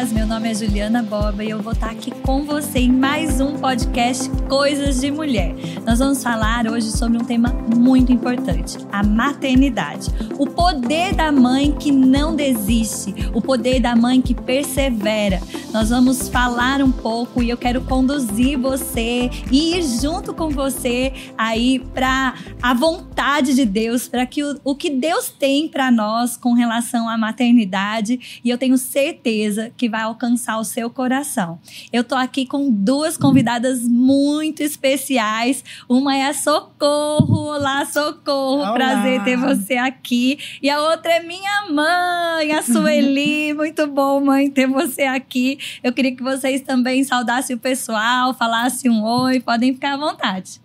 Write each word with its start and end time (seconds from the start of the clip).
paz, 0.00 0.12
meu 0.12 0.19
nome 0.30 0.48
é 0.48 0.54
Juliana 0.54 1.02
Boba 1.02 1.42
e 1.42 1.50
eu 1.50 1.60
vou 1.60 1.72
estar 1.72 1.90
aqui 1.90 2.12
com 2.12 2.44
você 2.44 2.78
em 2.78 2.92
mais 2.92 3.40
um 3.40 3.58
podcast 3.58 4.30
Coisas 4.48 5.00
de 5.00 5.10
Mulher. 5.10 5.56
Nós 5.84 5.98
vamos 5.98 6.22
falar 6.22 6.68
hoje 6.68 6.92
sobre 6.92 7.18
um 7.18 7.24
tema 7.24 7.48
muito 7.76 8.12
importante: 8.12 8.78
a 8.92 9.02
maternidade. 9.02 10.08
O 10.38 10.46
poder 10.46 11.16
da 11.16 11.32
mãe 11.32 11.72
que 11.72 11.90
não 11.90 12.36
desiste, 12.36 13.12
o 13.34 13.42
poder 13.42 13.80
da 13.80 13.96
mãe 13.96 14.22
que 14.22 14.32
persevera. 14.32 15.40
Nós 15.72 15.90
vamos 15.90 16.28
falar 16.28 16.80
um 16.80 16.92
pouco 16.92 17.42
e 17.42 17.50
eu 17.50 17.56
quero 17.56 17.80
conduzir 17.80 18.56
você 18.56 19.30
e 19.50 19.76
ir 19.76 19.82
junto 19.82 20.32
com 20.32 20.48
você 20.48 21.12
aí 21.36 21.80
para 21.92 22.34
a 22.62 22.72
vontade 22.72 23.54
de 23.54 23.64
Deus, 23.64 24.06
para 24.06 24.26
que 24.26 24.44
o, 24.44 24.60
o 24.62 24.74
que 24.76 24.90
Deus 24.90 25.28
tem 25.28 25.68
para 25.68 25.90
nós 25.90 26.36
com 26.36 26.52
relação 26.52 27.08
à 27.08 27.18
maternidade. 27.18 28.40
E 28.44 28.50
eu 28.50 28.58
tenho 28.58 28.78
certeza 28.78 29.72
que 29.76 29.88
vai 29.88 30.02
alcançar 30.20 30.58
o 30.58 30.64
seu 30.64 30.90
coração. 30.90 31.58
Eu 31.90 32.04
tô 32.04 32.14
aqui 32.14 32.44
com 32.44 32.70
duas 32.70 33.16
convidadas 33.16 33.80
muito 33.82 34.62
especiais. 34.62 35.64
Uma 35.88 36.14
é 36.14 36.26
a 36.26 36.34
Socorro. 36.34 37.54
Olá, 37.54 37.86
Socorro. 37.86 38.58
Olá. 38.58 38.72
Prazer 38.74 39.24
ter 39.24 39.36
você 39.36 39.74
aqui. 39.74 40.38
E 40.62 40.68
a 40.68 40.80
outra 40.82 41.12
é 41.12 41.22
minha 41.22 41.70
mãe, 41.70 42.52
a 42.52 42.62
Sueli. 42.62 43.54
muito 43.56 43.86
bom, 43.86 44.20
mãe, 44.20 44.50
ter 44.50 44.66
você 44.66 45.02
aqui. 45.02 45.58
Eu 45.82 45.92
queria 45.92 46.14
que 46.14 46.22
vocês 46.22 46.60
também 46.60 47.02
saudassem 47.02 47.56
o 47.56 47.58
pessoal, 47.58 48.34
falassem 48.34 48.90
um 48.90 49.02
oi. 49.02 49.40
Podem 49.40 49.72
ficar 49.72 49.94
à 49.94 49.96
vontade. 49.96 50.60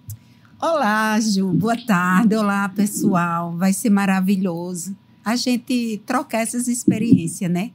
Olá, 0.61 1.17
Ju. 1.21 1.53
Boa 1.53 1.77
tarde. 1.77 2.35
Olá, 2.35 2.67
pessoal. 2.69 3.55
Vai 3.55 3.71
ser 3.71 3.89
maravilhoso 3.89 4.95
a 5.23 5.35
gente 5.35 6.01
trocar 6.05 6.39
essas 6.39 6.67
experiências, 6.67 7.49
né? 7.49 7.71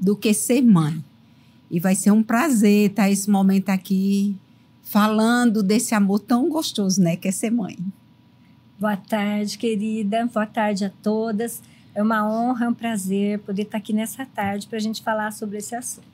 do 0.00 0.16
que 0.16 0.32
ser 0.32 0.62
mãe. 0.62 1.04
E 1.70 1.78
vai 1.78 1.94
ser 1.94 2.10
um 2.10 2.22
prazer 2.22 2.90
estar 2.90 3.10
esse 3.10 3.30
momento 3.30 3.68
aqui 3.68 4.36
falando 4.82 5.62
desse 5.62 5.94
amor 5.94 6.18
tão 6.18 6.48
gostoso, 6.48 7.00
né, 7.00 7.14
que 7.16 7.28
é 7.28 7.30
ser 7.30 7.50
mãe. 7.50 7.78
Boa 8.78 8.96
tarde, 8.96 9.56
querida. 9.56 10.26
Boa 10.26 10.46
tarde 10.46 10.84
a 10.86 10.90
todas. 11.02 11.62
É 11.94 12.02
uma 12.02 12.26
honra, 12.26 12.66
é 12.66 12.68
um 12.68 12.74
prazer 12.74 13.38
poder 13.40 13.62
estar 13.62 13.78
aqui 13.78 13.92
nessa 13.92 14.24
tarde 14.24 14.66
para 14.66 14.78
a 14.78 14.80
gente 14.80 15.02
falar 15.02 15.32
sobre 15.32 15.58
esse 15.58 15.74
assunto. 15.74 16.08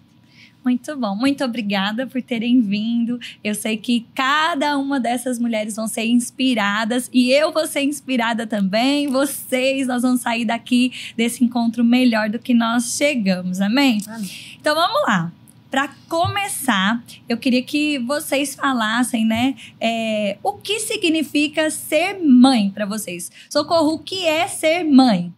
Muito 0.65 0.97
bom, 0.97 1.15
muito 1.15 1.45
obrigada 1.45 2.09
por 2.09 2.21
terem 2.21 2.61
vindo. 2.61 3.21
Eu 3.45 3.55
sei 3.55 3.77
que 3.77 4.05
cada 4.12 4.77
uma 4.77 4.99
dessas 4.99 5.39
mulheres 5.39 5.77
vão 5.77 5.87
ser 5.87 6.07
inspiradas 6.07 7.09
e 7.12 7.31
eu 7.31 7.53
vou 7.53 7.69
ser 7.69 7.83
inspirada 7.83 8.49
também. 8.49 9.07
Vocês, 9.07 9.87
nós 9.87 10.03
vamos 10.03 10.23
sair 10.23 10.45
daqui 10.45 10.93
desse 11.17 11.45
encontro 11.45 11.84
melhor 11.84 12.29
do 12.29 12.41
que 12.41 12.53
nós 12.53 12.97
chegamos, 12.97 13.61
amém? 13.61 14.01
amém. 14.09 14.29
Então 14.61 14.75
vamos 14.75 15.03
lá. 15.07 15.33
Para 15.70 15.89
começar, 16.09 17.03
eu 17.28 17.36
queria 17.36 17.62
que 17.62 17.98
vocês 17.98 18.55
falassem, 18.55 19.25
né, 19.27 19.55
é, 19.81 20.39
o 20.42 20.53
que 20.55 20.81
significa 20.81 21.70
ser 21.70 22.19
mãe 22.22 22.70
para 22.70 22.86
vocês. 22.86 23.31
Socorro, 23.50 23.94
o 23.94 23.98
que 23.98 24.25
é 24.25 24.47
ser 24.47 24.84
mãe? 24.84 25.33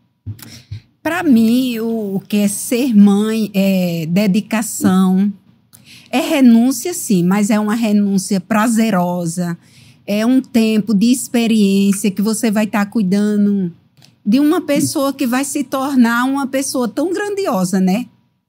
Para 1.02 1.22
mim, 1.22 1.78
o, 1.78 2.16
o 2.16 2.20
que 2.20 2.36
é 2.38 2.48
ser 2.48 2.94
mãe 2.94 3.50
é 3.54 4.06
dedicação, 4.06 5.32
é 6.10 6.20
renúncia, 6.20 6.92
sim, 6.92 7.24
mas 7.24 7.50
é 7.50 7.58
uma 7.58 7.74
renúncia 7.74 8.40
prazerosa. 8.40 9.58
É 10.06 10.24
um 10.24 10.40
tempo 10.40 10.94
de 10.94 11.12
experiência 11.12 12.10
que 12.10 12.22
você 12.22 12.50
vai 12.50 12.64
estar 12.64 12.86
tá 12.86 12.90
cuidando 12.90 13.72
de 14.24 14.40
uma 14.40 14.60
pessoa 14.60 15.12
que 15.12 15.26
vai 15.26 15.44
se 15.44 15.64
tornar 15.64 16.24
uma 16.24 16.46
pessoa 16.46 16.88
tão 16.88 17.12
grandiosa, 17.12 17.80
né? 17.80 18.06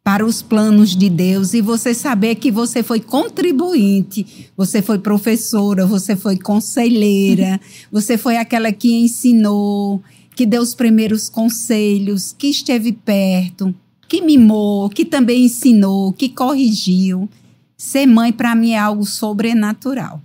Para 0.09 0.25
os 0.25 0.41
planos 0.41 0.95
de 0.95 1.07
Deus 1.07 1.53
e 1.53 1.61
você 1.61 1.93
saber 1.93 2.33
que 2.33 2.49
você 2.49 2.81
foi 2.81 2.99
contribuinte, 2.99 4.49
você 4.57 4.81
foi 4.81 4.97
professora, 4.97 5.85
você 5.85 6.15
foi 6.15 6.35
conselheira, 6.35 7.61
você 7.93 8.17
foi 8.17 8.35
aquela 8.35 8.71
que 8.71 8.91
ensinou, 8.91 10.01
que 10.35 10.47
deu 10.47 10.63
os 10.63 10.73
primeiros 10.73 11.29
conselhos, 11.29 12.33
que 12.35 12.47
esteve 12.47 12.91
perto, 12.91 13.71
que 14.07 14.19
mimou, 14.19 14.89
que 14.89 15.05
também 15.05 15.45
ensinou, 15.45 16.11
que 16.11 16.27
corrigiu. 16.27 17.29
Ser 17.77 18.07
mãe, 18.07 18.33
para 18.33 18.55
mim, 18.55 18.71
é 18.71 18.79
algo 18.79 19.05
sobrenatural. 19.05 20.19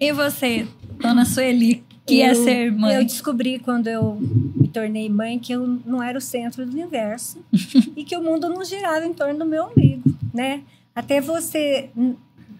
E 0.00 0.10
você, 0.10 0.66
dona 0.98 1.26
Sueli, 1.26 1.84
que 2.08 2.22
é 2.22 2.28
eu, 2.28 2.30
é 2.30 2.34
ser 2.34 2.72
mãe? 2.72 2.94
Eu 2.94 3.04
descobri 3.04 3.58
quando 3.58 3.86
eu 3.86 4.18
me 4.20 4.68
tornei 4.68 5.08
mãe 5.08 5.38
que 5.38 5.52
eu 5.52 5.66
não 5.84 6.02
era 6.02 6.18
o 6.18 6.20
centro 6.20 6.64
do 6.64 6.72
universo 6.72 7.38
e 7.96 8.04
que 8.04 8.16
o 8.16 8.22
mundo 8.22 8.48
não 8.48 8.64
girava 8.64 9.06
em 9.06 9.12
torno 9.12 9.38
do 9.38 9.46
meu 9.46 9.66
umbigo, 9.66 10.10
né? 10.32 10.62
Até 10.94 11.20
você 11.20 11.90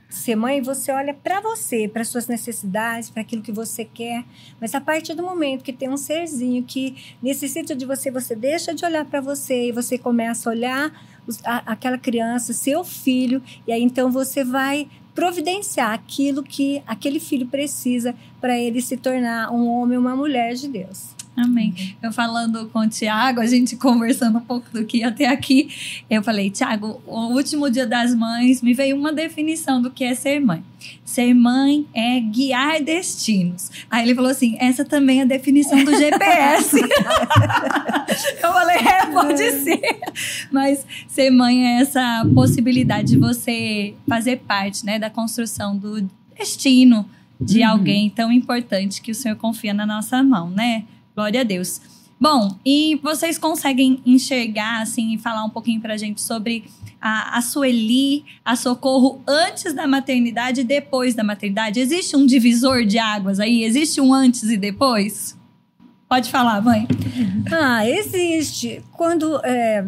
ser 0.09 0.37
mãe, 0.37 0.63
você 0.63 0.91
olha 0.91 1.13
para 1.13 1.41
você, 1.41 1.87
para 1.87 2.03
suas 2.03 2.27
necessidades, 2.27 3.11
para 3.11 3.21
aquilo 3.21 3.43
que 3.43 3.53
você 3.53 3.85
quer. 3.85 4.25
Mas 4.61 4.75
a 4.75 4.81
partir 4.81 5.15
do 5.15 5.23
momento 5.23 5.63
que 5.63 5.73
tem 5.73 5.89
um 5.89 5.97
serzinho 5.97 6.63
que 6.63 6.97
necessita 7.23 7.75
de 7.77 7.85
você, 7.85 8.11
você 8.11 8.35
deixa 8.35 8.75
de 8.75 8.85
olhar 8.85 9.05
para 9.05 9.21
você 9.21 9.69
e 9.69 9.73
você 9.73 9.99
começa 9.99 10.49
a 10.49 10.53
olhar 10.53 11.09
a, 11.45 11.73
aquela 11.73 11.99
criança, 11.99 12.55
seu 12.55 12.83
filho, 12.83 13.43
e 13.67 13.73
aí 13.73 13.83
então 13.83 14.11
você 14.11 14.43
vai 14.43 14.89
providenciar 15.19 15.95
aquilo 15.95 16.45
que 16.45 16.81
aquele 16.87 17.19
filho 17.19 17.45
precisa 17.45 18.15
para 18.41 18.57
ele 18.57 18.81
se 18.81 18.97
tornar 18.97 19.51
um 19.51 19.67
homem 19.69 19.99
uma 19.99 20.15
mulher 20.15 20.55
de 20.55 20.69
Deus. 20.69 21.18
Amém. 21.39 21.73
Uhum. 21.79 21.95
Eu 22.03 22.13
falando 22.13 22.69
com 22.69 22.81
o 22.81 22.89
Tiago, 22.89 23.41
a 23.41 23.47
gente 23.47 23.77
conversando 23.77 24.39
um 24.39 24.43
pouco 24.43 24.67
do 24.73 24.85
que 24.85 25.05
até 25.05 25.27
aqui, 25.27 25.69
eu 26.11 26.23
falei, 26.23 26.51
Tiago, 26.51 27.01
o 27.07 27.33
último 27.33 27.71
dia 27.71 27.87
das 27.87 28.13
mães 28.15 28.61
me 28.61 28.75
veio 28.75 28.97
uma 28.97 29.13
definição 29.13 29.81
do 29.81 29.91
que 29.91 30.03
é 30.03 30.15
ser 30.15 30.41
mãe. 30.41 30.65
Ser 31.05 31.35
mãe 31.35 31.87
é 31.95 32.19
guiar 32.21 32.83
destinos. 32.83 33.71
Aí 33.91 34.05
ele 34.05 34.15
falou 34.15 34.31
assim: 34.31 34.57
essa 34.61 34.85
também 34.85 35.21
é 35.21 35.23
a 35.23 35.27
definição 35.27 35.83
do 35.85 35.97
GPS. 35.97 36.77
eu 38.43 38.53
falei, 38.53 38.77
é, 38.77 39.07
pode 39.07 39.43
é. 39.43 39.53
ser. 39.53 40.01
Mas 40.51 40.87
ser 41.07 41.31
mãe 41.31 41.67
é 41.67 41.81
essa 41.81 42.27
possibilidade 42.35 43.09
de 43.09 43.17
você 43.17 43.95
fazer 44.09 44.39
parte 44.39 44.85
né, 44.85 44.99
da 44.99 45.11
construção 45.11 45.77
do 45.77 46.09
destino 46.37 47.09
de 47.41 47.61
uhum. 47.61 47.69
alguém 47.69 48.11
tão 48.11 48.33
importante 48.33 49.01
que 49.01 49.13
o 49.13 49.15
Senhor 49.15 49.37
confia 49.37 49.73
na 49.73 49.87
nossa 49.87 50.23
mão, 50.23 50.51
né? 50.51 50.85
Glória 51.19 51.41
a 51.41 51.43
Deus. 51.43 51.81
Bom, 52.21 52.57
e 52.65 52.95
vocês 53.03 53.37
conseguem 53.37 54.01
enxergar, 54.07 54.83
assim, 54.83 55.15
e 55.15 55.19
falar 55.19 55.45
um 55.45 55.51
pouquinho 55.51 55.81
pra 55.81 55.97
gente 55.97 56.21
sobre 56.21 56.67
a, 57.01 57.37
a 57.37 57.43
Sueli, 57.43 58.25
a 58.45 58.55
Socorro 58.55 59.21
antes 59.27 59.75
da 59.75 59.85
maternidade 59.85 60.61
e 60.61 60.65
depois 60.65 61.17
da 61.17 61.25
maternidade? 61.25 61.81
Existe 61.81 62.15
um 62.15 62.25
divisor 62.25 62.85
de 62.85 63.01
águas 63.01 63.41
aí? 63.41 63.65
Existe 63.65 64.01
um 64.01 64.15
antes 64.15 64.45
e 64.45 64.57
depois? 64.57 65.37
Pode 66.09 66.31
falar, 66.31 66.63
mãe. 66.63 66.87
Ah, 67.51 67.85
existe. 67.85 68.81
Quando 68.93 69.41
é, 69.45 69.87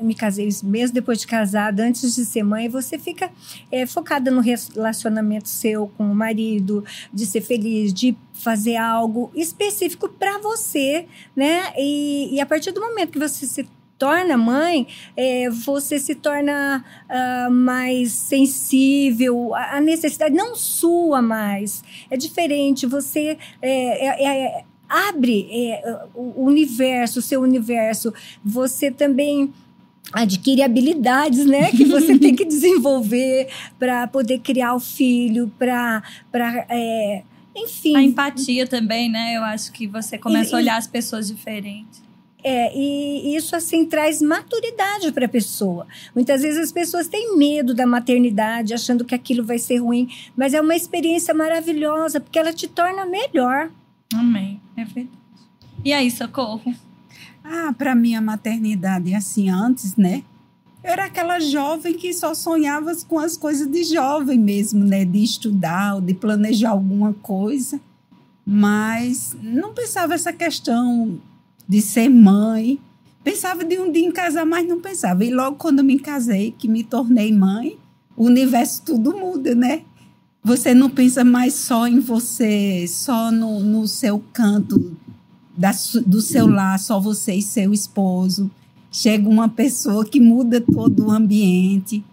me 0.00 0.14
casei 0.14 0.48
mesmo 0.62 0.94
depois 0.94 1.20
de 1.20 1.26
casada, 1.26 1.82
antes 1.84 2.14
de 2.14 2.24
ser 2.24 2.42
mãe, 2.42 2.68
você 2.68 2.98
fica 2.98 3.30
é, 3.70 3.86
focada 3.86 4.30
no 4.30 4.40
relacionamento 4.40 5.48
seu 5.48 5.88
com 5.96 6.10
o 6.10 6.14
marido, 6.14 6.84
de 7.12 7.26
ser 7.26 7.40
feliz, 7.40 7.92
de 7.92 8.16
fazer 8.32 8.76
algo 8.76 9.30
específico 9.34 10.08
para 10.08 10.38
você, 10.38 11.06
né? 11.34 11.72
E, 11.76 12.34
e 12.34 12.40
a 12.40 12.46
partir 12.46 12.72
do 12.72 12.80
momento 12.80 13.12
que 13.12 13.18
você 13.18 13.46
se 13.46 13.68
torna 13.98 14.36
mãe, 14.36 14.86
é, 15.16 15.48
você 15.50 15.98
se 15.98 16.14
torna 16.14 16.84
uh, 17.08 17.50
mais 17.50 18.12
sensível, 18.12 19.54
a, 19.54 19.80
necessidade 19.80 20.34
não 20.34 20.54
sua 20.54 21.22
mais, 21.22 21.82
é 22.10 22.16
diferente, 22.16 22.86
você 22.86 23.38
é, 23.62 24.24
é, 24.24 24.44
é 24.58 24.64
abre 24.88 25.48
é, 25.50 26.04
o 26.14 26.44
universo, 26.44 27.18
o 27.18 27.22
seu 27.22 27.40
universo, 27.40 28.12
você 28.44 28.90
também 28.90 29.52
adquire 30.12 30.62
habilidades, 30.62 31.44
né, 31.44 31.70
que 31.70 31.84
você 31.84 32.18
tem 32.18 32.34
que 32.34 32.44
desenvolver 32.46 33.48
para 33.78 34.06
poder 34.06 34.38
criar 34.40 34.74
o 34.74 34.80
filho, 34.80 35.52
para 35.58 36.02
para 36.30 36.66
é, 36.68 37.22
enfim. 37.56 37.96
A 37.96 38.02
empatia 38.02 38.66
também, 38.66 39.10
né? 39.10 39.36
Eu 39.36 39.42
acho 39.42 39.72
que 39.72 39.86
você 39.86 40.18
começa 40.18 40.50
e, 40.50 40.54
a 40.54 40.58
olhar 40.58 40.76
as 40.76 40.86
pessoas 40.86 41.28
diferentes. 41.28 42.04
É, 42.44 42.70
e 42.76 43.34
isso 43.34 43.56
assim 43.56 43.84
traz 43.86 44.22
maturidade 44.22 45.10
para 45.10 45.26
a 45.26 45.28
pessoa. 45.28 45.86
Muitas 46.14 46.42
vezes 46.42 46.60
as 46.60 46.70
pessoas 46.70 47.08
têm 47.08 47.36
medo 47.36 47.74
da 47.74 47.86
maternidade, 47.86 48.74
achando 48.74 49.04
que 49.04 49.14
aquilo 49.14 49.44
vai 49.44 49.58
ser 49.58 49.78
ruim, 49.78 50.08
mas 50.36 50.54
é 50.54 50.60
uma 50.60 50.76
experiência 50.76 51.34
maravilhosa, 51.34 52.20
porque 52.20 52.38
ela 52.38 52.52
te 52.52 52.68
torna 52.68 53.04
melhor. 53.04 53.70
Amém. 54.14 54.60
É 54.76 54.84
verdade. 54.84 55.18
E 55.84 55.92
aí, 55.92 56.10
socorro? 56.10 56.74
Ah, 57.48 57.72
para 57.72 57.94
mim 57.94 58.16
a 58.16 58.20
maternidade, 58.20 59.14
assim, 59.14 59.48
antes, 59.48 59.94
né? 59.96 60.24
Eu 60.82 60.90
era 60.90 61.04
aquela 61.04 61.38
jovem 61.38 61.94
que 61.94 62.12
só 62.12 62.34
sonhava 62.34 62.92
com 63.06 63.20
as 63.20 63.36
coisas 63.36 63.70
de 63.70 63.84
jovem 63.84 64.38
mesmo, 64.38 64.84
né? 64.84 65.04
De 65.04 65.22
estudar, 65.22 65.94
ou 65.94 66.00
de 66.00 66.12
planejar 66.12 66.70
alguma 66.70 67.12
coisa. 67.14 67.80
Mas 68.44 69.36
não 69.40 69.72
pensava 69.72 70.14
essa 70.14 70.32
questão 70.32 71.20
de 71.68 71.80
ser 71.80 72.08
mãe. 72.08 72.80
Pensava 73.22 73.64
de 73.64 73.78
um 73.78 73.92
dia 73.92 74.06
em 74.06 74.12
casar, 74.12 74.44
mas 74.44 74.66
não 74.66 74.80
pensava. 74.80 75.24
E 75.24 75.30
logo 75.30 75.56
quando 75.56 75.84
me 75.84 76.00
casei, 76.00 76.52
que 76.56 76.66
me 76.66 76.82
tornei 76.82 77.32
mãe, 77.32 77.78
o 78.16 78.24
universo 78.24 78.82
tudo 78.84 79.16
muda, 79.16 79.54
né? 79.54 79.82
Você 80.42 80.74
não 80.74 80.90
pensa 80.90 81.24
mais 81.24 81.54
só 81.54 81.86
em 81.86 82.00
você, 82.00 82.86
só 82.88 83.30
no, 83.30 83.60
no 83.60 83.86
seu 83.86 84.22
canto 84.32 84.96
da, 85.56 85.72
do 86.06 86.20
seu 86.20 86.46
lar, 86.46 86.78
só 86.78 87.00
você 87.00 87.34
e 87.34 87.42
seu 87.42 87.72
esposo. 87.72 88.50
Chega 88.90 89.28
uma 89.28 89.48
pessoa 89.48 90.04
que 90.04 90.20
muda 90.20 90.60
todo 90.60 91.06
o 91.06 91.10
ambiente. 91.10 92.04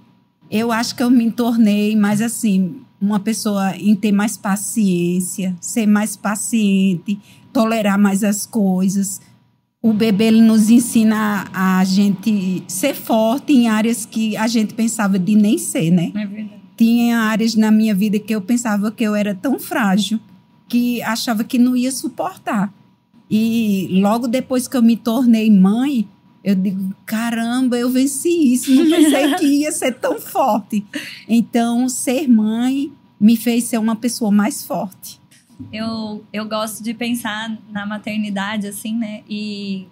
Eu 0.49 0.71
acho 0.71 0.95
que 0.95 1.03
eu 1.03 1.09
me 1.09 1.31
tornei 1.31 1.95
mais 1.95 2.21
assim, 2.21 2.75
uma 2.99 3.19
pessoa 3.19 3.75
em 3.75 3.95
ter 3.95 4.11
mais 4.11 4.37
paciência, 4.37 5.55
ser 5.59 5.85
mais 5.85 6.15
paciente, 6.15 7.19
tolerar 7.51 7.99
mais 7.99 8.23
as 8.23 8.45
coisas. 8.45 9.19
O 9.81 9.93
bebê 9.93 10.25
ele 10.25 10.41
nos 10.41 10.69
ensina 10.69 11.45
a, 11.53 11.79
a 11.79 11.83
gente 11.83 12.63
ser 12.67 12.95
forte 12.95 13.51
em 13.51 13.67
áreas 13.67 14.05
que 14.05 14.37
a 14.37 14.47
gente 14.47 14.73
pensava 14.73 15.19
de 15.19 15.35
nem 15.35 15.57
ser, 15.57 15.91
né? 15.91 16.11
É 16.15 16.25
verdade. 16.25 16.63
Tinha 16.77 17.19
áreas 17.19 17.55
na 17.55 17.69
minha 17.69 17.93
vida 17.93 18.17
que 18.17 18.33
eu 18.33 18.41
pensava 18.41 18.91
que 18.91 19.03
eu 19.03 19.15
era 19.15 19.35
tão 19.35 19.59
frágil 19.59 20.19
que 20.67 21.01
achava 21.03 21.43
que 21.43 21.57
não 21.57 21.75
ia 21.75 21.91
suportar. 21.91 22.73
E 23.35 23.87
logo 23.99 24.27
depois 24.27 24.67
que 24.67 24.77
eu 24.77 24.83
me 24.83 24.95
tornei 24.95 25.49
mãe, 25.49 26.07
eu 26.43 26.53
digo, 26.53 26.93
caramba, 27.03 27.75
eu 27.75 27.89
venci 27.89 28.53
isso, 28.53 28.69
não 28.69 28.87
pensei 28.87 29.33
que 29.33 29.45
ia 29.61 29.71
ser 29.71 29.93
tão 29.93 30.19
forte. 30.19 30.85
Então, 31.27 31.89
ser 31.89 32.27
mãe 32.27 32.91
me 33.19 33.35
fez 33.35 33.63
ser 33.63 33.79
uma 33.79 33.95
pessoa 33.95 34.29
mais 34.29 34.63
forte. 34.63 35.19
Eu, 35.71 36.23
eu 36.31 36.45
gosto 36.47 36.83
de 36.83 36.93
pensar 36.93 37.57
na 37.71 37.87
maternidade, 37.87 38.67
assim, 38.67 38.95
né? 38.95 39.23
E 39.27 39.87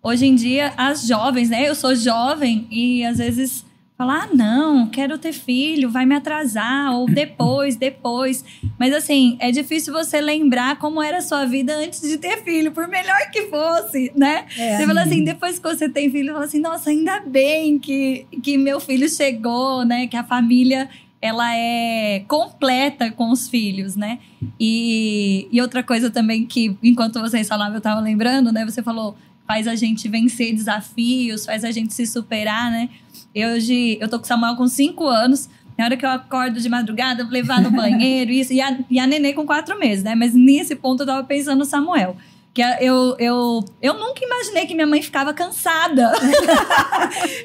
hoje 0.00 0.26
em 0.26 0.36
dia, 0.36 0.72
as 0.76 1.08
jovens, 1.08 1.50
né? 1.50 1.68
Eu 1.68 1.74
sou 1.74 1.92
jovem 1.92 2.68
e 2.70 3.04
às 3.04 3.18
vezes 3.18 3.64
falar, 3.96 4.24
ah, 4.24 4.34
não, 4.34 4.86
quero 4.88 5.16
ter 5.16 5.32
filho, 5.32 5.90
vai 5.90 6.04
me 6.04 6.14
atrasar, 6.14 6.92
ou 6.94 7.06
depois, 7.10 7.76
depois. 7.76 8.44
Mas 8.78 8.92
assim, 8.92 9.36
é 9.40 9.50
difícil 9.50 9.92
você 9.92 10.20
lembrar 10.20 10.76
como 10.78 11.02
era 11.02 11.18
a 11.18 11.22
sua 11.22 11.46
vida 11.46 11.74
antes 11.76 12.02
de 12.02 12.18
ter 12.18 12.42
filho, 12.42 12.72
por 12.72 12.86
melhor 12.88 13.30
que 13.32 13.42
fosse, 13.42 14.12
né? 14.14 14.46
É. 14.58 14.76
Você 14.76 14.86
fala 14.86 15.02
assim, 15.02 15.24
depois 15.24 15.58
que 15.58 15.68
você 15.68 15.88
tem 15.88 16.10
filho, 16.10 16.34
fala 16.34 16.44
assim, 16.44 16.60
nossa, 16.60 16.90
ainda 16.90 17.20
bem 17.20 17.78
que, 17.78 18.26
que 18.42 18.58
meu 18.58 18.78
filho 18.80 19.08
chegou, 19.08 19.84
né? 19.84 20.06
Que 20.06 20.16
a 20.16 20.24
família 20.24 20.88
ela 21.20 21.56
é 21.56 22.22
completa 22.28 23.10
com 23.10 23.30
os 23.30 23.48
filhos, 23.48 23.96
né? 23.96 24.18
E, 24.60 25.48
e 25.50 25.60
outra 25.60 25.82
coisa 25.82 26.10
também 26.10 26.44
que, 26.44 26.76
enquanto 26.82 27.18
vocês 27.18 27.48
falavam, 27.48 27.76
eu 27.76 27.80
tava 27.80 28.00
lembrando, 28.00 28.52
né? 28.52 28.64
Você 28.64 28.82
falou, 28.82 29.16
faz 29.46 29.66
a 29.66 29.74
gente 29.74 30.08
vencer 30.08 30.52
desafios, 30.54 31.46
faz 31.46 31.64
a 31.64 31.70
gente 31.70 31.94
se 31.94 32.06
superar, 32.06 32.70
né? 32.70 32.90
Eu, 33.36 33.50
hoje, 33.50 33.98
eu 34.00 34.08
tô 34.08 34.18
com 34.18 34.24
o 34.24 34.26
Samuel 34.26 34.56
com 34.56 34.66
cinco 34.66 35.06
anos. 35.06 35.46
Na 35.76 35.84
hora 35.84 35.94
que 35.94 36.06
eu 36.06 36.08
acordo 36.08 36.58
de 36.58 36.70
madrugada, 36.70 37.22
vou 37.22 37.30
levar 37.34 37.60
no 37.60 37.70
banheiro, 37.70 38.30
isso. 38.30 38.50
E 38.50 38.62
a, 38.62 38.78
e 38.88 38.98
a 38.98 39.06
nenê 39.06 39.34
com 39.34 39.44
quatro 39.44 39.78
meses, 39.78 40.02
né? 40.02 40.14
Mas 40.14 40.32
nesse 40.32 40.74
ponto 40.74 41.02
eu 41.02 41.06
tava 41.06 41.22
pensando 41.22 41.58
no 41.58 41.66
Samuel. 41.66 42.16
Que 42.56 42.62
eu, 42.62 43.14
eu, 43.18 43.62
eu 43.82 43.92
nunca 43.98 44.24
imaginei 44.24 44.64
que 44.64 44.74
minha 44.74 44.86
mãe 44.86 45.02
ficava 45.02 45.34
cansada. 45.34 46.10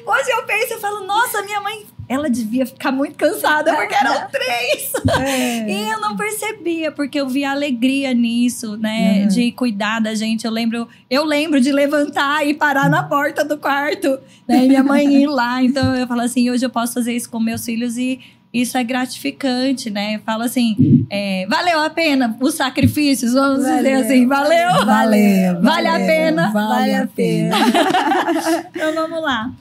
Hoje 0.06 0.30
eu 0.30 0.42
penso, 0.44 0.72
eu 0.72 0.80
falo, 0.80 1.04
nossa, 1.04 1.42
minha 1.42 1.60
mãe 1.60 1.84
ela 2.08 2.30
devia 2.30 2.64
ficar 2.64 2.90
muito 2.90 3.14
cansada, 3.16 3.74
porque 3.74 3.94
eram 3.94 4.26
três. 4.30 4.90
É. 5.20 5.70
E 5.70 5.90
eu 5.90 6.00
não 6.00 6.16
percebia, 6.16 6.90
porque 6.90 7.20
eu 7.20 7.28
via 7.28 7.50
alegria 7.50 8.14
nisso, 8.14 8.78
né? 8.78 9.26
De 9.26 9.52
cuidar 9.52 10.00
da 10.00 10.14
gente. 10.14 10.46
Eu 10.46 10.50
lembro, 10.50 10.88
eu 11.10 11.26
lembro 11.26 11.60
de 11.60 11.70
levantar 11.70 12.46
e 12.46 12.54
parar 12.54 12.88
na 12.88 13.02
porta 13.02 13.44
do 13.44 13.58
quarto, 13.58 14.18
né? 14.48 14.64
E 14.64 14.68
minha 14.68 14.82
mãe 14.82 15.22
ir 15.22 15.26
lá. 15.26 15.62
Então 15.62 15.94
eu 15.94 16.06
falo 16.06 16.22
assim, 16.22 16.48
hoje 16.48 16.64
eu 16.64 16.70
posso 16.70 16.94
fazer 16.94 17.12
isso 17.12 17.28
com 17.28 17.38
meus 17.38 17.62
filhos 17.66 17.98
e 17.98 18.18
isso 18.52 18.76
é 18.76 18.84
gratificante, 18.84 19.90
né? 19.90 20.20
Fala 20.26 20.44
assim, 20.44 21.06
é, 21.08 21.46
valeu 21.48 21.80
a 21.80 21.88
pena 21.88 22.36
os 22.40 22.54
sacrifícios, 22.54 23.32
vamos 23.32 23.64
valeu, 23.64 23.76
dizer 23.78 23.92
assim, 23.94 24.26
valeu? 24.26 24.84
Valeu, 24.84 25.62
vale 25.62 25.88
a 25.88 25.98
pena? 25.98 26.50
Vale, 26.52 26.94
a 26.94 27.06
pena. 27.06 27.56
então 28.70 28.94
vamos 28.94 29.22
lá. 29.22 29.52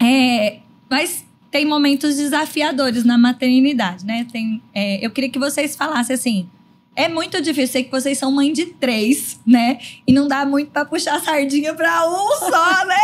É, 0.00 0.58
mas 0.88 1.24
tem 1.50 1.66
momentos 1.66 2.16
desafiadores 2.16 3.04
na 3.04 3.18
maternidade, 3.18 4.06
né? 4.06 4.26
Tem, 4.32 4.62
é, 4.74 5.04
eu 5.04 5.10
queria 5.10 5.28
que 5.28 5.38
vocês 5.38 5.76
falassem 5.76 6.14
assim. 6.14 6.48
É 6.94 7.08
muito 7.08 7.40
difícil, 7.40 7.72
sei 7.72 7.84
que 7.84 7.90
vocês 7.90 8.18
são 8.18 8.30
mãe 8.30 8.52
de 8.52 8.66
três, 8.66 9.40
né? 9.46 9.78
E 10.06 10.12
não 10.12 10.28
dá 10.28 10.44
muito 10.44 10.70
para 10.70 10.84
puxar 10.84 11.16
a 11.16 11.20
sardinha 11.20 11.72
para 11.74 12.06
um 12.06 12.28
só, 12.38 12.86
né? 12.86 12.96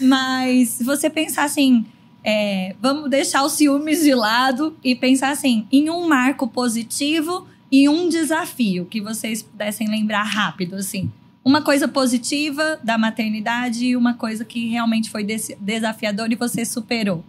Mas 0.02 0.68
se 0.70 0.84
você 0.84 1.08
pensar 1.08 1.44
assim, 1.44 1.84
é, 2.24 2.74
vamos 2.80 3.10
deixar 3.10 3.44
os 3.44 3.52
ciúmes 3.52 4.02
de 4.02 4.14
lado 4.14 4.74
e 4.82 4.94
pensar 4.94 5.30
assim, 5.30 5.66
em 5.70 5.90
um 5.90 6.08
marco 6.08 6.48
positivo 6.48 7.46
e 7.70 7.86
um 7.88 8.08
desafio 8.08 8.86
que 8.86 9.00
vocês 9.00 9.42
pudessem 9.42 9.88
lembrar 9.88 10.22
rápido, 10.22 10.76
assim. 10.76 11.12
Uma 11.44 11.60
coisa 11.60 11.86
positiva 11.86 12.80
da 12.82 12.96
maternidade 12.96 13.84
e 13.84 13.96
uma 13.96 14.14
coisa 14.14 14.44
que 14.44 14.70
realmente 14.70 15.10
foi 15.10 15.26
desafiadora 15.60 16.32
e 16.32 16.36
você 16.36 16.64
superou. 16.64 17.22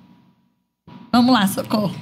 Vamos 1.11 1.33
lá, 1.33 1.45
socorro. 1.47 1.93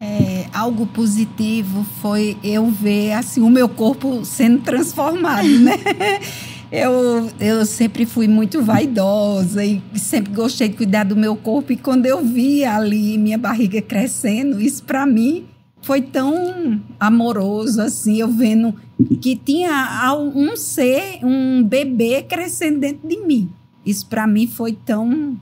É, 0.00 0.46
algo 0.52 0.86
positivo 0.86 1.84
foi 2.02 2.36
eu 2.42 2.66
ver 2.66 3.12
assim 3.12 3.40
o 3.40 3.48
meu 3.48 3.68
corpo 3.68 4.24
sendo 4.24 4.60
transformado, 4.62 5.48
né? 5.60 5.74
Eu, 6.70 7.30
eu 7.38 7.64
sempre 7.64 8.04
fui 8.04 8.26
muito 8.26 8.62
vaidosa 8.62 9.64
e 9.64 9.82
sempre 9.94 10.32
gostei 10.32 10.68
de 10.68 10.76
cuidar 10.76 11.04
do 11.04 11.16
meu 11.16 11.36
corpo. 11.36 11.72
E 11.72 11.76
quando 11.76 12.06
eu 12.06 12.24
vi 12.24 12.64
ali 12.64 13.16
minha 13.18 13.38
barriga 13.38 13.80
crescendo, 13.80 14.60
isso 14.60 14.82
para 14.82 15.06
mim 15.06 15.46
foi 15.82 16.00
tão 16.00 16.80
amoroso, 16.98 17.80
assim, 17.82 18.18
eu 18.18 18.28
vendo 18.28 18.74
que 19.20 19.36
tinha 19.36 20.10
um 20.34 20.56
ser, 20.56 21.18
um 21.22 21.62
bebê 21.62 22.22
crescendo 22.22 22.80
dentro 22.80 23.06
de 23.06 23.18
mim. 23.18 23.50
Isso 23.84 24.06
para 24.06 24.26
mim 24.26 24.46
foi 24.46 24.72
tão 24.72 25.38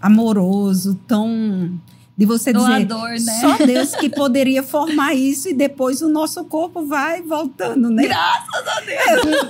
amoroso, 0.00 0.94
tão 1.06 1.80
de 2.18 2.26
você 2.26 2.52
Doador, 2.52 3.12
dizer 3.14 3.30
né? 3.30 3.40
só 3.40 3.64
Deus 3.64 3.94
que 3.94 4.10
poderia 4.10 4.60
formar 4.60 5.14
isso 5.14 5.48
e 5.48 5.54
depois 5.54 6.02
o 6.02 6.08
nosso 6.08 6.44
corpo 6.46 6.84
vai 6.84 7.22
voltando, 7.22 7.88
né? 7.88 8.08
Graças 8.08 8.66
a 8.66 8.80
Deus! 8.80 9.46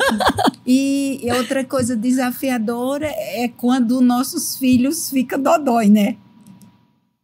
e 0.67 1.19
outra 1.35 1.65
coisa 1.65 1.97
desafiadora 1.97 3.07
é 3.07 3.51
quando 3.57 4.03
nossos 4.03 4.55
filhos 4.59 5.09
ficam 5.09 5.41
dodói, 5.41 5.89
né? 5.89 6.17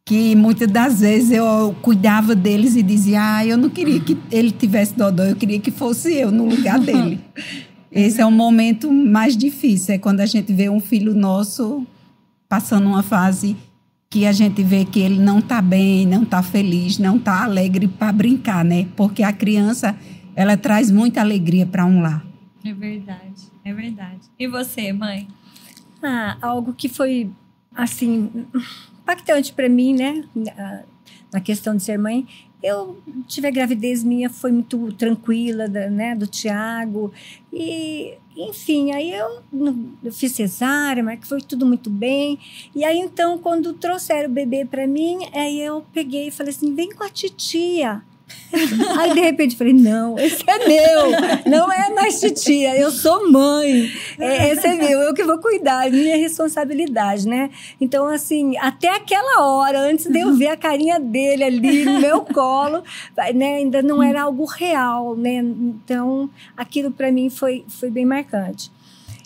Que 0.03 0.35
muitas 0.35 0.67
das 0.67 1.01
vezes 1.01 1.29
eu 1.29 1.75
cuidava 1.79 2.33
deles 2.33 2.75
e 2.75 2.81
dizia, 2.81 3.35
ah, 3.37 3.45
eu 3.45 3.55
não 3.55 3.69
queria 3.69 3.99
que 3.99 4.17
ele 4.31 4.49
tivesse 4.49 4.95
dodói, 4.95 5.29
eu 5.29 5.35
queria 5.35 5.59
que 5.59 5.69
fosse 5.69 6.11
eu 6.11 6.31
no 6.31 6.45
lugar 6.45 6.79
dele. 6.79 7.23
Esse 7.91 8.19
é 8.19 8.25
o 8.25 8.31
momento 8.31 8.91
mais 8.91 9.37
difícil, 9.37 9.93
é 9.93 9.97
quando 9.99 10.21
a 10.21 10.25
gente 10.25 10.51
vê 10.51 10.69
um 10.69 10.79
filho 10.79 11.13
nosso 11.13 11.85
passando 12.49 12.87
uma 12.87 13.03
fase 13.03 13.55
que 14.15 14.25
a 14.25 14.31
gente 14.31 14.63
vê 14.63 14.85
que 14.85 15.01
ele 15.01 15.19
não 15.19 15.39
está 15.39 15.61
bem, 15.61 16.05
não 16.05 16.23
está 16.23 16.41
feliz, 16.41 16.97
não 16.97 17.17
está 17.17 17.43
alegre 17.43 17.85
para 17.85 18.13
brincar, 18.13 18.63
né? 18.63 18.87
Porque 18.95 19.21
a 19.21 19.33
criança, 19.33 19.93
ela 20.33 20.55
traz 20.55 20.89
muita 20.89 21.19
alegria 21.19 21.65
para 21.65 21.85
um 21.85 21.99
lar. 22.01 22.25
É 22.63 22.73
verdade, 22.73 23.51
é 23.65 23.73
verdade. 23.73 24.21
E 24.39 24.47
você, 24.47 24.93
mãe? 24.93 25.27
Ah, 26.01 26.37
algo 26.41 26.73
que 26.73 26.87
foi, 26.87 27.29
assim, 27.75 28.29
impactante 29.01 29.51
para 29.51 29.67
mim, 29.67 29.93
né? 29.93 30.23
Na 31.33 31.41
questão 31.41 31.75
de 31.75 31.83
ser 31.83 31.99
mãe, 31.99 32.25
eu 32.65 32.97
tive 33.27 33.47
a 33.47 33.51
gravidez 33.51 34.03
minha, 34.03 34.29
foi 34.29 34.51
muito 34.51 34.91
tranquila, 34.93 35.67
né, 35.67 36.15
do 36.15 36.25
Tiago. 36.25 37.13
E, 37.53 38.15
enfim, 38.35 38.91
aí 38.91 39.11
eu, 39.13 39.43
eu 40.03 40.11
fiz 40.11 40.31
cesárea, 40.31 41.03
mas 41.03 41.27
foi 41.27 41.41
tudo 41.41 41.65
muito 41.65 41.89
bem. 41.89 42.39
E 42.75 42.83
aí, 42.83 42.97
então, 42.97 43.37
quando 43.37 43.73
trouxeram 43.73 44.29
o 44.29 44.33
bebê 44.33 44.65
para 44.65 44.87
mim, 44.87 45.19
aí 45.33 45.61
eu 45.61 45.85
peguei 45.93 46.27
e 46.27 46.31
falei 46.31 46.51
assim: 46.51 46.73
vem 46.73 46.89
com 46.89 47.03
a 47.03 47.09
titia. 47.09 48.01
Aí 48.99 49.13
de 49.13 49.19
repente 49.19 49.55
falei: 49.55 49.73
não, 49.73 50.17
esse 50.17 50.43
é 50.47 50.67
meu, 50.67 51.11
não 51.45 51.71
é 51.71 51.89
mais 51.93 52.19
titia, 52.19 52.75
eu 52.75 52.91
sou 52.91 53.31
mãe, 53.31 53.89
é, 54.19 54.51
esse 54.51 54.67
é 54.67 54.75
meu, 54.75 54.99
eu 55.01 55.13
que 55.13 55.23
vou 55.23 55.37
cuidar, 55.39 55.87
é 55.87 55.89
minha 55.89 56.17
responsabilidade, 56.17 57.27
né? 57.27 57.49
Então, 57.79 58.07
assim, 58.07 58.57
até 58.57 58.89
aquela 58.89 59.45
hora, 59.45 59.79
antes 59.79 60.05
de 60.05 60.19
eu 60.19 60.33
ver 60.35 60.47
a 60.47 60.57
carinha 60.57 60.99
dele 60.99 61.43
ali 61.43 61.85
no 61.85 61.99
meu 61.99 62.21
colo, 62.21 62.83
né, 63.33 63.55
ainda 63.57 63.81
não 63.81 64.01
era 64.01 64.23
algo 64.23 64.45
real, 64.45 65.15
né? 65.15 65.35
Então, 65.35 66.29
aquilo 66.55 66.91
para 66.91 67.11
mim 67.11 67.29
foi, 67.29 67.65
foi 67.67 67.89
bem 67.89 68.05
marcante. 68.05 68.71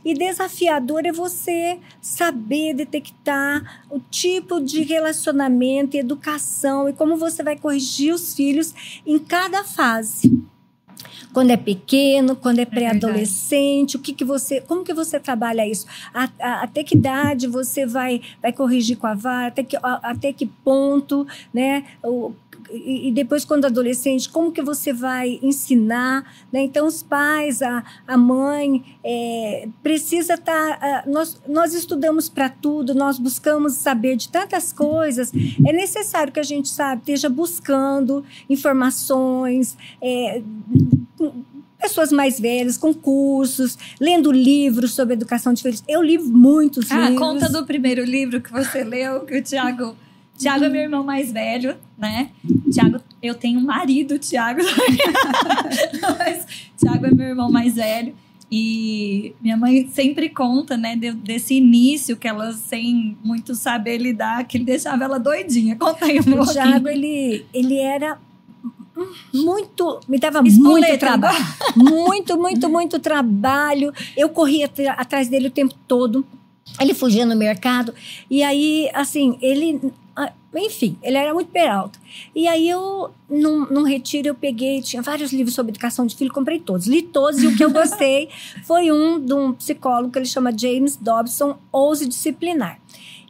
E 0.09 0.13
desafiador 0.15 1.05
é 1.05 1.11
você 1.11 1.77
saber 2.01 2.73
detectar 2.73 3.83
o 3.91 3.99
tipo 3.99 4.59
de 4.59 4.81
relacionamento 4.81 5.95
e 5.95 5.99
educação 5.99 6.89
e 6.89 6.93
como 6.93 7.15
você 7.15 7.43
vai 7.43 7.55
corrigir 7.55 8.11
os 8.11 8.33
filhos 8.33 8.73
em 9.05 9.19
cada 9.19 9.63
fase. 9.63 10.35
quando 11.31 11.51
é 11.51 11.57
pequeno, 11.57 12.35
quando 12.35 12.57
é 12.57 12.65
pré-adolescente, 12.65 13.97
o 13.97 13.99
que, 13.99 14.13
que 14.13 14.25
você, 14.25 14.61
como 14.61 14.83
que 14.83 14.95
você 14.95 15.19
trabalha 15.19 15.67
isso? 15.67 15.85
A, 16.11 16.27
a, 16.39 16.63
até 16.63 16.83
que 16.83 16.95
idade 16.95 17.45
você 17.45 17.85
vai, 17.85 18.19
vai 18.41 18.51
corrigir 18.51 18.97
com 18.97 19.05
a 19.05 19.13
vara? 19.13 19.49
Até 19.49 19.63
que, 19.63 19.77
a, 19.77 19.99
até 20.01 20.33
que 20.33 20.47
ponto, 20.47 21.27
né? 21.53 21.85
O, 22.03 22.33
e, 22.71 23.11
depois 23.11 23.43
quando 23.45 23.65
adolescente, 23.65 24.29
como 24.29 24.51
que 24.51 24.61
você 24.61 24.93
vai 24.93 25.39
ensinar? 25.41 26.23
Né? 26.51 26.61
Então 26.61 26.87
os 26.87 27.01
pais, 27.01 27.61
a, 27.61 27.83
a 28.07 28.17
mãe 28.17 28.97
é, 29.03 29.67
precisa 29.81 30.35
estar. 30.35 30.79
Tá, 30.79 31.03
nós, 31.07 31.41
nós 31.47 31.73
estudamos 31.73 32.29
para 32.29 32.49
tudo, 32.49 32.93
nós 32.93 33.17
buscamos 33.19 33.73
saber 33.73 34.15
de 34.15 34.29
tantas 34.29 34.71
coisas. 34.71 35.31
É 35.65 35.73
necessário 35.73 36.31
que 36.31 36.39
a 36.39 36.43
gente 36.43 36.69
sabe 36.69 37.01
esteja 37.01 37.29
buscando 37.29 38.23
informações. 38.49 39.77
É, 40.01 40.41
pessoas 41.79 42.11
mais 42.11 42.39
velhas, 42.39 42.77
com 42.77 42.93
cursos, 42.93 43.77
lendo 43.99 44.31
livros 44.31 44.93
sobre 44.93 45.13
educação 45.13 45.53
de 45.53 45.63
filhos. 45.63 45.83
Eu 45.87 46.01
li 46.01 46.17
muitos 46.17 46.91
ah, 46.91 47.09
livros. 47.09 47.19
Conta 47.19 47.49
do 47.49 47.65
primeiro 47.65 48.03
livro 48.03 48.41
que 48.41 48.51
você 48.51 48.83
leu, 48.83 49.21
que 49.21 49.37
o 49.37 49.41
Tiago. 49.41 49.95
Tiago 50.39 50.63
é 50.63 50.69
meu 50.69 50.81
irmão 50.81 51.03
mais 51.03 51.31
velho, 51.33 51.75
né? 51.97 52.29
Tiago, 52.71 53.01
eu 53.21 53.35
tenho 53.35 53.59
um 53.59 53.63
marido, 53.63 54.17
Tiago. 54.17 54.61
Mas 56.17 56.47
Tiago 56.77 57.05
é 57.05 57.11
meu 57.11 57.27
irmão 57.27 57.51
mais 57.51 57.75
velho. 57.75 58.15
E 58.51 59.35
minha 59.41 59.57
mãe 59.57 59.87
sempre 59.91 60.29
conta, 60.29 60.75
né, 60.75 60.95
desse 60.95 61.55
início 61.55 62.17
que 62.17 62.27
ela, 62.27 62.51
sem 62.53 63.15
muito 63.23 63.53
saber 63.53 63.97
lidar, 63.97 64.43
que 64.45 64.57
ele 64.57 64.63
deixava 64.63 65.03
ela 65.03 65.19
doidinha. 65.19 65.75
Conta 65.75 66.05
aí 66.05 66.19
um 66.19 66.41
O 66.41 66.45
Tiago, 66.47 66.87
ele, 66.87 67.45
ele 67.53 67.77
era 67.77 68.17
muito, 69.33 69.99
me 70.07 70.17
dava 70.17 70.41
muito 70.41 70.97
trabalho. 70.97 71.45
muito, 71.75 72.37
muito, 72.39 72.69
muito 72.69 72.99
trabalho. 72.99 73.93
Eu 74.15 74.29
corria 74.29 74.69
atrás 74.97 75.27
dele 75.27 75.49
o 75.49 75.51
tempo 75.51 75.75
todo. 75.85 76.25
Ele 76.79 76.93
fugia 76.93 77.25
no 77.25 77.35
mercado. 77.35 77.93
E 78.29 78.41
aí, 78.43 78.89
assim, 78.93 79.37
ele. 79.41 79.79
Enfim, 80.55 80.97
ele 81.03 81.15
era 81.15 81.33
muito 81.33 81.51
peralta. 81.51 81.99
E 82.35 82.47
aí 82.47 82.67
eu, 82.67 83.11
num, 83.29 83.65
num 83.67 83.83
retiro, 83.83 84.29
eu 84.29 84.35
peguei, 84.35 84.81
tinha 84.81 85.01
vários 85.01 85.31
livros 85.31 85.53
sobre 85.53 85.71
educação 85.71 86.05
de 86.05 86.15
filho, 86.15 86.33
comprei 86.33 86.59
todos, 86.59 86.87
li 86.87 87.03
todos, 87.03 87.43
e 87.43 87.47
o 87.47 87.55
que 87.55 87.63
eu 87.63 87.71
gostei 87.71 88.29
foi 88.65 88.91
um 88.91 89.19
de 89.19 89.33
um 89.33 89.53
psicólogo 89.53 90.11
que 90.11 90.17
ele 90.17 90.25
chama 90.25 90.55
James 90.57 90.95
Dobson, 90.95 91.57
Ouse 91.71 92.07
Disciplinar. 92.07 92.79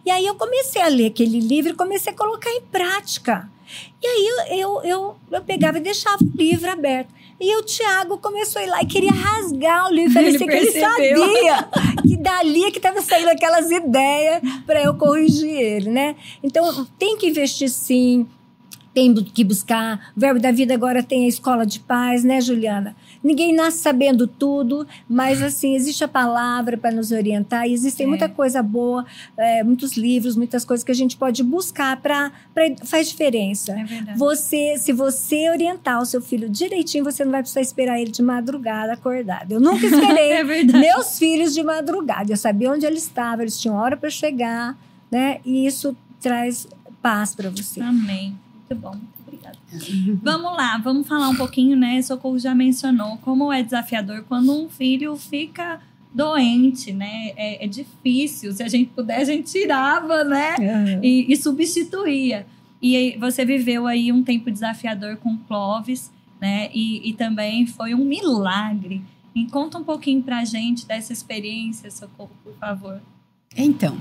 E 0.05 0.11
aí 0.11 0.25
eu 0.25 0.35
comecei 0.35 0.81
a 0.81 0.87
ler 0.87 1.07
aquele 1.07 1.39
livro 1.39 1.73
e 1.73 1.75
comecei 1.75 2.13
a 2.13 2.15
colocar 2.15 2.49
em 2.51 2.61
prática. 2.61 3.49
E 4.01 4.07
aí 4.07 4.27
eu, 4.27 4.57
eu, 4.57 4.81
eu, 4.83 5.15
eu 5.31 5.41
pegava 5.41 5.77
e 5.77 5.81
deixava 5.81 6.17
o 6.23 6.37
livro 6.37 6.69
aberto. 6.69 7.13
E 7.39 7.55
o 7.55 7.63
Tiago 7.63 8.17
começou 8.17 8.61
a 8.61 8.65
ir 8.65 8.69
lá 8.69 8.81
e 8.81 8.85
queria 8.85 9.11
rasgar 9.11 9.87
o 9.87 9.93
livro. 9.93 10.13
Parecia 10.21 10.45
que 10.45 10.53
ele 10.53 10.71
sabia 10.71 11.69
que 12.03 12.17
dali 12.17 12.65
é 12.65 12.71
que 12.71 12.77
estava 12.77 13.01
saindo 13.01 13.29
aquelas 13.29 13.71
ideias 13.71 14.41
para 14.65 14.83
eu 14.83 14.95
corrigir 14.95 15.49
ele, 15.49 15.89
né? 15.89 16.15
Então, 16.43 16.85
tem 16.97 17.17
que 17.17 17.27
investir 17.27 17.69
sim, 17.69 18.27
tem 18.93 19.13
que 19.13 19.43
buscar. 19.43 20.11
O 20.15 20.19
Verbo 20.19 20.39
da 20.39 20.51
Vida 20.51 20.73
agora 20.73 21.01
tem 21.01 21.25
a 21.25 21.27
escola 21.27 21.65
de 21.65 21.79
paz, 21.79 22.23
né, 22.23 22.41
Juliana? 22.41 22.95
Ninguém 23.23 23.53
nasce 23.53 23.79
sabendo 23.79 24.25
tudo, 24.25 24.87
mas 25.07 25.41
assim, 25.41 25.75
existe 25.75 26.03
a 26.03 26.07
palavra 26.07 26.77
para 26.77 26.91
nos 26.91 27.11
orientar 27.11 27.67
e 27.67 27.73
existem 27.73 28.05
é. 28.05 28.09
muita 28.09 28.29
coisa 28.29 28.63
boa, 28.63 29.05
é, 29.35 29.63
muitos 29.63 29.97
livros, 29.97 30.35
muitas 30.37 30.63
coisas 30.63 30.83
que 30.83 30.91
a 30.91 30.95
gente 30.95 31.17
pode 31.17 31.43
buscar 31.43 31.97
para 31.97 32.31
faz 32.85 33.09
diferença. 33.09 33.73
É 33.73 33.83
verdade. 33.83 34.17
Você, 34.17 34.77
se 34.77 34.93
você 34.93 35.49
orientar 35.49 36.01
o 36.01 36.05
seu 36.05 36.21
filho 36.21 36.49
direitinho, 36.49 37.03
você 37.03 37.25
não 37.25 37.31
vai 37.31 37.41
precisar 37.41 37.61
esperar 37.61 37.99
ele 37.99 38.11
de 38.11 38.21
madrugada 38.21 38.93
acordado. 38.93 39.51
Eu 39.51 39.59
nunca 39.59 39.85
esperei 39.85 40.31
é 40.31 40.43
meus 40.43 41.19
filhos 41.19 41.53
de 41.53 41.61
madrugada. 41.61 42.31
Eu 42.31 42.37
sabia 42.37 42.71
onde 42.71 42.85
eles 42.85 43.03
estavam, 43.03 43.41
eles 43.41 43.59
tinham 43.59 43.75
hora 43.75 43.97
para 43.97 44.09
chegar, 44.09 44.77
né? 45.11 45.41
E 45.43 45.65
isso 45.65 45.95
traz 46.21 46.67
paz 47.01 47.35
para 47.35 47.49
você. 47.49 47.81
Amém. 47.81 48.37
Muito 48.69 48.75
bom. 48.75 48.95
Vamos 50.23 50.51
lá, 50.57 50.77
vamos 50.77 51.07
falar 51.07 51.29
um 51.29 51.35
pouquinho, 51.35 51.77
né? 51.77 52.01
Socorro 52.01 52.39
já 52.39 52.55
mencionou 52.55 53.17
como 53.17 53.53
é 53.53 53.61
desafiador 53.61 54.23
quando 54.27 54.51
um 54.51 54.67
filho 54.67 55.15
fica 55.15 55.79
doente, 56.13 56.91
né? 56.91 57.31
É, 57.35 57.65
é 57.65 57.67
difícil. 57.67 58.51
Se 58.51 58.63
a 58.63 58.67
gente 58.67 58.89
puder, 58.91 59.19
a 59.19 59.23
gente 59.23 59.51
tirava, 59.51 60.23
né? 60.23 60.55
Uhum. 60.57 61.03
E, 61.03 61.31
e, 61.31 61.35
substituía. 61.35 62.45
E 62.81 63.17
você 63.19 63.45
viveu 63.45 63.85
aí 63.85 64.11
um 64.11 64.23
tempo 64.23 64.49
desafiador 64.49 65.17
com 65.17 65.37
Clóvis, 65.37 66.11
né? 66.41 66.69
E, 66.73 67.07
e 67.09 67.13
também 67.13 67.67
foi 67.67 67.93
um 67.93 68.03
milagre. 68.03 69.01
E 69.35 69.45
conta 69.45 69.77
um 69.77 69.83
pouquinho 69.83 70.23
pra 70.23 70.43
gente 70.43 70.87
dessa 70.87 71.13
experiência, 71.13 71.91
Socorro, 71.91 72.31
por 72.43 72.55
favor. 72.55 72.99
Então, 73.55 73.97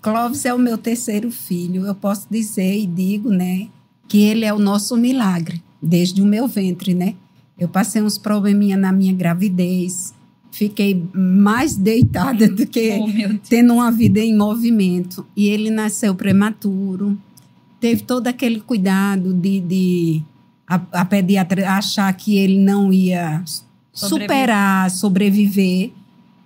Clóvis 0.00 0.44
é 0.44 0.54
o 0.54 0.58
meu 0.58 0.78
terceiro 0.78 1.30
filho. 1.30 1.84
Eu 1.84 1.94
posso 1.94 2.26
dizer 2.30 2.78
e 2.78 2.86
digo, 2.86 3.30
né? 3.30 3.68
Que 4.10 4.24
ele 4.24 4.44
é 4.44 4.52
o 4.52 4.58
nosso 4.58 4.96
milagre, 4.96 5.62
desde 5.80 6.20
o 6.20 6.26
meu 6.26 6.48
ventre, 6.48 6.94
né? 6.94 7.14
Eu 7.56 7.68
passei 7.68 8.02
uns 8.02 8.18
probleminha 8.18 8.76
na 8.76 8.90
minha 8.90 9.12
gravidez, 9.12 10.12
fiquei 10.50 11.00
mais 11.14 11.76
deitada 11.76 12.48
do 12.48 12.66
que 12.66 12.98
oh, 12.98 13.38
tendo 13.48 13.72
uma 13.74 13.88
vida 13.92 14.18
em 14.18 14.36
movimento. 14.36 15.24
E 15.36 15.46
ele 15.46 15.70
nasceu 15.70 16.12
prematuro, 16.12 17.16
teve 17.78 18.02
todo 18.02 18.26
aquele 18.26 18.60
cuidado 18.60 19.32
de, 19.32 19.60
de 19.60 20.22
a, 20.66 20.80
a 20.90 21.04
pediatra 21.04 21.70
achar 21.70 22.12
que 22.12 22.36
ele 22.36 22.58
não 22.58 22.92
ia 22.92 23.44
sobreviver. 23.92 24.28
superar, 24.28 24.90
sobreviver. 24.90 25.92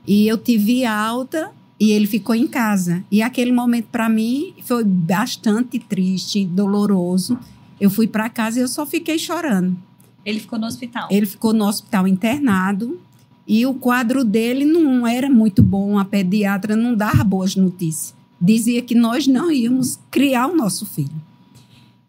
E 0.06 0.28
eu 0.28 0.36
tive 0.36 0.84
alta 0.84 1.50
e 1.80 1.92
ele 1.92 2.06
ficou 2.06 2.34
em 2.34 2.46
casa. 2.46 3.02
E 3.10 3.22
aquele 3.22 3.52
momento 3.52 3.86
para 3.90 4.06
mim 4.06 4.52
foi 4.64 4.84
bastante 4.84 5.78
triste, 5.78 6.44
doloroso. 6.44 7.38
Eu 7.80 7.90
fui 7.90 8.06
para 8.06 8.28
casa 8.28 8.58
e 8.58 8.62
eu 8.62 8.68
só 8.68 8.86
fiquei 8.86 9.18
chorando. 9.18 9.76
Ele 10.24 10.40
ficou 10.40 10.58
no 10.58 10.66
hospital? 10.66 11.08
Ele 11.10 11.26
ficou 11.26 11.52
no 11.52 11.66
hospital 11.66 12.08
internado 12.08 13.00
e 13.46 13.66
o 13.66 13.74
quadro 13.74 14.24
dele 14.24 14.64
não 14.64 15.06
era 15.06 15.28
muito 15.28 15.62
bom. 15.62 15.98
A 15.98 16.04
pediatra 16.04 16.74
não 16.74 16.94
dava 16.94 17.22
boas 17.22 17.54
notícias. 17.56 18.14
Dizia 18.40 18.82
que 18.82 18.94
nós 18.94 19.26
não 19.26 19.50
íamos 19.50 19.98
criar 20.10 20.46
o 20.46 20.56
nosso 20.56 20.86
filho. 20.86 21.22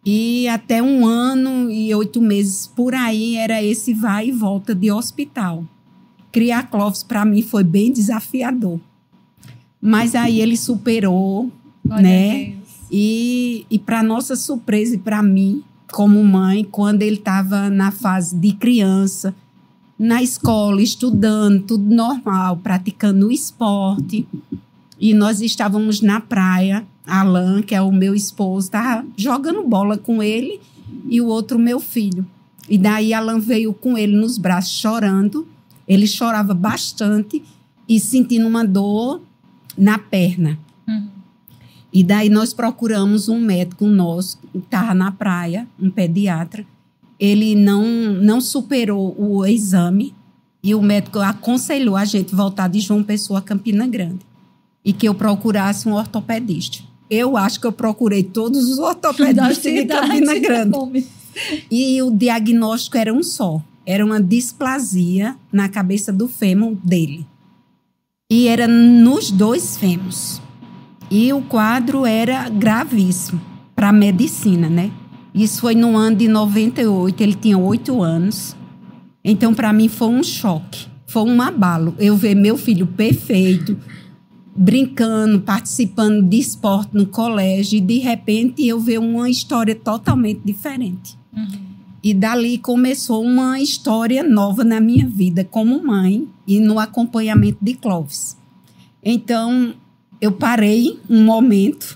E 0.06 0.48
até 0.48 0.84
um 0.84 1.06
ano 1.06 1.70
e 1.72 1.94
oito 1.96 2.22
meses 2.22 2.68
por 2.68 2.94
aí 2.94 3.36
era 3.36 3.64
esse 3.64 3.94
vai 3.94 4.28
e 4.28 4.32
volta 4.32 4.76
de 4.76 4.92
hospital. 4.92 5.66
Criar 6.32 6.70
Clóvis 6.70 7.02
para 7.02 7.26
mim 7.26 7.42
foi 7.42 7.64
bem 7.64 7.92
desafiador. 7.92 8.80
Mas 9.82 10.14
aí 10.16 10.42
ele 10.42 10.58
superou, 10.58 11.52
né? 11.84 12.55
E, 12.92 13.66
e 13.70 13.80
para 13.80 14.04
nossa 14.04 14.36
surpresa 14.36 14.96
e 14.96 14.98
para 14.98 15.22
mim, 15.24 15.64
como 15.92 16.24
mãe, 16.24 16.64
quando 16.64 17.02
ele 17.02 17.16
estava 17.16 17.70
na 17.70 17.92
fase 17.92 18.36
de 18.36 18.54
criança, 18.54 19.34
na 19.98 20.22
escola, 20.22 20.82
estudando, 20.82 21.64
tudo 21.64 21.94
normal, 21.94 22.58
praticando 22.58 23.32
esporte, 23.32 24.28
e 25.00 25.14
nós 25.14 25.42
estávamos 25.42 26.02
na 26.02 26.20
praia, 26.20 26.86
Alan, 27.06 27.62
que 27.62 27.76
é 27.76 27.82
o 27.82 27.92
meu 27.92 28.16
esposo, 28.16 28.68
estava 28.68 29.06
jogando 29.16 29.64
bola 29.64 29.98
com 29.98 30.22
ele 30.22 30.60
e 31.10 31.22
o 31.22 31.28
outro 31.28 31.60
meu 31.60 31.80
filho. 31.80 32.26
E 32.70 32.78
daí 32.78 33.14
Alan 33.14 33.40
veio 33.40 33.74
com 33.74 33.98
ele 33.98 34.16
nos 34.16 34.38
braços 34.38 34.74
chorando. 34.74 35.48
Ele 35.88 36.08
chorava 36.08 36.54
bastante 36.54 37.44
e 37.88 38.00
sentindo 38.00 38.48
uma 38.48 38.66
dor 38.66 39.22
na 39.78 40.00
perna. 40.00 40.58
E 41.96 42.04
daí 42.04 42.28
nós 42.28 42.54
procuramos 42.54 43.30
um 43.30 43.40
médico 43.40 43.86
nosso, 43.86 44.38
que 44.52 44.58
estava 44.58 44.94
na 44.94 45.14
praia, 45.14 45.66
um 45.82 45.90
pediatra. 45.90 46.68
Ele 47.18 47.56
não, 47.56 47.86
não 47.86 48.42
superou 48.42 49.16
o 49.18 49.46
exame 49.46 50.14
e 50.62 50.76
o 50.76 50.82
médico 50.82 51.20
aconselhou 51.20 51.96
a 51.96 52.04
gente 52.04 52.36
voltar 52.36 52.68
de 52.68 52.82
João 52.82 53.02
Pessoa 53.02 53.40
a 53.40 53.42
Campina 53.42 53.88
Grande 53.88 54.20
e 54.84 54.92
que 54.92 55.08
eu 55.08 55.16
procurasse 55.16 55.88
um 55.88 55.94
ortopedista. 55.94 56.84
Eu 57.10 57.38
acho 57.38 57.62
que 57.62 57.66
eu 57.66 57.72
procurei 57.72 58.24
todos 58.24 58.70
os 58.70 58.78
ortopedistas 58.78 59.64
de 59.64 59.86
Campina 59.88 60.38
Grande. 60.38 61.08
E 61.72 62.02
o 62.02 62.12
diagnóstico 62.12 62.98
era 62.98 63.14
um 63.14 63.24
só. 63.24 63.64
Era 63.86 64.06
uma 64.06 64.22
displasia 64.22 65.38
na 65.50 65.70
cabeça 65.70 66.12
do 66.12 66.28
fêmur 66.28 66.76
dele. 66.84 67.26
E 68.30 68.50
era 68.50 68.68
nos 68.68 69.32
dois 69.32 69.78
fêmurs. 69.78 70.42
E 71.10 71.32
o 71.32 71.42
quadro 71.42 72.06
era 72.06 72.50
gravíssimo 72.50 73.40
para 73.76 73.90
a 73.90 73.94
medicina, 73.94 74.70
né? 74.70 74.92
Isso 75.34 75.62
foi 75.62 75.76
no 75.76 75.98
ano 75.98 76.16
de 76.16 76.28
98, 76.28 77.22
ele 77.22 77.34
tinha 77.34 77.58
oito 77.58 78.02
anos. 78.02 78.56
Então, 79.24 79.54
para 79.54 79.74
mim, 79.74 79.88
foi 79.88 80.08
um 80.08 80.24
choque, 80.24 80.88
foi 81.06 81.24
um 81.24 81.42
abalo. 81.42 81.94
Eu 82.00 82.16
ver 82.16 82.36
meu 82.36 82.58
filho 82.58 82.88
perfeito, 82.88 83.78
brincando, 84.56 85.42
participando 85.42 86.24
de 86.24 86.40
esporte 86.40 86.96
no 86.96 87.06
colégio, 87.06 87.78
e 87.78 87.82
de 87.82 88.00
repente 88.00 88.66
eu 88.66 88.80
ver 88.80 89.00
uma 89.00 89.30
história 89.30 89.76
totalmente 89.76 90.42
diferente. 90.46 91.18
Uhum. 91.36 91.66
E 92.02 92.14
dali 92.14 92.58
começou 92.58 93.24
uma 93.24 93.60
história 93.60 94.24
nova 94.24 94.64
na 94.64 94.80
minha 94.80 95.08
vida 95.08 95.44
como 95.44 95.84
mãe 95.84 96.28
e 96.48 96.60
no 96.60 96.80
acompanhamento 96.80 97.58
de 97.62 97.74
Clóvis. 97.74 98.38
Então, 99.04 99.74
eu 100.20 100.32
parei 100.32 101.00
um 101.10 101.24
momento. 101.24 101.96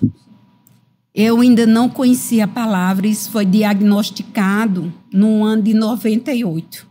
Eu 1.13 1.41
ainda 1.41 1.65
não 1.65 1.89
conhecia 1.89 2.45
a 2.45 2.47
palavra, 2.47 3.07
isso 3.07 3.31
foi 3.31 3.45
diagnosticado 3.45 4.93
no 5.11 5.43
ano 5.43 5.63
de 5.63 5.73
98. 5.73 6.87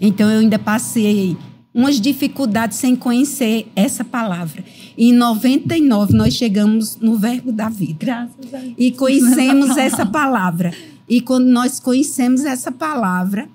Então, 0.00 0.30
eu 0.30 0.40
ainda 0.40 0.58
passei 0.58 1.36
umas 1.76 2.00
dificuldades 2.00 2.78
sem 2.78 2.96
conhecer 2.96 3.70
essa 3.76 4.02
palavra. 4.02 4.64
Em 4.96 5.12
99 5.12 6.14
nós 6.14 6.32
chegamos 6.32 6.96
no 6.96 7.18
verbo 7.18 7.52
da 7.52 7.68
vida. 7.68 7.98
Graças 7.98 8.54
a 8.54 8.58
Deus. 8.58 8.74
E 8.78 8.90
conhecemos 8.92 9.76
essa 9.76 10.06
palavra. 10.06 10.72
E 11.06 11.20
quando 11.20 11.46
nós 11.46 11.78
conhecemos 11.78 12.46
essa 12.46 12.72
palavra, 12.72 13.46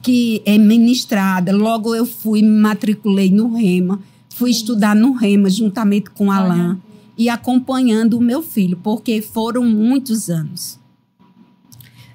que 0.00 0.42
é 0.46 0.56
ministrada, 0.56 1.54
logo 1.54 1.94
eu 1.94 2.06
fui, 2.06 2.40
me 2.40 2.48
matriculei 2.48 3.30
no 3.30 3.54
Rema, 3.54 4.00
fui 4.34 4.50
estudar 4.50 4.94
no 4.94 5.12
Rema 5.12 5.48
juntamente 5.48 6.10
com 6.10 6.30
Alain 6.30 6.80
e 7.16 7.28
acompanhando 7.28 8.18
o 8.18 8.20
meu 8.20 8.42
filho, 8.42 8.78
porque 8.82 9.20
foram 9.20 9.64
muitos 9.64 10.30
anos. 10.30 10.78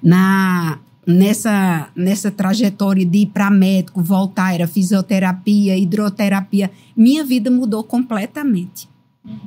Na 0.02 0.78
nessa, 1.08 1.88
nessa 1.96 2.30
trajetória 2.30 3.04
de 3.04 3.18
ir 3.18 3.26
para 3.26 3.50
médico, 3.50 4.02
voltar, 4.02 4.54
era 4.54 4.66
fisioterapia, 4.66 5.76
hidroterapia, 5.76 6.70
minha 6.94 7.24
vida 7.24 7.50
mudou 7.50 7.82
completamente. 7.82 8.86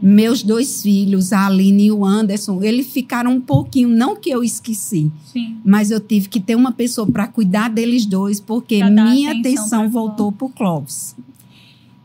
Meus 0.01 0.43
dois 0.43 0.83
filhos, 0.83 1.33
a 1.33 1.47
Aline 1.47 1.85
e 1.85 1.91
o 1.91 2.05
Anderson, 2.05 2.61
eles 2.61 2.87
ficaram 2.87 3.31
um 3.31 3.41
pouquinho, 3.41 3.89
não 3.89 4.15
que 4.15 4.29
eu 4.29 4.43
esqueci, 4.43 5.11
Sim. 5.31 5.57
mas 5.65 5.89
eu 5.89 5.99
tive 5.99 6.29
que 6.29 6.39
ter 6.39 6.55
uma 6.55 6.71
pessoa 6.71 7.07
para 7.07 7.27
cuidar 7.27 7.69
deles 7.69 8.05
dois, 8.05 8.39
porque 8.39 8.83
minha 8.83 9.31
atenção 9.31 9.63
atenção 9.63 9.89
voltou 9.89 10.31
para 10.31 10.45
o 10.45 10.49
Clóvis. 10.49 11.15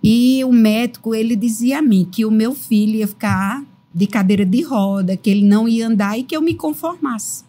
E 0.09 0.45
o 0.45 0.53
médico, 0.53 1.17
ele 1.17 1.35
dizia 1.35 1.81
a 1.81 1.83
mim 1.83 2.07
que 2.09 2.25
o 2.25 2.31
meu 2.31 2.55
filho 2.55 2.95
ia 2.95 3.09
ficar 3.09 3.65
de 3.93 4.07
cadeira 4.07 4.47
de 4.47 4.63
roda, 4.63 5.17
que 5.17 5.29
ele 5.29 5.45
não 5.45 5.67
ia 5.67 5.89
andar 5.89 6.17
e 6.17 6.23
que 6.23 6.37
eu 6.37 6.41
me 6.41 6.55
conformasse. 6.55 7.43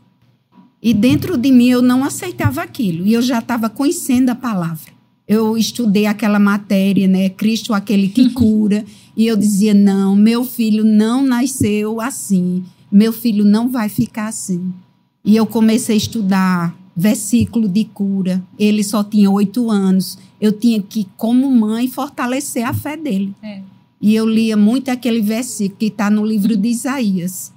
E 0.81 0.91
dentro 0.91 1.37
de 1.37 1.51
mim 1.51 1.69
eu 1.69 1.83
não 1.83 2.03
aceitava 2.03 2.63
aquilo. 2.63 3.05
E 3.05 3.13
eu 3.13 3.21
já 3.21 3.37
estava 3.37 3.69
conhecendo 3.69 4.31
a 4.31 4.35
palavra. 4.35 4.91
Eu 5.27 5.55
estudei 5.55 6.07
aquela 6.07 6.39
matéria, 6.39 7.07
né? 7.07 7.29
Cristo, 7.29 7.75
aquele 7.75 8.07
que 8.07 8.29
cura. 8.33 8.83
e 9.15 9.27
eu 9.27 9.37
dizia: 9.37 9.75
não, 9.75 10.15
meu 10.15 10.43
filho 10.43 10.83
não 10.83 11.21
nasceu 11.21 12.01
assim. 12.01 12.63
Meu 12.91 13.13
filho 13.13 13.45
não 13.45 13.69
vai 13.69 13.87
ficar 13.87 14.29
assim. 14.29 14.73
E 15.23 15.35
eu 15.35 15.45
comecei 15.45 15.93
a 15.93 15.97
estudar 15.97 16.75
versículo 16.97 17.69
de 17.69 17.85
cura. 17.85 18.43
Ele 18.57 18.83
só 18.83 19.03
tinha 19.03 19.29
oito 19.29 19.69
anos. 19.69 20.17
Eu 20.41 20.51
tinha 20.51 20.81
que, 20.81 21.07
como 21.15 21.49
mãe, 21.51 21.87
fortalecer 21.87 22.67
a 22.67 22.73
fé 22.73 22.97
dele. 22.97 23.35
É. 23.43 23.61
E 24.01 24.15
eu 24.15 24.27
lia 24.27 24.57
muito 24.57 24.89
aquele 24.89 25.21
versículo 25.21 25.77
que 25.77 25.85
está 25.85 26.09
no 26.09 26.25
livro 26.25 26.57
de 26.57 26.69
Isaías, 26.69 27.51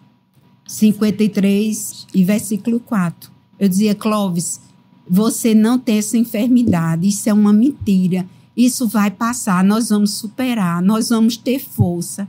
53 0.66 2.06
e 2.14 2.22
versículo 2.22 2.80
4. 2.80 3.30
Eu 3.58 3.68
dizia, 3.68 3.94
Clóvis, 3.94 4.60
você 5.08 5.54
não 5.54 5.78
tem 5.78 5.98
essa 5.98 6.16
enfermidade, 6.16 7.08
isso 7.08 7.28
é 7.28 7.32
uma 7.32 7.52
mentira. 7.52 8.26
Isso 8.56 8.86
vai 8.86 9.10
passar, 9.10 9.64
nós 9.64 9.88
vamos 9.88 10.12
superar, 10.12 10.82
nós 10.82 11.08
vamos 11.08 11.36
ter 11.36 11.58
força. 11.58 12.28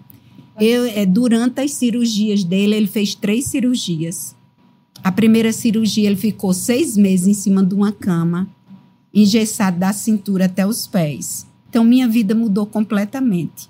Eu, 0.60 0.86
é, 0.86 1.06
durante 1.06 1.60
as 1.62 1.72
cirurgias 1.72 2.44
dele, 2.44 2.76
ele 2.76 2.88
fez 2.88 3.16
três 3.16 3.46
cirurgias. 3.46 4.36
A 5.04 5.12
primeira 5.12 5.52
cirurgia, 5.52 6.08
ele 6.08 6.16
ficou 6.16 6.54
seis 6.54 6.96
meses 6.96 7.28
em 7.28 7.34
cima 7.34 7.64
de 7.64 7.74
uma 7.74 7.92
cama, 7.92 8.48
engessado 9.14 9.80
da 9.80 9.92
cintura 9.92 10.46
até 10.46 10.66
os 10.66 10.86
pés. 10.86 11.48
Então, 11.70 11.84
minha 11.84 12.08
vida 12.08 12.36
mudou 12.36 12.66
completamente. 12.66 13.70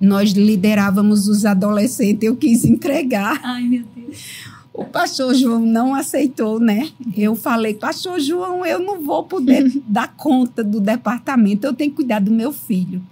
Nós 0.00 0.32
liderávamos 0.32 1.28
os 1.28 1.44
adolescentes, 1.44 2.22
eu 2.22 2.34
quis 2.34 2.64
entregar. 2.64 3.40
Ai, 3.42 3.62
meu 3.62 3.84
Deus. 3.94 4.52
O 4.74 4.84
pastor 4.84 5.34
João 5.34 5.60
não 5.66 5.94
aceitou, 5.94 6.58
né? 6.58 6.90
Eu 7.14 7.36
falei, 7.36 7.74
pastor 7.74 8.18
João, 8.18 8.64
eu 8.64 8.78
não 8.78 9.02
vou 9.02 9.24
poder 9.24 9.70
dar 9.86 10.16
conta 10.16 10.64
do 10.64 10.80
departamento, 10.80 11.66
eu 11.66 11.74
tenho 11.74 11.90
que 11.90 11.96
cuidar 11.96 12.20
do 12.20 12.30
meu 12.30 12.52
filho. 12.52 13.02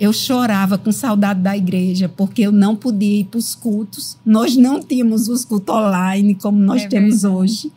Eu 0.00 0.14
chorava 0.14 0.78
com 0.78 0.90
saudade 0.90 1.40
da 1.42 1.54
igreja, 1.54 2.08
porque 2.08 2.40
eu 2.40 2.50
não 2.50 2.74
podia 2.74 3.20
ir 3.20 3.24
para 3.24 3.36
os 3.36 3.54
cultos. 3.54 4.16
Nós 4.24 4.56
não 4.56 4.80
tínhamos 4.80 5.28
os 5.28 5.44
cultos 5.44 5.74
online 5.74 6.34
como 6.34 6.58
nós 6.58 6.82
É 6.84 6.88
temos 6.88 7.20
verdade. 7.20 7.34
hoje. 7.36 7.72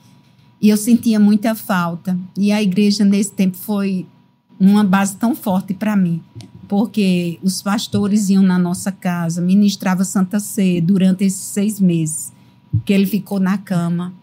E 0.61 0.69
eu 0.69 0.77
sentia 0.77 1.19
muita 1.19 1.53
falta. 1.53 2.17
E 2.37 2.49
a 2.49 2.63
igreja, 2.63 3.03
nesse 3.03 3.33
tempo, 3.33 3.57
foi 3.57 4.05
uma 4.57 4.85
base 4.85 5.17
tão 5.17 5.35
forte 5.35 5.73
para 5.73 5.97
mim. 5.97 6.21
Porque 6.65 7.37
os 7.43 7.61
pastores 7.61 8.29
iam 8.29 8.41
na 8.41 8.57
nossa 8.57 8.89
casa, 8.89 9.41
ministrava 9.41 10.05
Santa 10.05 10.39
Ceia 10.39 10.81
durante 10.81 11.25
esses 11.25 11.41
seis 11.41 11.77
meses 11.81 12.31
que 12.85 12.93
ele 12.93 13.05
ficou 13.05 13.37
na 13.37 13.57
cama. 13.57 14.13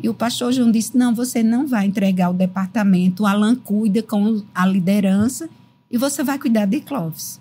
E 0.00 0.08
o 0.08 0.14
pastor 0.14 0.52
João 0.52 0.70
disse: 0.70 0.96
Não, 0.96 1.12
você 1.12 1.42
não 1.42 1.66
vai 1.66 1.86
entregar 1.86 2.30
o 2.30 2.34
departamento. 2.34 3.24
O 3.24 3.26
Alan 3.26 3.56
cuida 3.56 4.00
com 4.00 4.40
a 4.54 4.64
liderança 4.64 5.50
e 5.90 5.98
você 5.98 6.22
vai 6.22 6.38
cuidar 6.38 6.66
de 6.66 6.80
Clóvis. 6.80 7.40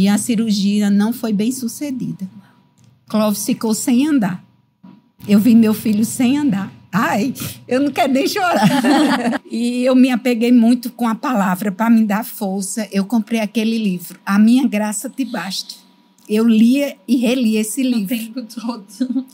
E 0.00 0.08
a 0.08 0.16
cirurgia 0.16 0.88
não 0.88 1.12
foi 1.12 1.30
bem 1.30 1.52
sucedida. 1.52 2.26
Clóvis 3.06 3.44
ficou 3.44 3.74
sem 3.74 4.08
andar. 4.08 4.42
Eu 5.28 5.38
vi 5.38 5.54
meu 5.54 5.74
filho 5.74 6.06
sem 6.06 6.38
andar. 6.38 6.72
Ai, 6.90 7.34
eu 7.68 7.82
não 7.82 7.90
quero 7.92 8.10
nem 8.10 8.26
chorar. 8.26 8.66
e 9.44 9.84
eu 9.84 9.94
me 9.94 10.10
apeguei 10.10 10.50
muito 10.50 10.90
com 10.90 11.06
a 11.06 11.14
palavra 11.14 11.70
para 11.70 11.90
me 11.90 12.06
dar 12.06 12.24
força. 12.24 12.88
Eu 12.90 13.04
comprei 13.04 13.40
aquele 13.40 13.76
livro, 13.76 14.18
A 14.24 14.38
Minha 14.38 14.66
Graça 14.66 15.10
Te 15.10 15.22
Basta. 15.22 15.74
Eu 16.26 16.48
lia 16.48 16.96
e 17.06 17.16
relia 17.16 17.60
esse 17.60 17.82
O 17.82 17.84
livro. 17.84 18.16
tempo 18.16 18.42
todo. 18.42 19.26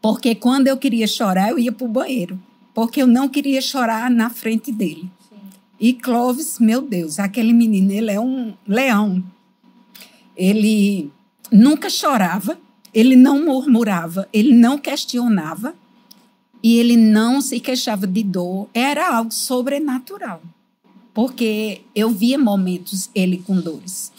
Porque 0.00 0.34
quando 0.34 0.68
eu 0.68 0.78
queria 0.78 1.06
chorar, 1.06 1.50
eu 1.50 1.58
ia 1.58 1.70
para 1.70 1.84
o 1.84 1.90
banheiro. 1.90 2.40
Porque 2.72 3.02
eu 3.02 3.06
não 3.06 3.28
queria 3.28 3.60
chorar 3.60 4.10
na 4.10 4.30
frente 4.30 4.72
dele. 4.72 5.10
E 5.78 5.92
Clóvis, 5.92 6.58
meu 6.58 6.80
Deus, 6.80 7.18
aquele 7.18 7.52
menino, 7.52 7.92
ele 7.92 8.10
é 8.10 8.18
um 8.18 8.54
leão. 8.66 9.22
Ele 10.36 11.10
nunca 11.50 11.88
chorava, 11.88 12.58
ele 12.92 13.16
não 13.16 13.44
murmurava, 13.44 14.28
ele 14.32 14.54
não 14.54 14.78
questionava 14.78 15.74
e 16.62 16.78
ele 16.78 16.96
não 16.96 17.40
se 17.40 17.60
queixava 17.60 18.06
de 18.06 18.22
dor. 18.22 18.68
Era 18.72 19.16
algo 19.16 19.32
sobrenatural. 19.32 20.40
Porque 21.12 21.82
eu 21.94 22.10
via 22.10 22.38
momentos 22.38 23.10
ele 23.14 23.38
com 23.38 23.60
dores. 23.60 24.12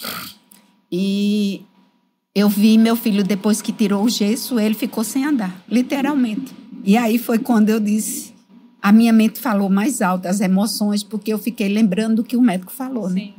E 0.92 1.62
eu 2.34 2.48
vi 2.48 2.78
meu 2.78 2.96
filho, 2.96 3.24
depois 3.24 3.62
que 3.62 3.72
tirou 3.72 4.04
o 4.04 4.10
gesso, 4.10 4.60
ele 4.60 4.76
ficou 4.76 5.04
sem 5.04 5.26
andar, 5.26 5.64
literalmente. 5.68 6.54
E 6.84 6.96
aí 6.96 7.18
foi 7.18 7.40
quando 7.40 7.70
eu 7.70 7.80
disse. 7.80 8.34
A 8.82 8.92
minha 8.92 9.12
mente 9.12 9.40
falou 9.40 9.70
mais 9.70 10.02
alto, 10.02 10.28
as 10.28 10.40
emoções, 10.40 11.02
porque 11.04 11.34
eu 11.34 11.40
fiquei 11.40 11.68
lembrando 11.68 12.18
do 12.18 12.24
que 12.24 12.38
o 12.38 12.42
médico 12.42 12.72
falou, 12.72 13.10
né? 13.10 13.34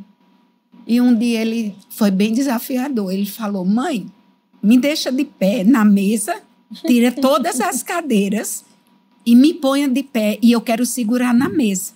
E 0.86 1.00
um 1.00 1.14
dia 1.14 1.40
ele 1.40 1.74
foi 1.90 2.10
bem 2.10 2.32
desafiador. 2.32 3.12
Ele 3.12 3.26
falou: 3.26 3.64
Mãe, 3.64 4.06
me 4.62 4.78
deixa 4.78 5.10
de 5.10 5.24
pé 5.24 5.64
na 5.64 5.84
mesa, 5.84 6.40
tira 6.86 7.10
todas 7.20 7.60
as 7.60 7.82
cadeiras 7.82 8.64
e 9.24 9.34
me 9.34 9.52
ponha 9.52 9.88
de 9.88 10.02
pé 10.04 10.38
e 10.40 10.52
eu 10.52 10.60
quero 10.60 10.86
segurar 10.86 11.34
na 11.34 11.48
mesa. 11.48 11.92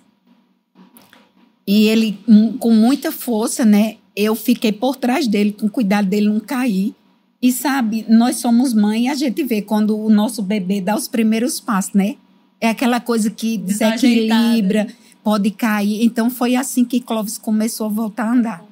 E 1.66 1.87
ele, 1.87 2.18
hum, 2.26 2.59
com 2.59 2.72
muita 2.72 3.12
força, 3.12 3.64
né? 3.64 3.96
Eu 4.16 4.35
fiquei 4.35 4.72
por 4.72 4.96
trás 4.96 5.29
dele, 5.29 5.53
com 5.53 5.68
cuidado 5.68 6.09
dele 6.09 6.29
não 6.29 6.40
cair. 6.40 6.92
E 7.40 7.53
sabe, 7.53 8.05
nós 8.09 8.37
somos 8.37 8.74
mãe 8.74 9.05
e 9.05 9.09
a 9.09 9.14
gente 9.14 9.44
vê 9.44 9.62
quando 9.62 9.96
o 9.96 10.11
nosso 10.11 10.42
bebê 10.42 10.81
dá 10.81 10.96
os 10.96 11.07
primeiros 11.07 11.61
passos, 11.61 11.94
né? 11.94 12.16
É 12.61 12.68
aquela 12.68 13.00
coisa 13.00 13.31
que 13.31 13.57
desequilibra, 13.57 14.88
pode 15.22 15.50
cair. 15.53 16.05
Então 16.05 16.29
foi 16.29 16.57
assim 16.57 16.85
que 16.85 17.00
Clóvis 17.00 17.38
começou 17.38 17.87
a 17.87 17.90
voltar 17.90 18.24
a 18.24 18.33
andar. 18.33 18.69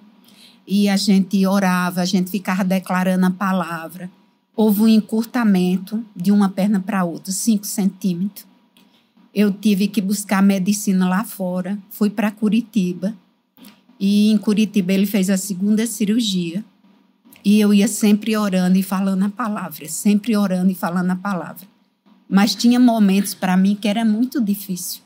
E 0.71 0.87
a 0.87 0.99
gente 0.99 1.47
orava, 1.47 2.03
a 2.03 2.05
gente 2.05 2.31
ficava 2.31 2.63
declarando 2.63 3.25
a 3.25 3.31
palavra. 3.31 4.11
Houve 4.55 4.83
um 4.83 4.89
encurtamento 4.89 6.05
de 6.15 6.31
uma 6.31 6.51
perna 6.51 6.79
para 6.79 7.05
outra, 7.05 7.33
5 7.33 7.67
centímetros. 7.67 8.47
Eu 9.35 9.51
tive 9.51 9.89
que 9.89 10.03
buscar 10.03 10.43
medicina 10.43 11.09
lá 11.09 11.25
fora, 11.25 11.79
fui 11.89 12.11
para 12.11 12.31
Curitiba. 12.31 13.17
E 13.99 14.31
em 14.31 14.37
Curitiba 14.37 14.93
ele 14.93 15.07
fez 15.07 15.31
a 15.31 15.39
segunda 15.39 15.87
cirurgia. 15.87 16.63
E 17.43 17.59
eu 17.59 17.73
ia 17.73 17.89
sempre 17.89 18.37
orando 18.37 18.77
e 18.77 18.83
falando 18.83 19.25
a 19.25 19.31
palavra, 19.31 19.89
sempre 19.89 20.37
orando 20.37 20.71
e 20.71 20.75
falando 20.75 21.13
a 21.13 21.17
palavra. 21.17 21.67
Mas 22.29 22.55
tinha 22.55 22.79
momentos 22.79 23.33
para 23.33 23.57
mim 23.57 23.75
que 23.75 23.89
era 23.89 24.05
muito 24.05 24.39
difícil. 24.39 25.01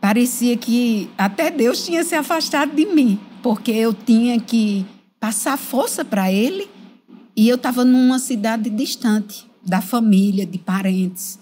Parecia 0.00 0.56
que 0.56 1.10
até 1.18 1.50
Deus 1.50 1.84
tinha 1.84 2.04
se 2.04 2.14
afastado 2.14 2.72
de 2.72 2.86
mim, 2.86 3.18
porque 3.42 3.70
eu 3.70 3.92
tinha 3.92 4.38
que 4.40 4.86
passar 5.18 5.56
força 5.56 6.04
para 6.04 6.32
ele 6.32 6.68
e 7.36 7.48
eu 7.48 7.56
estava 7.56 7.84
numa 7.84 8.18
cidade 8.18 8.70
distante 8.70 9.46
da 9.64 9.80
família, 9.80 10.46
de 10.46 10.58
parentes. 10.58 11.38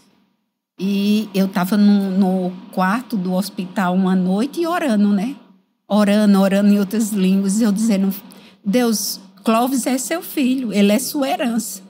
E 0.79 1.29
eu 1.35 1.47
estava 1.47 1.77
no, 1.77 2.11
no 2.11 2.53
quarto 2.73 3.17
do 3.17 3.33
hospital 3.33 3.95
uma 3.95 4.15
noite 4.15 4.61
e 4.61 4.67
orando, 4.67 5.09
né? 5.09 5.35
Orando, 5.89 6.41
orando 6.41 6.73
em 6.73 6.79
outras 6.79 7.11
línguas. 7.11 7.61
Eu 7.61 7.73
dizendo: 7.73 8.15
Deus, 8.65 9.21
Clóvis 9.43 9.87
é 9.87 9.99
seu 9.99 10.23
filho, 10.23 10.73
ele 10.73 10.93
é 10.93 10.99
sua 10.99 11.29
herança. 11.29 11.83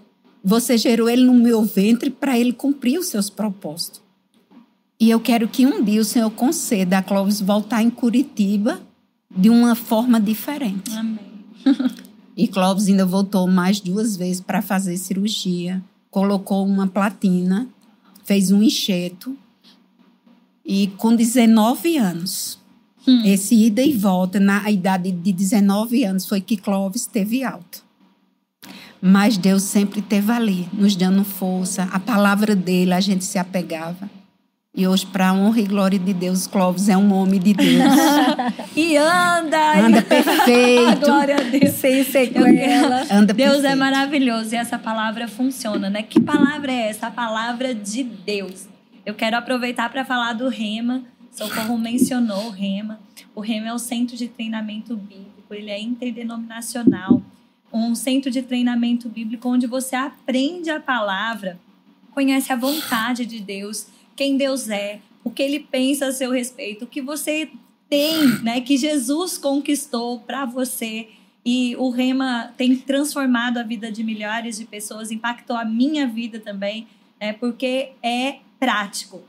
Você 0.42 0.78
gerou 0.78 1.10
ele 1.10 1.24
no 1.24 1.34
meu 1.34 1.62
ventre 1.62 2.08
para 2.08 2.38
ele 2.38 2.52
cumprir 2.52 2.98
os 2.98 3.08
seus 3.08 3.28
propósitos. 3.28 4.00
E 5.00 5.10
eu 5.10 5.20
quero 5.20 5.48
que 5.48 5.66
um 5.66 5.82
dia 5.82 6.00
o 6.00 6.04
Senhor 6.04 6.30
conceda 6.30 6.98
a 6.98 7.02
Clóvis 7.02 7.40
voltar 7.40 7.82
em 7.82 7.90
Curitiba 7.90 8.80
de 9.34 9.50
uma 9.50 9.74
forma 9.74 10.20
diferente. 10.20 10.90
Amém. 10.92 11.18
e 12.36 12.48
Clóvis 12.48 12.88
ainda 12.88 13.04
voltou 13.04 13.46
mais 13.46 13.80
duas 13.80 14.16
vezes 14.16 14.40
para 14.40 14.62
fazer 14.62 14.96
cirurgia. 14.96 15.82
Colocou 16.10 16.66
uma 16.66 16.86
platina, 16.86 17.68
fez 18.24 18.50
um 18.50 18.62
enxerto. 18.62 19.36
E 20.64 20.88
com 20.98 21.14
19 21.14 21.96
anos, 21.96 22.58
hum. 23.06 23.22
esse 23.24 23.54
ida 23.54 23.82
e 23.82 23.92
volta, 23.92 24.38
na 24.38 24.70
idade 24.70 25.10
de 25.10 25.32
19 25.32 26.04
anos, 26.04 26.26
foi 26.26 26.40
que 26.40 26.56
Clóvis 26.56 27.06
teve 27.06 27.42
alta. 27.42 27.78
Mas 29.00 29.38
Deus 29.38 29.62
sempre 29.62 30.02
teve 30.02 30.32
ali, 30.32 30.68
nos 30.72 30.96
dando 30.96 31.24
força. 31.24 31.84
A 31.84 32.00
palavra 32.00 32.56
dele, 32.56 32.92
a 32.92 33.00
gente 33.00 33.24
se 33.24 33.38
apegava. 33.38 34.10
E 34.78 34.86
hoje, 34.86 35.04
para 35.06 35.30
a 35.30 35.34
honra 35.34 35.58
e 35.58 35.64
glória 35.64 35.98
de 35.98 36.14
Deus, 36.14 36.46
Clóvis 36.46 36.88
é 36.88 36.96
um 36.96 37.12
homem 37.12 37.40
de 37.40 37.52
Deus. 37.52 37.82
e 38.76 38.96
anda! 38.96 39.76
Anda 39.76 40.02
perfeito. 40.02 41.00
glória 41.04 41.34
a 41.34 41.40
Deus. 41.40 41.74
Sem 41.74 42.04
sequela. 42.04 43.02
Anda 43.10 43.34
Deus 43.34 43.56
é 43.56 43.62
perfeito. 43.62 43.66
é 43.66 43.74
maravilhoso 43.74 44.54
e 44.54 44.56
essa 44.56 44.78
palavra 44.78 45.26
funciona, 45.26 45.90
né? 45.90 46.04
Que 46.04 46.20
palavra 46.20 46.70
é 46.70 46.90
essa? 46.90 47.08
A 47.08 47.10
palavra 47.10 47.74
de 47.74 48.04
Deus. 48.04 48.68
Eu 49.04 49.14
quero 49.14 49.36
aproveitar 49.36 49.90
para 49.90 50.04
falar 50.04 50.34
do 50.34 50.48
Rema. 50.48 51.02
Socorro 51.32 51.76
mencionou 51.76 52.46
o 52.46 52.50
Rema. 52.50 53.00
O 53.34 53.40
Rema 53.40 53.70
é 53.70 53.72
o 53.72 53.80
centro 53.80 54.16
de 54.16 54.28
treinamento 54.28 54.96
bíblico, 54.96 55.52
ele 55.52 55.72
é 55.72 55.80
interdenominacional. 55.80 57.20
Um 57.72 57.96
centro 57.96 58.30
de 58.30 58.42
treinamento 58.42 59.08
bíblico 59.08 59.48
onde 59.48 59.66
você 59.66 59.96
aprende 59.96 60.70
a 60.70 60.78
palavra, 60.78 61.58
conhece 62.12 62.52
a 62.52 62.56
vontade 62.56 63.26
de 63.26 63.40
Deus 63.40 63.97
quem 64.18 64.36
Deus 64.36 64.68
é, 64.68 64.98
o 65.22 65.30
que 65.30 65.40
ele 65.40 65.60
pensa 65.60 66.08
a 66.08 66.12
seu 66.12 66.32
respeito, 66.32 66.84
o 66.84 66.88
que 66.88 67.00
você 67.00 67.48
tem, 67.88 68.42
né, 68.42 68.60
que 68.60 68.76
Jesus 68.76 69.38
conquistou 69.38 70.18
para 70.18 70.44
você. 70.44 71.08
E 71.46 71.76
o 71.76 71.88
Rema 71.88 72.52
tem 72.56 72.76
transformado 72.76 73.58
a 73.58 73.62
vida 73.62 73.92
de 73.92 74.02
milhares 74.02 74.58
de 74.58 74.64
pessoas, 74.64 75.12
impactou 75.12 75.56
a 75.56 75.64
minha 75.64 76.04
vida 76.04 76.40
também, 76.40 76.88
né, 77.20 77.32
porque 77.32 77.92
é 78.02 78.38
prático. 78.58 79.22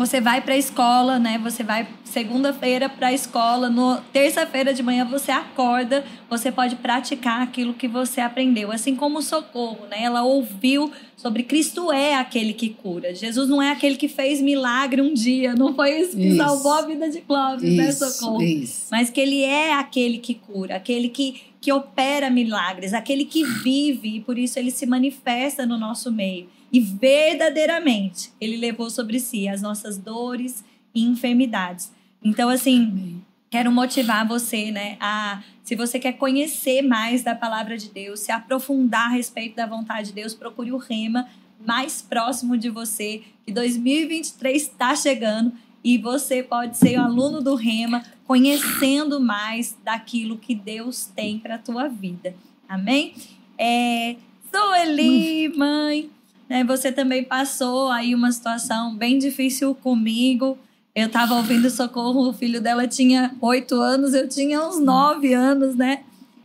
Você 0.00 0.18
vai 0.18 0.40
para 0.40 0.54
a 0.54 0.56
escola, 0.56 1.18
né? 1.18 1.36
Você 1.42 1.62
vai 1.62 1.86
segunda-feira 2.04 2.88
para 2.88 3.08
a 3.08 3.12
escola, 3.12 3.68
no 3.68 4.00
terça-feira 4.10 4.72
de 4.72 4.82
manhã 4.82 5.04
você 5.04 5.30
acorda, 5.30 6.02
você 6.28 6.50
pode 6.50 6.76
praticar 6.76 7.42
aquilo 7.42 7.74
que 7.74 7.86
você 7.86 8.22
aprendeu, 8.22 8.72
assim 8.72 8.96
como 8.96 9.18
o 9.18 9.22
socorro, 9.22 9.86
né? 9.90 10.02
Ela 10.02 10.22
ouviu 10.22 10.90
sobre 11.18 11.42
Cristo 11.42 11.92
é 11.92 12.14
aquele 12.14 12.54
que 12.54 12.70
cura. 12.70 13.14
Jesus 13.14 13.46
não 13.50 13.60
é 13.60 13.72
aquele 13.72 13.96
que 13.96 14.08
fez 14.08 14.40
milagre 14.40 15.02
um 15.02 15.12
dia, 15.12 15.54
não 15.54 15.74
foi 15.74 16.00
isso 16.00 16.16
que 16.16 16.28
isso. 16.28 16.38
salvou 16.38 16.72
a 16.72 16.82
vida 16.86 17.10
de 17.10 17.20
Clóvis, 17.20 17.76
né, 17.76 17.92
Socorro? 17.92 18.42
Isso. 18.42 18.86
Mas 18.90 19.10
que 19.10 19.20
ele 19.20 19.42
é 19.42 19.74
aquele 19.74 20.16
que 20.16 20.32
cura, 20.32 20.76
aquele 20.76 21.10
que, 21.10 21.42
que 21.60 21.70
opera 21.70 22.30
milagres, 22.30 22.94
aquele 22.94 23.26
que 23.26 23.44
vive 23.44 24.16
e 24.16 24.20
por 24.20 24.38
isso 24.38 24.58
ele 24.58 24.70
se 24.70 24.86
manifesta 24.86 25.66
no 25.66 25.76
nosso 25.76 26.10
meio. 26.10 26.48
E 26.72 26.80
verdadeiramente 26.80 28.32
ele 28.40 28.56
levou 28.56 28.90
sobre 28.90 29.18
si 29.18 29.48
as 29.48 29.60
nossas 29.60 29.98
dores 29.98 30.64
e 30.94 31.04
enfermidades. 31.04 31.92
Então, 32.22 32.48
assim, 32.48 33.22
quero 33.50 33.72
motivar 33.72 34.26
você, 34.26 34.70
né, 34.70 34.96
a 35.00 35.42
se 35.70 35.76
você 35.76 36.00
quer 36.00 36.14
conhecer 36.14 36.82
mais 36.82 37.22
da 37.22 37.32
palavra 37.32 37.78
de 37.78 37.90
Deus, 37.90 38.18
se 38.18 38.32
aprofundar 38.32 39.06
a 39.06 39.14
respeito 39.14 39.54
da 39.54 39.66
vontade 39.66 40.08
de 40.08 40.14
Deus, 40.14 40.34
procure 40.34 40.72
o 40.72 40.76
Rema 40.76 41.28
mais 41.64 42.02
próximo 42.02 42.56
de 42.56 42.68
você, 42.68 43.22
que 43.46 43.52
2023 43.52 44.62
está 44.62 44.96
chegando 44.96 45.52
e 45.84 45.96
você 45.96 46.42
pode 46.42 46.76
ser 46.76 46.98
um 46.98 47.04
aluno 47.04 47.40
do 47.40 47.54
Rema, 47.54 48.02
conhecendo 48.26 49.20
mais 49.20 49.76
daquilo 49.84 50.38
que 50.38 50.56
Deus 50.56 51.06
tem 51.06 51.38
para 51.38 51.54
a 51.54 51.58
tua 51.58 51.86
vida. 51.86 52.34
Amém? 52.68 53.14
É, 53.56 54.16
Sueli, 54.52 55.56
mãe, 55.56 56.10
né, 56.50 56.64
você 56.64 56.90
também 56.90 57.22
passou 57.22 57.88
aí 57.90 58.12
uma 58.12 58.32
situação 58.32 58.96
bem 58.96 59.18
difícil 59.18 59.72
comigo. 59.72 60.58
Eu 60.92 61.06
estava 61.06 61.36
ouvindo 61.36 61.70
socorro, 61.70 62.28
o 62.28 62.32
filho 62.32 62.60
dela 62.60 62.88
tinha 62.88 63.32
oito 63.40 63.76
anos, 63.76 64.12
eu 64.12 64.28
tinha 64.28 64.60
uns 64.60 64.80
nove 64.80 65.32
anos, 65.32 65.76
né? 65.76 66.02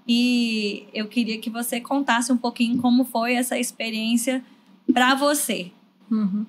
E 0.07 0.85
eu 0.93 1.07
queria 1.07 1.39
que 1.39 1.49
você 1.49 1.81
contasse 1.81 2.31
um 2.31 2.37
pouquinho 2.37 2.79
como 2.79 3.03
foi 3.03 3.33
essa 3.33 3.57
experiência 3.57 4.43
para 4.93 5.15
você. 5.15 5.71
Uhum. 6.11 6.45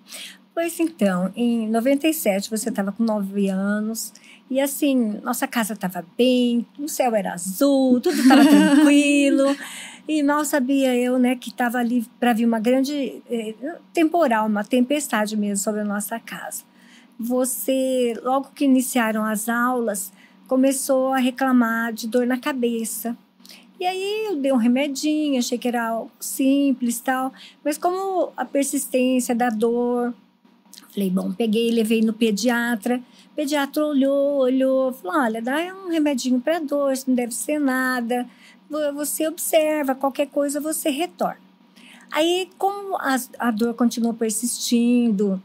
Pois 0.54 0.78
então, 0.78 1.32
em 1.34 1.66
97 1.70 2.50
você 2.50 2.68
estava 2.68 2.92
com 2.92 3.02
nove 3.02 3.48
anos 3.48 4.12
e 4.50 4.60
assim, 4.60 5.18
nossa 5.22 5.46
casa 5.46 5.72
estava 5.72 6.04
bem, 6.16 6.66
o 6.78 6.88
céu 6.88 7.14
era 7.14 7.32
azul, 7.32 8.00
tudo 8.02 8.20
estava 8.20 8.44
tranquilo. 8.44 9.56
E 10.08 10.22
mal 10.22 10.44
sabia 10.44 10.94
eu, 10.94 11.18
né, 11.18 11.34
que 11.34 11.48
estava 11.48 11.78
ali 11.78 12.06
para 12.20 12.32
vir 12.32 12.46
uma 12.46 12.60
grande 12.60 13.20
eh, 13.28 13.54
temporal, 13.92 14.46
uma 14.46 14.62
tempestade 14.62 15.36
mesmo 15.36 15.56
sobre 15.56 15.80
a 15.80 15.84
nossa 15.84 16.20
casa. 16.20 16.62
Você, 17.18 18.14
logo 18.22 18.50
que 18.54 18.64
iniciaram 18.64 19.24
as 19.24 19.48
aulas, 19.48 20.12
começou 20.46 21.12
a 21.12 21.18
reclamar 21.18 21.92
de 21.92 22.06
dor 22.06 22.24
na 22.24 22.38
cabeça. 22.38 23.16
E 23.80 23.84
aí 23.84 24.26
eu 24.28 24.36
dei 24.36 24.52
um 24.52 24.56
remedinho, 24.56 25.40
achei 25.40 25.58
que 25.58 25.66
era 25.66 25.88
algo 25.88 26.10
simples 26.20 27.00
tal, 27.00 27.32
mas 27.64 27.76
como 27.76 28.32
a 28.36 28.44
persistência 28.44 29.34
da 29.34 29.50
dor, 29.50 30.14
falei, 30.90 31.10
bom, 31.10 31.32
peguei, 31.32 31.70
levei 31.72 32.00
no 32.00 32.12
pediatra. 32.12 33.02
O 33.32 33.34
pediatra 33.34 33.84
olhou, 33.84 34.38
olhou, 34.38 34.92
falou: 34.92 35.20
olha, 35.20 35.42
dá 35.42 35.56
um 35.84 35.90
remedinho 35.90 36.40
para 36.40 36.60
dor, 36.60 36.92
isso 36.92 37.04
não 37.08 37.14
deve 37.16 37.34
ser 37.34 37.58
nada 37.58 38.26
você 38.94 39.26
observa, 39.28 39.94
qualquer 39.94 40.26
coisa 40.28 40.60
você 40.60 40.90
retorna. 40.90 41.40
Aí, 42.10 42.48
como 42.56 42.96
a, 42.96 43.16
a 43.38 43.50
dor 43.50 43.74
continuou 43.74 44.14
persistindo 44.14 45.42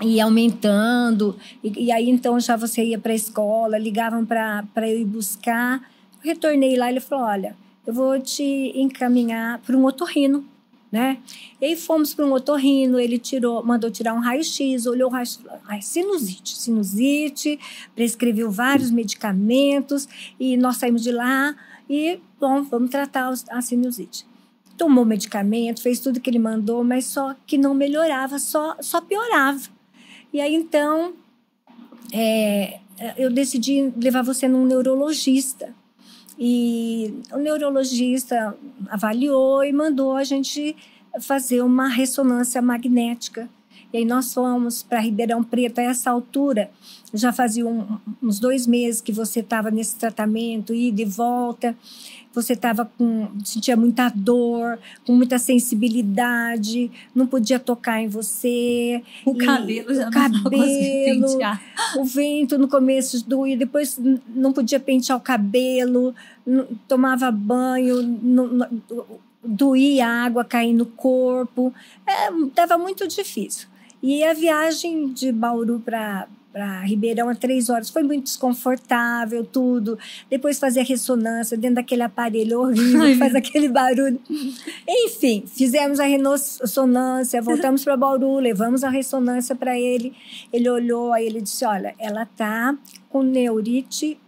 e 0.00 0.20
aumentando, 0.20 1.36
e, 1.62 1.86
e 1.86 1.92
aí 1.92 2.08
então 2.08 2.40
já 2.40 2.56
você 2.56 2.84
ia 2.84 2.98
para 2.98 3.12
a 3.12 3.16
escola, 3.16 3.78
ligavam 3.78 4.24
para 4.24 4.88
eu 4.88 4.98
ir 4.98 5.04
buscar, 5.04 5.80
eu 6.22 6.30
retornei 6.30 6.76
lá 6.76 6.90
ele 6.90 7.00
falou: 7.00 7.26
olha, 7.26 7.56
eu 7.86 7.92
vou 7.92 8.18
te 8.20 8.72
encaminhar 8.74 9.58
para 9.58 9.76
um 9.76 9.84
otorrino, 9.84 10.44
né? 10.90 11.18
E 11.60 11.66
aí 11.66 11.76
fomos 11.76 12.14
para 12.14 12.26
um 12.26 12.32
otorrino, 12.32 12.98
ele 12.98 13.18
tirou, 13.18 13.64
mandou 13.64 13.90
tirar 13.90 14.14
um 14.14 14.20
raio-x, 14.20 14.86
olhou 14.86 15.08
o 15.08 15.12
raio-x, 15.12 15.40
sinusite, 15.82 16.56
sinusite, 16.56 17.58
prescreveu 17.94 18.50
vários 18.50 18.90
medicamentos 18.90 20.08
e 20.38 20.56
nós 20.56 20.76
saímos 20.76 21.02
de 21.02 21.12
lá 21.12 21.54
e, 21.92 22.18
bom, 22.40 22.62
vamos 22.62 22.88
tratar 22.88 23.30
a 23.50 23.60
sinusite. 23.60 24.26
Tomou 24.78 25.04
medicamento, 25.04 25.82
fez 25.82 26.00
tudo 26.00 26.22
que 26.22 26.30
ele 26.30 26.38
mandou, 26.38 26.82
mas 26.82 27.04
só 27.04 27.36
que 27.46 27.58
não 27.58 27.74
melhorava, 27.74 28.38
só, 28.38 28.78
só 28.80 29.02
piorava. 29.02 29.68
E 30.32 30.40
aí, 30.40 30.54
então, 30.54 31.12
é, 32.10 32.80
eu 33.18 33.30
decidi 33.30 33.92
levar 33.94 34.22
você 34.22 34.48
num 34.48 34.64
neurologista. 34.64 35.74
E 36.38 37.14
o 37.30 37.36
neurologista 37.36 38.56
avaliou 38.88 39.62
e 39.62 39.70
mandou 39.70 40.16
a 40.16 40.24
gente 40.24 40.74
fazer 41.20 41.60
uma 41.60 41.88
ressonância 41.88 42.62
magnética. 42.62 43.50
E 43.92 43.98
aí 43.98 44.04
nós 44.04 44.32
fomos 44.32 44.82
para 44.82 45.00
Ribeirão 45.00 45.42
Preto 45.42 45.78
a 45.78 45.82
essa 45.82 46.10
altura 46.10 46.70
já 47.14 47.32
fazia 47.32 47.66
um, 47.66 47.98
uns 48.22 48.38
dois 48.38 48.66
meses 48.66 49.00
que 49.00 49.12
você 49.12 49.40
estava 49.40 49.70
nesse 49.70 49.96
tratamento, 49.96 50.74
ida 50.74 51.02
e 51.02 51.04
volta, 51.04 51.76
você 52.32 52.54
estava 52.54 52.90
com, 52.96 53.28
sentia 53.44 53.76
muita 53.76 54.08
dor, 54.08 54.78
com 55.06 55.12
muita 55.14 55.38
sensibilidade, 55.38 56.90
não 57.14 57.26
podia 57.26 57.58
tocar 57.58 58.00
em 58.00 58.08
você. 58.08 59.02
O 59.26 59.36
cabelo 59.36 59.94
já 59.94 60.08
o 60.08 60.10
cabelo, 60.10 61.28
o 61.98 62.04
vento 62.04 62.56
no 62.56 62.68
começo 62.68 63.26
doía, 63.28 63.56
depois 63.56 64.00
não 64.28 64.52
podia 64.52 64.80
pentear 64.80 65.18
o 65.18 65.20
cabelo, 65.20 66.14
tomava 66.88 67.30
banho, 67.30 68.02
não, 68.02 68.66
doía 69.44 70.06
a 70.06 70.24
água 70.24 70.44
cair 70.44 70.72
no 70.72 70.86
corpo, 70.86 71.74
estava 72.48 72.74
é, 72.74 72.78
muito 72.78 73.06
difícil. 73.06 73.71
E 74.02 74.24
a 74.24 74.34
viagem 74.34 75.12
de 75.12 75.30
Bauru 75.30 75.80
para 75.80 76.26
para 76.52 76.82
Ribeirão 76.82 77.28
a 77.28 77.34
três 77.34 77.70
horas. 77.70 77.88
Foi 77.88 78.02
muito 78.02 78.24
desconfortável, 78.24 79.44
tudo. 79.44 79.98
Depois 80.28 80.58
fazer 80.58 80.80
a 80.80 80.84
ressonância 80.84 81.56
dentro 81.56 81.76
daquele 81.76 82.02
aparelho 82.02 82.60
horrível, 82.60 83.00
que 83.00 83.16
faz 83.16 83.34
aquele 83.34 83.68
barulho. 83.68 84.20
Enfim, 84.86 85.44
fizemos 85.46 85.98
a 85.98 86.04
ressonância, 86.04 87.40
voltamos 87.40 87.82
para 87.82 87.96
Bauru, 87.96 88.38
levamos 88.38 88.84
a 88.84 88.90
ressonância 88.90 89.56
para 89.56 89.78
ele. 89.78 90.14
Ele 90.52 90.68
olhou, 90.68 91.12
aí 91.12 91.26
ele 91.26 91.40
disse: 91.40 91.64
Olha, 91.64 91.94
ela 91.98 92.26
tá 92.26 92.76
com 93.08 93.22
neurite 93.22 94.18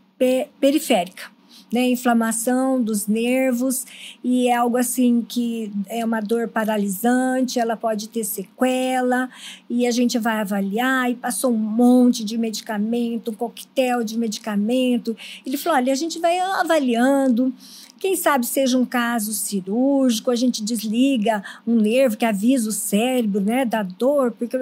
periférica 0.58 1.33
né, 1.74 1.88
inflamação 1.88 2.80
dos 2.80 3.08
nervos 3.08 3.84
e 4.22 4.46
é 4.48 4.54
algo 4.54 4.76
assim 4.76 5.26
que 5.28 5.72
é 5.88 6.04
uma 6.04 6.20
dor 6.20 6.46
paralisante, 6.46 7.58
ela 7.58 7.76
pode 7.76 8.08
ter 8.08 8.22
sequela 8.22 9.28
e 9.68 9.84
a 9.84 9.90
gente 9.90 10.16
vai 10.16 10.36
avaliar 10.40 11.10
e 11.10 11.16
passou 11.16 11.52
um 11.52 11.58
monte 11.58 12.24
de 12.24 12.38
medicamento, 12.38 13.32
um 13.32 13.34
coquetel 13.34 14.04
de 14.04 14.16
medicamento. 14.16 15.16
Ele 15.44 15.56
falou: 15.56 15.78
olha, 15.78 15.92
a 15.92 15.96
gente 15.96 16.20
vai 16.20 16.38
avaliando. 16.38 17.52
Quem 17.98 18.14
sabe 18.14 18.46
seja 18.46 18.78
um 18.78 18.84
caso 18.84 19.32
cirúrgico, 19.32 20.30
a 20.30 20.36
gente 20.36 20.62
desliga 20.62 21.42
um 21.66 21.74
nervo 21.74 22.16
que 22.16 22.24
avisa 22.24 22.68
o 22.68 22.72
cérebro, 22.72 23.40
né, 23.40 23.64
da 23.64 23.82
dor, 23.82 24.30
porque 24.30 24.56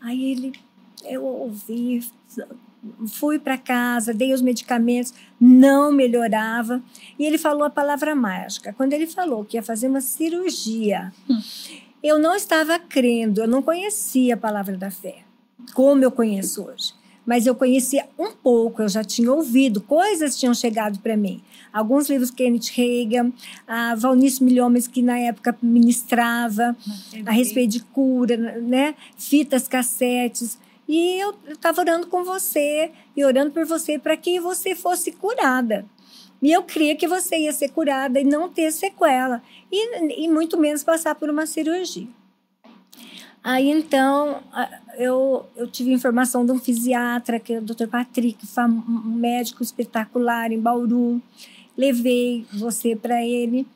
aí 0.00 0.32
ele 0.32 0.52
eu 1.04 1.24
ouvi 1.24 2.04
fui 3.06 3.38
para 3.38 3.58
casa, 3.58 4.14
dei 4.14 4.32
os 4.32 4.40
medicamentos, 4.40 5.12
não 5.40 5.92
melhorava. 5.92 6.82
E 7.18 7.24
ele 7.24 7.38
falou 7.38 7.64
a 7.64 7.70
palavra 7.70 8.14
mágica. 8.14 8.72
Quando 8.72 8.92
ele 8.92 9.06
falou 9.06 9.44
que 9.44 9.56
ia 9.56 9.62
fazer 9.62 9.88
uma 9.88 10.00
cirurgia, 10.00 11.12
hum. 11.28 11.40
eu 12.02 12.18
não 12.18 12.34
estava 12.34 12.78
crendo, 12.78 13.40
eu 13.40 13.48
não 13.48 13.62
conhecia 13.62 14.34
a 14.34 14.36
palavra 14.36 14.76
da 14.76 14.90
fé, 14.90 15.18
como 15.74 16.02
eu 16.04 16.10
conheço 16.10 16.64
hoje. 16.64 16.96
Mas 17.26 17.46
eu 17.46 17.54
conhecia 17.54 18.08
um 18.18 18.32
pouco, 18.32 18.80
eu 18.80 18.88
já 18.88 19.04
tinha 19.04 19.30
ouvido, 19.30 19.82
coisas 19.82 20.38
tinham 20.38 20.54
chegado 20.54 20.98
para 21.00 21.14
mim. 21.14 21.42
Alguns 21.70 22.08
livros 22.08 22.30
Kenneth 22.30 22.70
Reagan, 22.72 23.30
a 23.66 23.94
Valnice 23.94 24.42
Milhomes, 24.42 24.88
que 24.88 25.02
na 25.02 25.18
época 25.18 25.54
ministrava 25.60 26.74
a 27.26 27.30
respeito 27.30 27.72
de 27.72 27.80
cura, 27.80 28.34
né? 28.62 28.94
fitas 29.18 29.68
cassetes. 29.68 30.58
E 30.88 31.20
eu 31.20 31.34
estava 31.50 31.82
orando 31.82 32.06
com 32.06 32.24
você 32.24 32.90
e 33.14 33.22
orando 33.22 33.50
por 33.50 33.66
você 33.66 33.98
para 33.98 34.16
que 34.16 34.40
você 34.40 34.74
fosse 34.74 35.12
curada. 35.12 35.84
E 36.40 36.50
eu 36.50 36.62
cria 36.62 36.96
que 36.96 37.06
você 37.06 37.36
ia 37.36 37.52
ser 37.52 37.68
curada 37.68 38.18
e 38.18 38.24
não 38.24 38.48
ter 38.48 38.72
sequela, 38.72 39.42
e, 39.70 40.24
e 40.24 40.28
muito 40.28 40.56
menos 40.56 40.82
passar 40.82 41.14
por 41.16 41.28
uma 41.28 41.46
cirurgia. 41.46 42.06
Aí 43.42 43.70
então 43.70 44.42
eu, 44.96 45.46
eu 45.56 45.66
tive 45.66 45.92
informação 45.92 46.44
de 46.44 46.52
um 46.52 46.58
fisiatra, 46.58 47.38
que 47.38 47.54
é 47.54 47.58
o 47.58 47.62
Dr. 47.62 47.86
Patrick, 47.88 48.46
um 48.58 49.14
médico 49.14 49.62
espetacular 49.62 50.52
em 50.52 50.60
Bauru. 50.60 51.20
Levei 51.76 52.46
você 52.52 52.96
para 52.96 53.24
ele. 53.24 53.66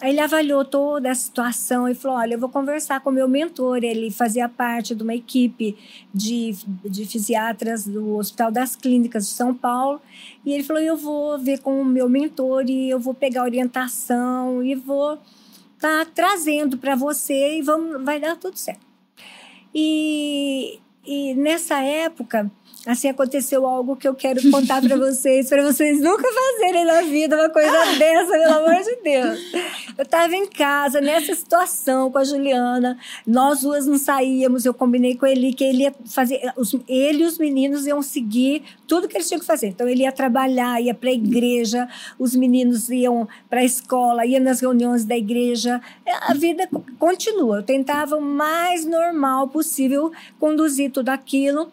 Aí 0.00 0.10
ele 0.10 0.20
avaliou 0.20 0.64
toda 0.64 1.10
a 1.10 1.14
situação 1.14 1.86
e 1.86 1.94
falou: 1.94 2.16
Olha, 2.16 2.34
eu 2.34 2.38
vou 2.38 2.48
conversar 2.48 3.00
com 3.00 3.10
meu 3.10 3.28
mentor. 3.28 3.84
Ele 3.84 4.10
fazia 4.10 4.48
parte 4.48 4.94
de 4.94 5.02
uma 5.02 5.14
equipe 5.14 5.76
de, 6.12 6.56
de 6.84 7.04
fisiatras 7.04 7.86
do 7.86 8.16
Hospital 8.16 8.50
das 8.50 8.74
Clínicas 8.74 9.26
de 9.26 9.32
São 9.32 9.54
Paulo. 9.54 10.00
E 10.44 10.52
ele 10.52 10.62
falou: 10.64 10.82
Eu 10.82 10.96
vou 10.96 11.38
ver 11.38 11.60
com 11.60 11.82
o 11.82 11.84
meu 11.84 12.08
mentor 12.08 12.64
e 12.68 12.88
eu 12.88 12.98
vou 12.98 13.12
pegar 13.12 13.42
orientação 13.42 14.64
e 14.64 14.74
vou 14.74 15.18
estar 15.74 16.04
tá 16.04 16.10
trazendo 16.14 16.78
para 16.78 16.94
você 16.94 17.58
e 17.58 17.62
vamos, 17.62 18.02
vai 18.02 18.18
dar 18.18 18.36
tudo 18.36 18.56
certo. 18.56 18.86
E, 19.74 20.80
e 21.04 21.34
nessa 21.34 21.78
época, 21.80 22.50
assim 22.86 23.08
aconteceu 23.08 23.66
algo 23.66 23.96
que 23.96 24.08
eu 24.08 24.14
quero 24.14 24.40
contar 24.50 24.80
para 24.80 24.96
vocês, 24.98 25.48
para 25.48 25.62
vocês 25.62 26.00
nunca 26.00 26.24
fazerem 26.32 26.84
na 26.84 27.02
vida 27.02 27.36
uma 27.36 27.50
coisa 27.50 27.98
dessa, 27.98 28.32
pelo 28.32 28.54
amor 28.54 28.82
de 28.82 28.96
Deus. 29.02 29.40
Eu 29.98 30.04
estava 30.04 30.34
em 30.34 30.46
casa 30.46 30.98
nessa 30.98 31.34
situação 31.34 32.10
com 32.10 32.16
a 32.16 32.24
Juliana, 32.24 32.96
nós 33.26 33.60
duas 33.60 33.86
não 33.86 33.98
saíamos, 33.98 34.64
eu 34.64 34.72
combinei 34.72 35.14
com 35.14 35.26
ele 35.26 35.52
que 35.52 35.62
ele 35.62 35.82
ia 35.82 35.94
fazer, 36.06 36.40
os, 36.56 36.74
ele 36.88 37.24
e 37.24 37.26
os 37.26 37.36
meninos 37.36 37.86
iam 37.86 38.00
seguir 38.00 38.62
tudo 38.86 39.06
que 39.06 39.14
eles 39.14 39.28
tinham 39.28 39.40
que 39.40 39.44
fazer. 39.44 39.66
Então 39.66 39.86
ele 39.86 40.04
ia 40.04 40.12
trabalhar, 40.12 40.80
ia 40.80 40.94
para 40.94 41.10
a 41.10 41.12
igreja, 41.12 41.86
os 42.18 42.34
meninos 42.34 42.88
iam 42.88 43.28
para 43.50 43.60
a 43.60 43.64
escola, 43.64 44.24
iam 44.24 44.42
nas 44.42 44.60
reuniões 44.60 45.04
da 45.04 45.16
igreja. 45.16 45.82
A 46.22 46.32
vida 46.32 46.66
continua. 46.98 47.58
Eu 47.58 47.62
tentava 47.62 48.16
o 48.16 48.22
mais 48.22 48.86
normal 48.86 49.48
possível 49.48 50.10
conduzir 50.38 50.90
tudo 50.90 51.10
aquilo 51.10 51.70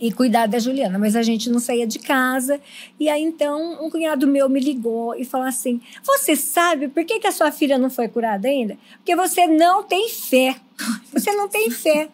e 0.00 0.12
cuidar 0.12 0.46
da 0.46 0.58
Juliana, 0.58 0.98
mas 0.98 1.16
a 1.16 1.22
gente 1.22 1.50
não 1.50 1.58
saía 1.58 1.86
de 1.86 1.98
casa. 1.98 2.60
E 2.98 3.08
aí 3.08 3.22
então 3.22 3.84
um 3.84 3.90
cunhado 3.90 4.26
meu 4.26 4.48
me 4.48 4.60
ligou 4.60 5.14
e 5.14 5.24
falou 5.24 5.46
assim: 5.46 5.80
Você 6.02 6.36
sabe 6.36 6.88
por 6.88 7.04
que, 7.04 7.18
que 7.18 7.26
a 7.26 7.32
sua 7.32 7.50
filha 7.50 7.78
não 7.78 7.90
foi 7.90 8.08
curada 8.08 8.48
ainda? 8.48 8.78
Porque 8.98 9.16
você 9.16 9.46
não 9.46 9.82
tem 9.82 10.08
fé. 10.08 10.56
Você 11.12 11.32
não 11.32 11.48
tem 11.48 11.70
fé. 11.70 12.08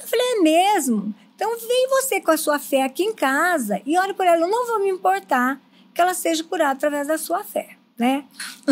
Eu 0.00 0.06
falei: 0.06 0.24
É 0.36 0.40
mesmo? 0.40 1.12
Então 1.34 1.58
vem 1.58 1.88
você 1.88 2.20
com 2.20 2.30
a 2.30 2.36
sua 2.36 2.60
fé 2.60 2.84
aqui 2.84 3.02
em 3.02 3.12
casa 3.12 3.82
e 3.84 3.98
olhe 3.98 4.14
por 4.14 4.24
ela. 4.24 4.42
Eu 4.42 4.48
não 4.48 4.66
vou 4.68 4.78
me 4.78 4.88
importar 4.88 5.60
que 5.92 6.00
ela 6.00 6.14
seja 6.14 6.44
curada 6.44 6.72
através 6.72 7.08
da 7.08 7.18
sua 7.18 7.42
fé. 7.42 7.70
Né? 7.98 8.24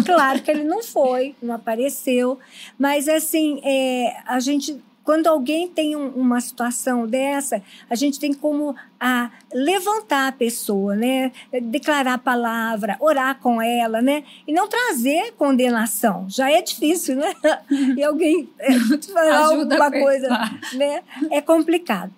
Claro 0.04 0.42
que 0.42 0.50
ele 0.50 0.64
não 0.64 0.82
foi, 0.82 1.36
não 1.40 1.54
apareceu, 1.54 2.40
mas 2.76 3.08
assim, 3.08 3.60
é, 3.64 4.16
a 4.26 4.40
gente 4.40 4.82
quando 5.04 5.26
alguém 5.26 5.68
tem 5.68 5.96
um, 5.96 6.08
uma 6.08 6.40
situação 6.40 7.06
dessa, 7.06 7.62
a 7.90 7.94
gente 7.94 8.20
tem 8.20 8.32
como 8.32 8.74
a 9.00 9.30
levantar 9.52 10.28
a 10.28 10.32
pessoa, 10.32 10.94
né? 10.94 11.32
Declarar 11.62 12.14
a 12.14 12.18
palavra, 12.18 12.96
orar 13.00 13.38
com 13.40 13.60
ela, 13.60 14.00
né? 14.00 14.24
E 14.46 14.52
não 14.52 14.68
trazer 14.68 15.32
condenação. 15.32 16.26
Já 16.28 16.50
é 16.50 16.62
difícil, 16.62 17.16
né? 17.16 17.34
E 17.96 18.02
alguém 18.02 18.48
é, 18.58 18.72
falar 19.12 19.46
alguma 19.46 19.90
coisa, 19.90 20.28
né? 20.74 21.02
É 21.30 21.40
complicado. 21.40 22.12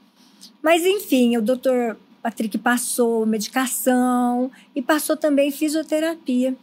Mas 0.62 0.84
enfim, 0.84 1.36
o 1.36 1.42
doutor 1.42 1.96
Patrick 2.22 2.56
passou 2.58 3.26
medicação 3.26 4.50
e 4.74 4.82
passou 4.82 5.16
também 5.16 5.50
fisioterapia. 5.50 6.54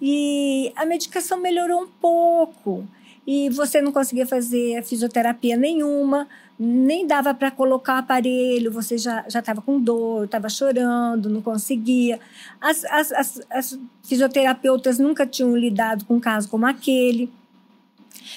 E 0.00 0.72
a 0.76 0.84
medicação 0.84 1.38
melhorou 1.38 1.82
um 1.82 1.88
pouco 1.88 2.86
e 3.26 3.48
você 3.50 3.80
não 3.80 3.92
conseguia 3.92 4.26
fazer 4.26 4.82
fisioterapia 4.82 5.56
nenhuma, 5.56 6.26
nem 6.58 7.06
dava 7.06 7.32
para 7.32 7.50
colocar 7.50 7.94
o 7.94 7.98
aparelho, 7.98 8.70
você 8.70 8.98
já 8.98 9.24
estava 9.26 9.62
com 9.62 9.80
dor, 9.80 10.24
estava 10.24 10.48
chorando, 10.48 11.28
não 11.28 11.40
conseguia. 11.40 12.20
As, 12.60 12.84
as, 12.84 13.12
as, 13.12 13.40
as, 13.50 13.78
fisioterapeutas 14.02 14.98
nunca 14.98 15.26
tinham 15.26 15.56
lidado 15.56 16.04
com 16.04 16.14
um 16.14 16.20
caso 16.20 16.48
como 16.48 16.66
aquele. 16.66 17.30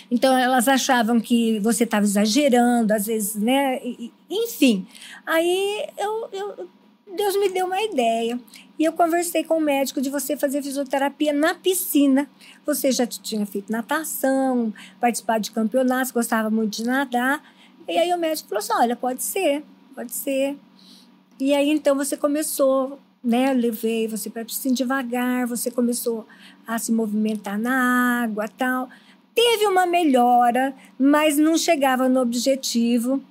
Então, 0.10 0.38
elas 0.38 0.68
achavam 0.68 1.20
que 1.20 1.60
você 1.60 1.84
estava 1.84 2.06
exagerando, 2.06 2.94
às 2.94 3.06
vezes, 3.06 3.36
né? 3.36 3.80
Enfim, 4.30 4.88
aí 5.26 5.86
eu, 5.98 6.30
eu, 6.32 6.70
Deus 7.14 7.38
me 7.38 7.50
deu 7.50 7.66
uma 7.66 7.82
ideia. 7.82 8.40
E 8.78 8.84
eu 8.84 8.92
conversei 8.92 9.44
com 9.44 9.58
o 9.58 9.62
médico 9.62 10.02
de 10.02 10.10
você 10.10 10.36
fazer 10.36 10.62
fisioterapia 10.62 11.32
na 11.32 11.54
piscina. 11.54 12.28
Você 12.66 12.92
já 12.92 13.06
tinha 13.06 13.46
feito 13.46 13.72
natação, 13.72 14.74
participado 15.00 15.42
de 15.42 15.52
campeonatos, 15.52 16.12
gostava 16.12 16.50
muito 16.50 16.78
de 16.78 16.84
nadar. 16.84 17.42
E 17.88 17.98
aí 17.98 18.12
o 18.14 18.18
médico 18.18 18.50
falou 18.50 18.60
assim: 18.60 18.74
olha, 18.74 18.96
pode 18.96 19.24
ser, 19.24 19.64
pode 19.94 20.14
ser. 20.14 20.58
E 21.40 21.54
aí 21.54 21.70
então 21.70 21.96
você 21.96 22.18
começou, 22.18 23.00
né? 23.24 23.54
Levei 23.54 24.08
você 24.08 24.30
para 24.30 24.42
a 24.42 24.46
piscina 24.46 24.76
devagar, 24.76 25.46
você 25.46 25.70
começou 25.70 26.28
a 26.66 26.78
se 26.80 26.92
movimentar 26.92 27.60
na 27.60 28.24
água 28.24 28.48
tal. 28.48 28.90
Teve 29.34 29.68
uma 29.68 29.86
melhora, 29.86 30.74
mas 30.98 31.38
não 31.38 31.58
chegava 31.58 32.10
no 32.10 32.22
objetivo. 32.22 33.22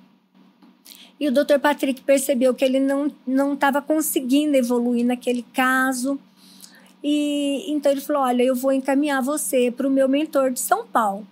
E 1.19 1.27
o 1.29 1.31
Dr. 1.31 1.59
Patrick 1.61 2.01
percebeu 2.01 2.53
que 2.53 2.65
ele 2.65 2.79
não 2.79 3.53
estava 3.53 3.81
conseguindo 3.81 4.55
evoluir 4.55 5.05
naquele 5.05 5.43
caso. 5.53 6.19
E 7.03 7.71
então 7.71 7.91
ele 7.91 8.01
falou: 8.01 8.23
Olha, 8.23 8.43
eu 8.43 8.55
vou 8.55 8.71
encaminhar 8.71 9.21
você 9.21 9.71
para 9.71 9.87
o 9.87 9.91
meu 9.91 10.09
mentor 10.09 10.51
de 10.51 10.59
São 10.59 10.85
Paulo. 10.85 11.25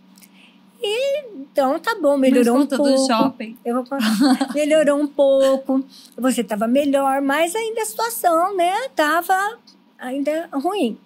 E 0.82 1.26
então 1.36 1.80
tá 1.80 1.96
bom, 2.00 2.18
melhorou 2.18 2.58
um 2.58 2.68
pouco. 2.68 2.84
Do 2.84 3.08
shopping. 3.08 3.58
Eu 3.64 3.76
vou, 3.76 3.86
melhorou 4.54 5.00
um 5.00 5.08
pouco. 5.08 5.84
Você 6.18 6.42
estava 6.42 6.68
melhor, 6.68 7.22
mas 7.22 7.56
ainda 7.56 7.82
a 7.82 7.86
situação, 7.86 8.56
né, 8.56 8.86
estava 8.86 9.58
ainda 9.98 10.50
ruim. 10.52 10.98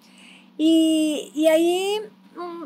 E, 0.58 1.30
e 1.34 1.48
aí 1.48 2.02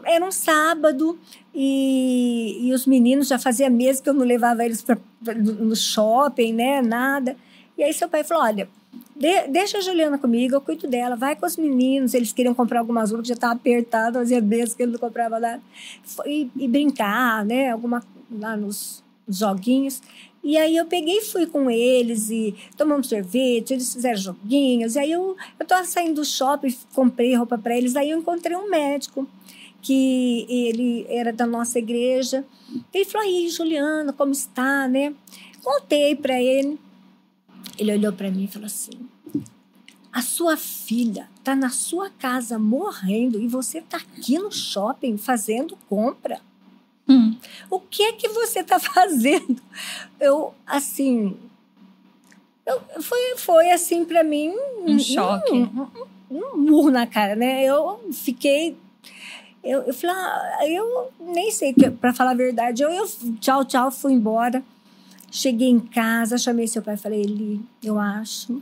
era 0.05 0.25
um 0.25 0.33
sábado 0.33 1.19
e, 1.55 2.59
e 2.69 2.73
os 2.73 2.87
meninos 2.87 3.29
já 3.29 3.39
fazia 3.39 3.69
meses 3.69 4.01
que 4.01 4.09
eu 4.09 4.15
não 4.15 4.25
levava 4.25 4.65
eles 4.65 4.83
pra, 4.83 4.97
pra, 5.23 5.35
no 5.35 5.75
shopping, 5.77 6.53
né? 6.53 6.83
Nada. 6.83 7.37
E 7.77 7.83
aí 7.83 7.93
seu 7.93 8.09
pai 8.09 8.25
falou: 8.25 8.45
olha, 8.45 8.69
de, 9.15 9.49
deixa 9.49 9.79
a 9.79 9.81
Juliana 9.81 10.19
comigo, 10.19 10.55
eu 10.55 10.61
cuido 10.61 10.89
dela, 10.89 11.17
vai 11.17 11.37
com 11.37 11.47
os 11.47 11.57
meninos. 11.57 12.15
Eles 12.15 12.33
queriam 12.33 12.55
comprar 12.55 12.81
algumas 12.81 13.11
roupas, 13.11 13.29
já 13.29 13.35
estava 13.35 13.55
apertado, 13.55 14.19
fazia 14.19 14.41
meses 14.41 14.75
que 14.75 14.83
ele 14.83 14.93
não 14.93 14.99
comprava 14.99 15.39
nada. 15.39 15.63
E, 16.27 16.51
e 16.57 16.69
brincar, 16.69 17.45
né? 17.45 17.71
Alguma 17.71 18.03
lá 18.31 18.57
nos 18.57 19.03
joguinhos. 19.29 20.03
E 20.45 20.59
aí 20.59 20.77
eu 20.77 20.87
peguei 20.87 21.19
e 21.19 21.25
fui 21.25 21.47
com 21.47 21.71
eles 21.71 22.29
e 22.29 22.53
tomamos 22.77 23.07
sorvete, 23.07 23.75
eles 23.75 23.93
fizeram 23.93 24.19
joguinhos. 24.19 24.97
E 24.97 24.99
aí 24.99 25.13
eu, 25.13 25.37
eu 25.59 25.67
tava 25.67 25.85
saindo 25.85 26.17
do 26.17 26.25
shopping, 26.25 26.75
comprei 26.93 27.35
roupa 27.37 27.57
para 27.57 27.77
eles. 27.77 27.95
Aí 27.95 28.11
eu 28.11 28.19
encontrei 28.19 28.57
um 28.57 28.69
médico 28.69 29.29
que 29.83 30.47
ele 30.49 31.05
era 31.09 31.33
da 31.33 31.47
nossa 31.47 31.79
igreja. 31.79 32.45
Ele 32.95 33.05
falou: 33.05 33.27
"Aí, 33.27 33.49
Juliana, 33.51 34.13
como 34.13 34.33
está, 34.33 34.89
né?" 34.89 35.15
Contei 35.63 36.17
para 36.17 36.41
ele. 36.41 36.79
Ele 37.79 37.93
olhou 37.93 38.13
para 38.13 38.31
mim 38.31 38.45
e 38.45 38.49
falou 38.49 38.67
assim: 38.67 38.93
a 40.13 40.21
sua 40.21 40.59
filha 40.59 41.29
está 41.39 41.57
na 41.57 41.71
sua 41.71 42.11
casa 42.11 42.59
morrendo 42.59 43.41
e 43.41 43.49
você 43.49 43.79
está 43.79 43.97
aqui 43.97 44.39
no 44.39 44.53
shopping 44.53 45.17
fazendo 45.17 45.77
compra. 45.89 46.41
Hum. 47.09 47.37
O 47.71 47.81
que 47.81 48.03
é 48.03 48.13
que 48.13 48.29
você 48.29 48.61
está 48.61 48.79
fazendo? 48.79 49.61
Eu, 50.21 50.55
assim. 50.67 51.37
Eu, 52.67 52.81
foi, 53.03 53.37
foi 53.39 53.71
assim 53.71 54.05
para 54.05 54.23
mim. 54.23 54.51
Um, 54.51 54.93
um 54.93 54.99
choque. 54.99 55.53
Um, 55.53 55.89
um, 56.31 56.39
um, 56.39 56.57
murro 56.59 56.91
na 56.91 57.07
cara, 57.07 57.35
né? 57.35 57.65
Eu 57.65 58.01
fiquei. 58.13 58.77
Eu, 59.63 59.83
eu 59.83 59.95
falei, 59.95 60.17
ah, 60.17 60.59
eu 60.69 61.11
nem 61.21 61.51
sei, 61.51 61.73
para 62.01 62.13
falar 62.13 62.33
a 62.33 62.35
verdade. 62.35 62.83
Eu, 62.83 62.91
eu, 62.91 63.07
tchau, 63.41 63.65
tchau, 63.65 63.91
fui 63.91 64.13
embora. 64.13 64.63
Cheguei 65.31 65.69
em 65.69 65.81
casa, 65.81 66.37
chamei 66.37 66.67
seu 66.67 66.83
pai 66.83 66.95
e 66.95 66.99
falei, 66.99 67.23
Eli, 67.23 67.61
eu 67.83 67.99
acho 67.99 68.61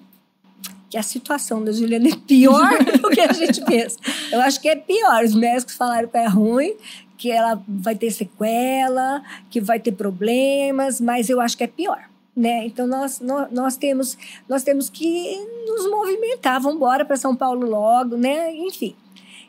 que 0.90 0.98
a 0.98 1.02
situação 1.02 1.64
da 1.64 1.72
Juliana 1.72 2.08
é 2.08 2.16
pior 2.16 2.68
do 3.00 3.10
que 3.10 3.20
a 3.20 3.32
gente 3.32 3.64
pensa. 3.64 3.96
Eu 4.30 4.40
acho 4.40 4.60
que 4.60 4.68
é 4.68 4.76
pior. 4.76 5.24
Os 5.24 5.34
médicos 5.34 5.74
falaram 5.74 6.08
que 6.08 6.18
é 6.18 6.26
ruim, 6.26 6.74
que 7.16 7.30
ela 7.30 7.62
vai 7.66 7.94
ter 7.94 8.10
sequela, 8.10 9.22
que 9.48 9.60
vai 9.60 9.78
ter 9.78 9.92
problemas, 9.92 11.00
mas 11.00 11.30
eu 11.30 11.40
acho 11.40 11.56
que 11.56 11.64
é 11.64 11.68
pior. 11.68 12.10
Né? 12.36 12.66
Então 12.66 12.86
nós, 12.86 13.20
nós, 13.20 13.50
nós, 13.52 13.76
temos 13.76 14.16
nós 14.48 14.62
temos 14.62 14.88
que 14.88 15.36
nos 15.66 15.90
movimentar, 15.90 16.60
vamos 16.60 16.76
embora 16.76 17.04
para 17.04 17.16
São 17.16 17.36
Paulo 17.36 17.68
logo, 17.68 18.16
né? 18.16 18.54
Enfim. 18.54 18.94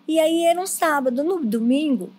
E 0.08 0.20
aí 0.20 0.46
era 0.46 0.60
um 0.60 0.68
sábado, 0.68 1.24
no 1.24 1.40
domingo, 1.44 2.10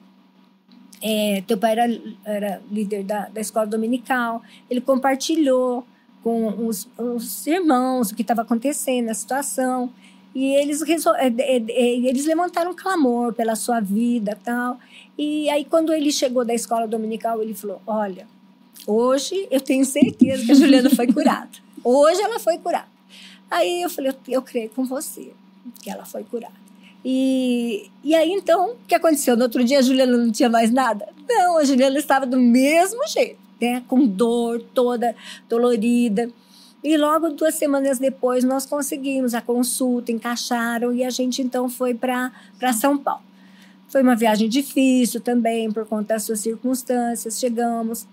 é, 1.03 1.43
teu 1.47 1.59
pai 1.59 1.73
era, 1.73 2.01
era 2.25 2.63
líder 2.71 3.03
da, 3.03 3.29
da 3.29 3.41
escola 3.41 3.67
dominical, 3.67 4.43
ele 4.71 4.81
compartilhou 4.81 5.85
com 6.23 6.67
os, 6.67 6.89
os 6.97 7.47
irmãos 7.47 8.11
o 8.11 8.15
que 8.15 8.23
estava 8.23 8.43
acontecendo, 8.43 9.11
a 9.11 9.15
situação. 9.15 9.93
E 10.35 10.55
eles, 10.55 10.81
resol... 10.83 11.15
É, 11.17 11.27
é, 11.27 11.57
é, 11.57 11.97
eles 11.97 12.25
levantaram 12.25 12.71
um 12.71 12.75
clamor 12.75 13.35
pela 13.35 13.57
sua 13.57 13.81
vida 13.81 14.39
tal. 14.43 14.79
E 15.19 15.51
aí, 15.51 15.65
quando 15.65 15.93
ele 15.93 16.11
chegou 16.11 16.45
da 16.45 16.55
escola 16.55 16.87
dominical, 16.87 17.43
ele 17.43 17.53
falou: 17.53 17.83
Olha, 17.87 18.27
hoje 18.87 19.47
eu 19.51 19.61
tenho 19.61 19.85
certeza 19.85 20.47
que 20.47 20.53
a 20.53 20.55
Juliana 20.55 20.89
foi 20.89 21.07
curada. 21.13 21.51
Hoje 21.85 22.23
ela 22.23 22.39
foi 22.39 22.57
curada. 22.59 22.89
Aí 23.51 23.83
eu 23.83 23.91
falei: 23.91 24.13
Eu, 24.13 24.17
eu 24.29 24.43
creio 24.43 24.71
com 24.71 24.85
você 24.85 25.33
que 25.83 25.91
ela 25.91 26.07
foi 26.07 26.25
curada. 26.25 26.62
E, 27.05 27.91
e 28.05 28.15
aí, 28.15 28.31
então, 28.33 28.73
o 28.73 28.77
que 28.87 28.95
aconteceu? 28.95 29.37
No 29.37 29.45
outro 29.45 29.65
dia, 29.65 29.79
a 29.79 29.83
Juliana 29.83 30.17
não 30.17 30.31
tinha 30.31 30.49
mais 30.49 30.71
nada? 30.71 31.09
Não, 31.29 31.59
a 31.59 31.65
Juliana 31.65 31.99
estava 31.99 32.27
do 32.27 32.39
mesmo 32.39 33.07
jeito, 33.09 33.39
né? 33.61 33.83
Com 33.89 34.07
dor, 34.07 34.63
toda 34.73 35.15
dolorida. 35.49 36.31
E 36.85 36.97
logo 36.97 37.31
duas 37.31 37.55
semanas 37.55 37.99
depois, 37.99 38.43
nós 38.45 38.67
conseguimos 38.67 39.35
a 39.35 39.41
consulta, 39.41 40.11
encaixaram 40.11 40.93
e 40.93 41.05
a 41.05 41.11
gente 41.11 41.41
então 41.41 41.69
foi 41.69 41.95
para 41.95 42.33
São 42.73 42.99
Paulo. 42.99 43.23
Foi 43.89 44.03
uma 44.03 44.17
viagem 44.17 44.49
difícil 44.49 45.21
também, 45.21 45.71
por 45.71 45.87
conta 45.87 46.15
das 46.15 46.25
suas 46.25 46.41
circunstâncias. 46.41 47.39
Chegamos. 47.39 48.07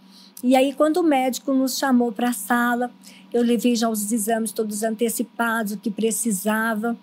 E 0.44 0.56
aí, 0.56 0.74
quando 0.74 0.98
o 0.98 1.04
médico 1.04 1.54
nos 1.54 1.78
chamou 1.78 2.12
para 2.12 2.30
a 2.30 2.34
sala, 2.34 2.92
eu 3.34 3.42
levei 3.42 3.76
já 3.76 3.90
os 3.90 4.12
exames 4.12 4.52
todos 4.52 4.84
antecipados, 4.84 5.74
o 5.74 5.78
que 5.78 5.90
precisava. 5.90 6.98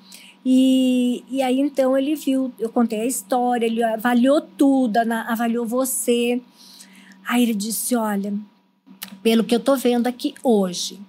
E, 0.49 1.25
e 1.29 1.43
aí, 1.43 1.59
então, 1.59 1.99
ele 1.99 2.15
viu, 2.15 2.53
eu 2.57 2.69
contei 2.69 3.01
a 3.01 3.05
história, 3.05 3.67
ele 3.67 3.83
avaliou 3.83 4.41
tudo, 4.41 4.97
avaliou 4.99 5.67
você. 5.67 6.41
Aí 7.27 7.43
ele 7.43 7.53
disse: 7.53 7.97
Olha, 7.97 8.33
pelo 9.25 9.43
que 9.43 9.53
eu 9.53 9.59
tô 9.59 9.75
vendo 9.75 10.07
aqui 10.07 10.37
hoje, 10.45 11.01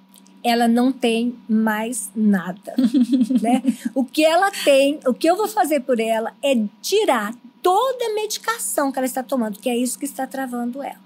ela 0.43 0.67
não 0.67 0.91
tem 0.91 1.35
mais 1.47 2.09
nada, 2.15 2.73
né? 3.39 3.61
O 3.93 4.03
que 4.03 4.25
ela 4.25 4.49
tem, 4.49 4.99
o 5.05 5.13
que 5.13 5.29
eu 5.29 5.37
vou 5.37 5.47
fazer 5.47 5.81
por 5.81 5.99
ela 5.99 6.33
é 6.43 6.55
tirar 6.81 7.31
toda 7.61 8.05
a 8.05 8.13
medicação 8.15 8.91
que 8.91 8.97
ela 8.97 9.05
está 9.05 9.21
tomando, 9.21 9.59
que 9.59 9.69
é 9.69 9.77
isso 9.77 9.99
que 9.99 10.05
está 10.05 10.25
travando 10.25 10.81
ela, 10.81 10.99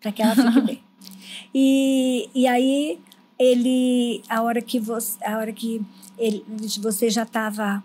para 0.00 0.10
que 0.10 0.20
ela 0.20 0.34
fique 0.34 0.60
bem. 0.66 0.82
E, 1.54 2.28
e 2.34 2.48
aí 2.48 2.98
ele, 3.38 4.22
a 4.28 4.42
hora 4.42 4.60
que 4.60 4.80
você, 4.80 5.24
a 5.24 5.38
hora 5.38 5.52
que 5.52 5.80
ele, 6.20 6.44
você 6.80 7.10
já 7.10 7.22
estava 7.24 7.82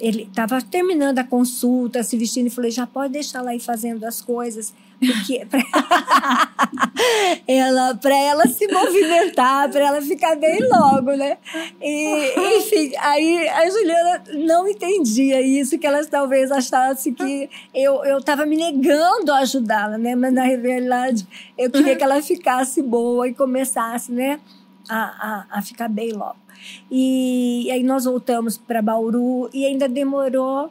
ele 0.00 0.22
estava 0.24 0.60
terminando 0.60 1.18
a 1.20 1.24
consulta, 1.24 2.02
se 2.02 2.16
vestindo, 2.16 2.48
e 2.48 2.50
falei, 2.50 2.70
já 2.70 2.86
pode 2.86 3.12
deixar 3.12 3.38
ela 3.38 3.54
ir 3.54 3.60
fazendo 3.60 4.04
as 4.04 4.20
coisas, 4.20 4.74
porque 4.98 5.46
pra 5.46 5.60
ela, 7.46 7.94
para 7.94 8.16
ela 8.16 8.48
se 8.48 8.66
movimentar, 8.66 9.70
para 9.70 9.86
ela 9.86 10.02
ficar 10.02 10.36
bem 10.36 10.58
logo, 10.68 11.12
né? 11.12 11.38
E, 11.80 12.56
enfim, 12.58 12.92
aí 12.98 13.48
a 13.48 13.70
Juliana 13.70 14.24
não 14.34 14.66
entendia 14.66 15.40
isso, 15.40 15.78
que 15.78 15.86
elas 15.86 16.08
talvez 16.08 16.50
achassem 16.50 17.14
que 17.14 17.48
eu 17.72 18.04
eu 18.04 18.18
estava 18.18 18.44
me 18.46 18.56
negando 18.56 19.32
a 19.32 19.38
ajudá-la, 19.38 19.96
né? 19.96 20.16
Mas 20.16 20.32
na 20.32 20.42
realidade 20.42 21.26
eu 21.56 21.70
queria 21.70 21.94
que 21.94 22.02
ela 22.02 22.20
ficasse 22.20 22.82
boa 22.82 23.28
e 23.28 23.34
começasse, 23.34 24.10
né? 24.10 24.40
A, 24.88 24.98
a, 24.98 25.58
a 25.58 25.62
ficar 25.62 25.88
bem 25.88 26.12
logo. 26.12 26.43
E, 26.90 27.64
e 27.66 27.70
aí 27.70 27.82
nós 27.82 28.04
voltamos 28.04 28.56
para 28.56 28.82
Bauru 28.82 29.48
e 29.52 29.64
ainda 29.64 29.88
demorou 29.88 30.70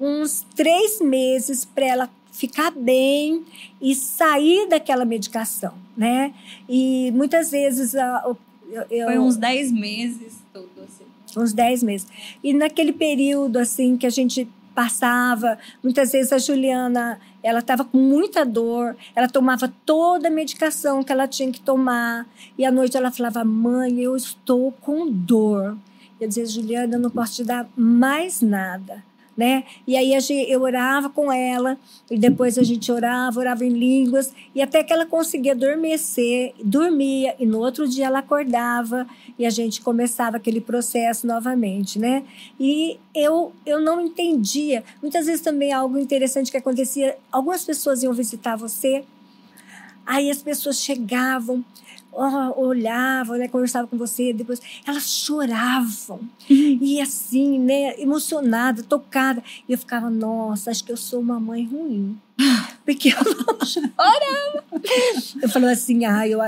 uns 0.00 0.44
três 0.54 1.00
meses 1.00 1.64
para 1.64 1.86
ela 1.86 2.10
ficar 2.32 2.70
bem 2.70 3.44
e 3.80 3.94
sair 3.94 4.66
daquela 4.68 5.04
medicação, 5.04 5.74
né? 5.96 6.34
E 6.68 7.10
muitas 7.12 7.50
vezes 7.50 7.94
eu, 7.94 8.36
eu, 8.90 9.06
foi 9.06 9.18
uns 9.18 9.36
dez 9.36 9.70
meses 9.70 10.38
tudo 10.52 10.70
assim. 10.82 11.04
Uns 11.38 11.52
dez 11.52 11.82
meses. 11.82 12.06
E 12.42 12.52
naquele 12.52 12.92
período 12.92 13.58
assim 13.58 13.96
que 13.96 14.06
a 14.06 14.10
gente 14.10 14.48
passava. 14.72 15.58
Muitas 15.82 16.12
vezes 16.12 16.32
a 16.32 16.38
Juliana, 16.38 17.20
ela 17.42 17.60
estava 17.60 17.84
com 17.84 17.98
muita 17.98 18.44
dor, 18.44 18.96
ela 19.14 19.28
tomava 19.28 19.72
toda 19.86 20.28
a 20.28 20.30
medicação 20.30 21.02
que 21.02 21.12
ela 21.12 21.28
tinha 21.28 21.52
que 21.52 21.60
tomar. 21.60 22.26
E 22.58 22.64
à 22.64 22.70
noite 22.70 22.96
ela 22.96 23.10
falava: 23.10 23.44
Mãe, 23.44 24.00
eu 24.00 24.16
estou 24.16 24.72
com 24.80 25.10
dor. 25.10 25.76
Eu 26.20 26.28
dizia: 26.28 26.46
Juliana, 26.46 26.96
eu 26.96 27.00
não 27.00 27.10
posso 27.10 27.36
te 27.36 27.44
dar 27.44 27.68
mais 27.76 28.40
nada 28.40 29.11
né? 29.36 29.64
E 29.86 29.96
aí 29.96 30.12
eu 30.48 30.62
orava 30.62 31.08
com 31.08 31.32
ela, 31.32 31.78
e 32.10 32.18
depois 32.18 32.58
a 32.58 32.62
gente 32.62 32.90
orava, 32.92 33.40
orava 33.40 33.64
em 33.64 33.70
línguas, 33.70 34.32
e 34.54 34.60
até 34.60 34.82
que 34.82 34.92
ela 34.92 35.06
conseguia 35.06 35.52
adormecer, 35.52 36.52
dormia, 36.62 37.34
e 37.38 37.46
no 37.46 37.58
outro 37.58 37.88
dia 37.88 38.06
ela 38.06 38.18
acordava, 38.18 39.06
e 39.38 39.46
a 39.46 39.50
gente 39.50 39.80
começava 39.80 40.36
aquele 40.36 40.60
processo 40.60 41.26
novamente, 41.26 41.98
né? 41.98 42.22
E 42.58 42.98
eu, 43.14 43.52
eu 43.64 43.80
não 43.80 44.00
entendia. 44.00 44.84
Muitas 45.00 45.26
vezes 45.26 45.40
também 45.40 45.72
algo 45.72 45.98
interessante 45.98 46.50
que 46.50 46.56
acontecia, 46.56 47.16
algumas 47.30 47.64
pessoas 47.64 48.02
iam 48.02 48.12
visitar 48.12 48.56
você, 48.56 49.04
aí 50.04 50.30
as 50.30 50.42
pessoas 50.42 50.80
chegavam, 50.80 51.64
oh, 52.12 52.60
olhavam, 52.60 53.36
né, 53.36 53.48
conversavam 53.48 53.88
com 53.88 53.96
você, 53.96 54.32
depois 54.32 54.60
elas 54.86 55.10
choravam. 55.10 56.20
Uhum. 56.48 56.78
E 56.80 57.00
assim, 57.00 57.58
né, 57.58 58.00
emocionada, 58.00 58.82
tocada. 58.82 59.42
E 59.68 59.72
eu 59.72 59.78
ficava, 59.78 60.10
nossa, 60.10 60.70
acho 60.70 60.84
que 60.84 60.92
eu 60.92 60.96
sou 60.96 61.20
uma 61.20 61.40
mãe 61.40 61.64
ruim. 61.64 62.18
Porque 62.84 63.08
eu 63.08 63.24
não 63.24 63.58
chorava. 63.66 64.64
Eu 65.40 65.48
falava 65.48 65.72
assim, 65.72 66.04
ah, 66.04 66.26
eu 66.26 66.40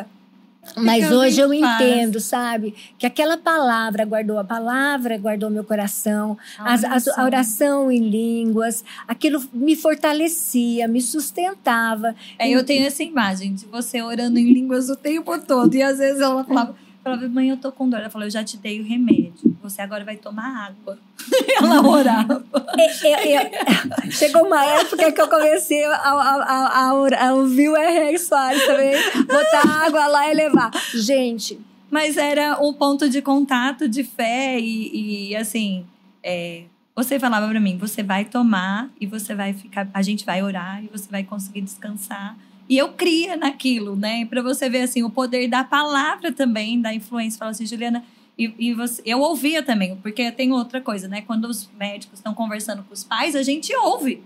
mas 0.77 1.11
hoje 1.11 1.41
eu 1.41 1.53
entendo, 1.53 2.21
sabe? 2.21 2.75
Que 2.99 3.07
aquela 3.07 3.37
palavra 3.37 4.05
guardou 4.05 4.39
a 4.39 4.45
palavra, 4.45 5.17
guardou 5.19 5.51
meu 5.51 5.65
coração, 5.65 6.37
a 6.59 6.75
oração. 6.75 7.15
a 7.17 7.25
oração 7.25 7.93
em 7.93 8.09
línguas, 8.09 8.85
aquilo 9.07 9.43
me 9.53 9.77
fortalecia, 9.77 10.89
me 10.89 11.01
sustentava. 11.01 12.15
É, 12.39 12.49
eu 12.49 12.65
tenho 12.65 12.87
essa 12.87 13.03
imagem 13.03 13.55
de 13.55 13.67
você 13.67 14.03
orando 14.03 14.39
em 14.39 14.53
línguas 14.53 14.89
o 14.89 14.97
tempo 14.97 15.39
todo. 15.39 15.75
E 15.75 15.83
às 15.83 15.99
vezes 15.99 16.21
ela 16.21 16.45
falava, 16.45 16.75
falava, 17.03 17.29
mãe, 17.29 17.51
eu 17.51 17.57
tô 17.57 17.71
com 17.71 17.89
dor. 17.89 18.01
Ela 18.01 18.11
falou, 18.11 18.27
eu 18.27 18.31
já 18.31 18.43
te 18.43 18.57
dei 18.57 18.81
o 18.81 18.85
remédio. 18.85 19.54
Você 19.65 19.81
agora 19.81 20.05
vai 20.05 20.17
tomar 20.17 20.67
água. 20.67 20.99
ela 21.57 21.81
orava. 21.81 22.45
É, 22.77 23.09
é, 23.09 23.37
é, 23.37 24.11
chegou 24.11 24.45
uma 24.45 24.63
época 24.63 25.11
que 25.11 25.19
eu 25.19 25.27
comecei 25.27 25.83
a, 25.87 25.95
a, 25.95 26.11
a, 26.13 26.91
a, 26.91 27.29
a 27.29 27.35
ouvir 27.35 27.71
o 27.71 27.75
R.R. 27.75 28.19
Soares 28.19 28.63
também. 28.67 28.95
Botar 29.25 29.87
água 29.87 30.07
lá 30.07 30.31
e 30.31 30.35
levar. 30.35 30.71
Gente... 30.95 31.59
Mas 31.91 32.17
era 32.17 32.59
um 32.61 32.73
ponto 32.73 33.09
de 33.09 33.23
contato, 33.23 33.89
de 33.89 34.05
fé 34.05 34.59
e, 34.61 35.31
e 35.31 35.37
assim... 35.37 35.87
É, 36.23 36.65
você 36.95 37.19
falava 37.19 37.49
para 37.49 37.61
mim, 37.61 37.79
você 37.79 38.03
vai 38.03 38.25
tomar 38.25 38.91
e 39.01 39.07
você 39.07 39.35
vai 39.35 39.53
ficar... 39.55 39.89
A 39.95 40.03
gente 40.03 40.27
vai 40.27 40.43
orar 40.43 40.85
e 40.85 40.89
você 40.89 41.09
vai 41.11 41.25
conseguir 41.25 41.63
descansar 41.63 42.37
E 42.69 42.77
eu 42.77 42.93
cria 42.93 43.37
naquilo, 43.37 43.97
né? 43.97 44.27
Para 44.27 44.43
você 44.43 44.69
ver 44.69 44.83
assim 44.83 45.03
o 45.03 45.11
poder 45.11 45.49
da 45.49 45.65
palavra 45.65 46.33
também, 46.33 46.81
da 46.81 46.93
influência. 46.93 47.39
Fala 47.39 47.53
assim, 47.53 47.67
Juliana, 47.67 48.05
e, 48.39 48.55
e 48.59 48.75
você, 48.75 49.03
eu 49.05 49.21
ouvia 49.21 49.63
também, 49.63 49.97
porque 49.97 50.31
tem 50.33 50.53
outra 50.53 50.81
coisa, 50.81 51.07
né? 51.07 51.23
Quando 51.23 51.47
os 51.47 51.71
médicos 51.79 52.19
estão 52.19 52.35
conversando 52.35 52.83
com 52.83 52.93
os 52.93 53.05
pais, 53.05 53.37
a 53.37 53.43
gente 53.43 53.75
ouve. 53.77 54.23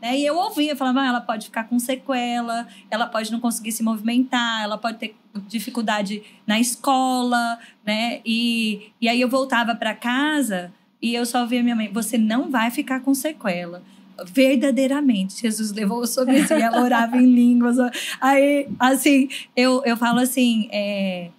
Né? 0.00 0.18
E 0.18 0.24
eu 0.24 0.36
ouvia, 0.36 0.74
falava, 0.74 1.02
ah, 1.02 1.06
ela 1.06 1.20
pode 1.20 1.46
ficar 1.46 1.64
com 1.64 1.78
sequela, 1.78 2.66
ela 2.90 3.06
pode 3.06 3.30
não 3.30 3.38
conseguir 3.38 3.72
se 3.72 3.82
movimentar, 3.82 4.62
ela 4.62 4.78
pode 4.78 4.96
ter 4.96 5.14
dificuldade 5.46 6.22
na 6.46 6.58
escola, 6.58 7.58
né? 7.84 8.20
E, 8.24 8.92
e 9.00 9.08
aí 9.08 9.20
eu 9.20 9.28
voltava 9.28 9.74
para 9.74 9.94
casa 9.94 10.72
e 11.02 11.14
eu 11.14 11.26
só 11.26 11.42
ouvia 11.42 11.62
minha 11.62 11.76
mãe, 11.76 11.90
você 11.92 12.16
não 12.16 12.50
vai 12.50 12.70
ficar 12.70 13.00
com 13.00 13.14
sequela 13.14 13.82
verdadeiramente 14.24 15.40
Jesus 15.40 15.72
levou 15.72 16.06
sobre 16.06 16.46
si, 16.46 16.52
ela 16.52 16.82
orava 16.82 17.16
em 17.16 17.24
línguas. 17.24 17.76
Aí, 18.20 18.68
assim, 18.78 19.28
eu, 19.56 19.82
eu 19.84 19.96
falo 19.96 20.20
assim, 20.20 20.68
é, 20.70 21.30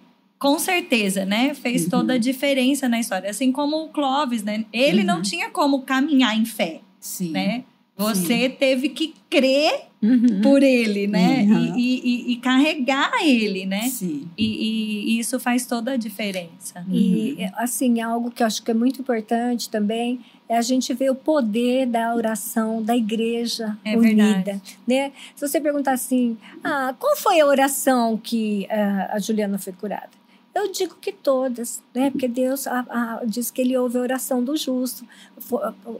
com 0.42 0.58
certeza, 0.58 1.24
né? 1.24 1.54
Fez 1.54 1.86
toda 1.86 2.14
a 2.14 2.16
uhum. 2.16 2.20
diferença 2.20 2.88
na 2.88 2.98
história. 2.98 3.30
Assim 3.30 3.52
como 3.52 3.84
o 3.84 3.88
Clóvis, 3.90 4.42
né? 4.42 4.64
Ele 4.72 5.02
uhum. 5.02 5.06
não 5.06 5.22
tinha 5.22 5.48
como 5.50 5.82
caminhar 5.82 6.36
em 6.36 6.44
fé, 6.44 6.80
Sim. 6.98 7.30
né? 7.30 7.62
Você 7.96 8.48
Sim. 8.48 8.56
teve 8.58 8.88
que 8.88 9.14
crer 9.30 9.84
uhum. 10.02 10.40
por 10.42 10.60
ele, 10.60 11.06
né? 11.06 11.44
Uhum. 11.44 11.78
E, 11.78 12.00
e, 12.00 12.32
e, 12.32 12.36
carregar 12.38 13.12
ele, 13.22 13.66
né? 13.66 13.82
Sim. 13.82 14.28
E, 14.36 15.14
e, 15.14 15.18
isso 15.20 15.38
faz 15.38 15.64
toda 15.64 15.92
a 15.92 15.96
diferença. 15.96 16.84
E, 16.90 17.36
assim, 17.54 18.00
algo 18.00 18.28
que 18.28 18.42
eu 18.42 18.46
acho 18.48 18.64
que 18.64 18.72
é 18.72 18.74
muito 18.74 19.00
importante 19.00 19.70
também 19.70 20.18
é 20.48 20.56
a 20.56 20.62
gente 20.62 20.92
ver 20.92 21.08
o 21.08 21.14
poder 21.14 21.86
da 21.86 22.16
oração 22.16 22.82
da 22.82 22.96
igreja 22.96 23.78
é 23.84 23.96
unida, 23.96 24.24
verdade. 24.24 24.78
né? 24.88 25.12
Se 25.36 25.46
você 25.46 25.60
perguntar 25.60 25.92
assim, 25.92 26.36
ah, 26.64 26.92
qual 26.98 27.16
foi 27.16 27.38
a 27.38 27.46
oração 27.46 28.18
que 28.20 28.66
uh, 28.68 29.14
a 29.14 29.18
Juliana 29.20 29.56
foi 29.56 29.72
curada? 29.72 30.21
Eu 30.54 30.70
digo 30.70 30.96
que 31.00 31.12
todas, 31.12 31.82
né? 31.94 32.10
Porque 32.10 32.28
Deus 32.28 32.66
a, 32.66 32.84
a, 32.88 33.24
diz 33.24 33.50
que 33.50 33.62
Ele 33.62 33.76
ouve 33.76 33.98
a 33.98 34.02
oração 34.02 34.44
do 34.44 34.56
justo, 34.56 35.06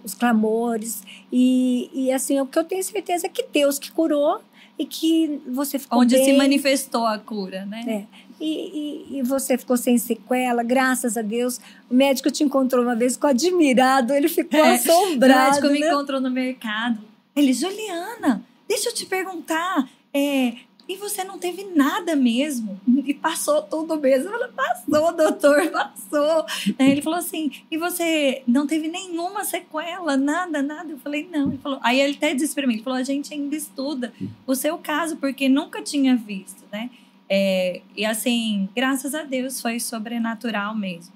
os 0.05 0.14
clamores. 0.14 1.03
E, 1.32 1.90
e 1.94 2.12
assim, 2.12 2.38
o 2.38 2.46
que 2.46 2.59
eu 2.59 2.64
tenho 2.64 2.82
certeza 2.84 3.26
é 3.26 3.30
que 3.30 3.44
Deus 3.50 3.78
que 3.78 3.90
curou 3.90 4.42
e 4.78 4.84
que 4.84 5.40
você 5.46 5.78
ficou 5.78 6.00
Onde 6.00 6.16
bem. 6.16 6.24
se 6.24 6.32
manifestou 6.34 7.07
a 7.07 7.18
cura, 7.18 7.64
né? 7.64 7.84
É. 7.86 8.22
E, 8.40 8.46
e, 9.14 9.18
e, 9.18 9.22
você 9.22 9.57
ficou 9.57 9.76
sem 9.76 9.96
sequela, 9.98 10.62
graças 10.64 11.16
a 11.16 11.22
Deus. 11.22 11.61
O 11.88 11.94
médico 11.94 12.30
te 12.30 12.42
encontrou 12.42 12.82
uma 12.82 12.96
vez, 12.96 13.14
ficou 13.14 13.30
admirado, 13.30 14.12
ele 14.12 14.28
ficou 14.28 14.59
é, 14.59 14.74
assombrado. 14.74 15.40
O 15.40 15.44
médico 15.44 15.66
né? 15.68 15.72
me 15.72 15.86
encontrou 15.86 16.20
no 16.20 16.30
mercado. 16.30 16.98
Ele, 17.36 17.53
Juliana, 17.53 18.42
deixa 18.68 18.88
eu 18.88 18.94
te 18.94 19.07
perguntar, 19.07 19.88
é, 20.12 20.55
e 20.89 20.97
você 20.97 21.22
não 21.24 21.39
teve 21.39 21.64
nada 21.74 22.16
mesmo. 22.16 22.80
E 23.05 23.14
passou 23.14 23.62
tudo 23.62 23.99
mesmo. 23.99 24.30
Falei, 24.30 24.49
passou, 24.49 25.16
doutor, 25.16 25.70
passou. 25.70 26.47
Aí 26.78 26.91
ele 26.91 27.03
falou 27.03 27.18
assim, 27.18 27.51
e 27.70 27.78
você 27.78 28.43
não 28.47 28.66
teve 28.66 28.89
nenhuma 28.89 29.45
sequela, 29.45 30.16
nada, 30.16 30.62
nada? 30.62 30.91
Eu 30.91 30.99
falei, 30.99 31.28
não. 31.30 31.49
Ele 31.49 31.59
falou, 31.59 31.78
aí 31.83 32.01
ele 32.01 32.14
até 32.14 32.35
disse 32.35 32.55
para 32.55 32.66
mim, 32.66 32.74
ele 32.74 32.83
falou, 32.83 32.99
a 32.99 33.05
gente 33.05 33.33
ainda 33.33 33.57
estuda 33.57 34.12
o 34.47 34.55
seu 34.55 34.76
caso, 34.78 35.16
porque 35.16 35.49
nunca 35.49 35.83
tinha 35.83 36.16
visto, 36.16 36.64
né? 36.70 36.91
É, 37.28 37.80
e 37.97 38.05
assim, 38.05 38.68
graças 38.74 39.14
a 39.14 39.22
Deus 39.22 39.61
foi 39.61 39.80
sobrenatural 39.80 40.74
mesmo. 40.74 41.14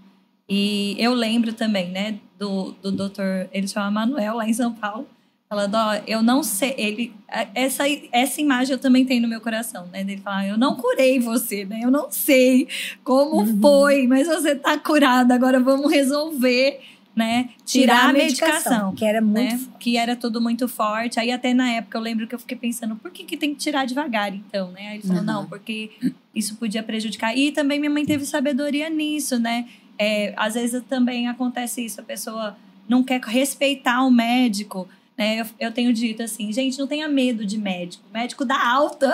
E 0.49 0.97
eu 0.99 1.13
lembro 1.13 1.53
também, 1.53 1.91
né, 1.91 2.21
do, 2.39 2.73
do 2.83 2.93
doutor, 2.93 3.49
ele 3.53 3.67
chama 3.67 3.91
Manuel, 3.91 4.37
lá 4.37 4.49
em 4.49 4.53
São 4.53 4.73
Paulo, 4.73 5.07
falando, 5.49 5.75
ó, 5.77 5.95
eu 6.07 6.23
não 6.23 6.43
sei, 6.43 6.75
ele, 6.77 7.15
essa, 7.55 7.85
essa 8.11 8.41
imagem 8.41 8.73
eu 8.73 8.79
também 8.79 9.05
tenho 9.05 9.23
no 9.23 9.29
meu 9.29 9.41
coração, 9.41 9.87
né, 9.93 10.03
dele 10.03 10.21
falar, 10.21 10.47
eu 10.47 10.59
não 10.59 10.75
curei 10.75 11.21
você, 11.21 11.65
né, 11.65 11.81
eu 11.83 11.91
não 11.91 12.11
sei 12.11 12.67
como 13.05 13.41
uhum. 13.41 13.61
foi, 13.61 14.07
mas 14.09 14.27
você 14.27 14.57
tá 14.57 14.77
curada, 14.77 15.35
agora 15.35 15.61
vamos 15.61 15.91
resolver, 15.91 16.81
né, 17.15 17.51
tirar, 17.65 17.95
tirar 17.95 18.11
a 18.11 18.13
medicação, 18.13 18.53
medicação, 18.53 18.95
que 18.97 19.05
era 19.05 19.21
muito 19.23 19.39
né, 19.39 19.61
que 19.79 19.97
era 19.97 20.17
tudo 20.17 20.41
muito 20.41 20.67
forte, 20.67 21.21
aí 21.21 21.31
até 21.31 21.55
na 21.55 21.71
época 21.71 21.97
eu 21.97 22.03
lembro 22.03 22.27
que 22.27 22.35
eu 22.35 22.41
fiquei 22.41 22.57
pensando, 22.57 22.97
por 22.97 23.13
que 23.13 23.23
que 23.23 23.37
tem 23.37 23.55
que 23.55 23.61
tirar 23.61 23.87
devagar 23.87 24.35
então, 24.35 24.73
né, 24.73 24.89
aí 24.89 24.95
ele 24.97 25.07
falou, 25.07 25.19
uhum. 25.19 25.25
não, 25.25 25.47
porque 25.47 25.93
isso 26.35 26.57
podia 26.57 26.83
prejudicar, 26.83 27.39
e 27.39 27.53
também 27.53 27.79
minha 27.79 27.91
mãe 27.91 28.05
teve 28.05 28.27
sabedoria 28.27 28.91
nisso, 28.91 29.39
né, 29.39 29.69
é, 29.97 30.35
às 30.37 30.55
vezes 30.55 30.83
também 30.89 31.29
acontece 31.29 31.85
isso, 31.85 32.01
a 32.01 32.05
pessoa 32.05 32.57
não 32.89 33.05
quer 33.05 33.21
respeitar 33.21 34.05
o 34.05 34.11
médico, 34.11 34.89
né? 35.17 35.41
Eu, 35.41 35.47
eu, 35.59 35.73
tenho 35.73 35.93
dito 35.93 36.23
assim, 36.23 36.53
gente, 36.53 36.79
não 36.79 36.87
tenha 36.87 37.09
medo 37.09 37.45
de 37.47 37.57
médico. 37.59 38.05
Médico 38.13 38.45
dá 38.45 38.69
alta. 38.69 39.13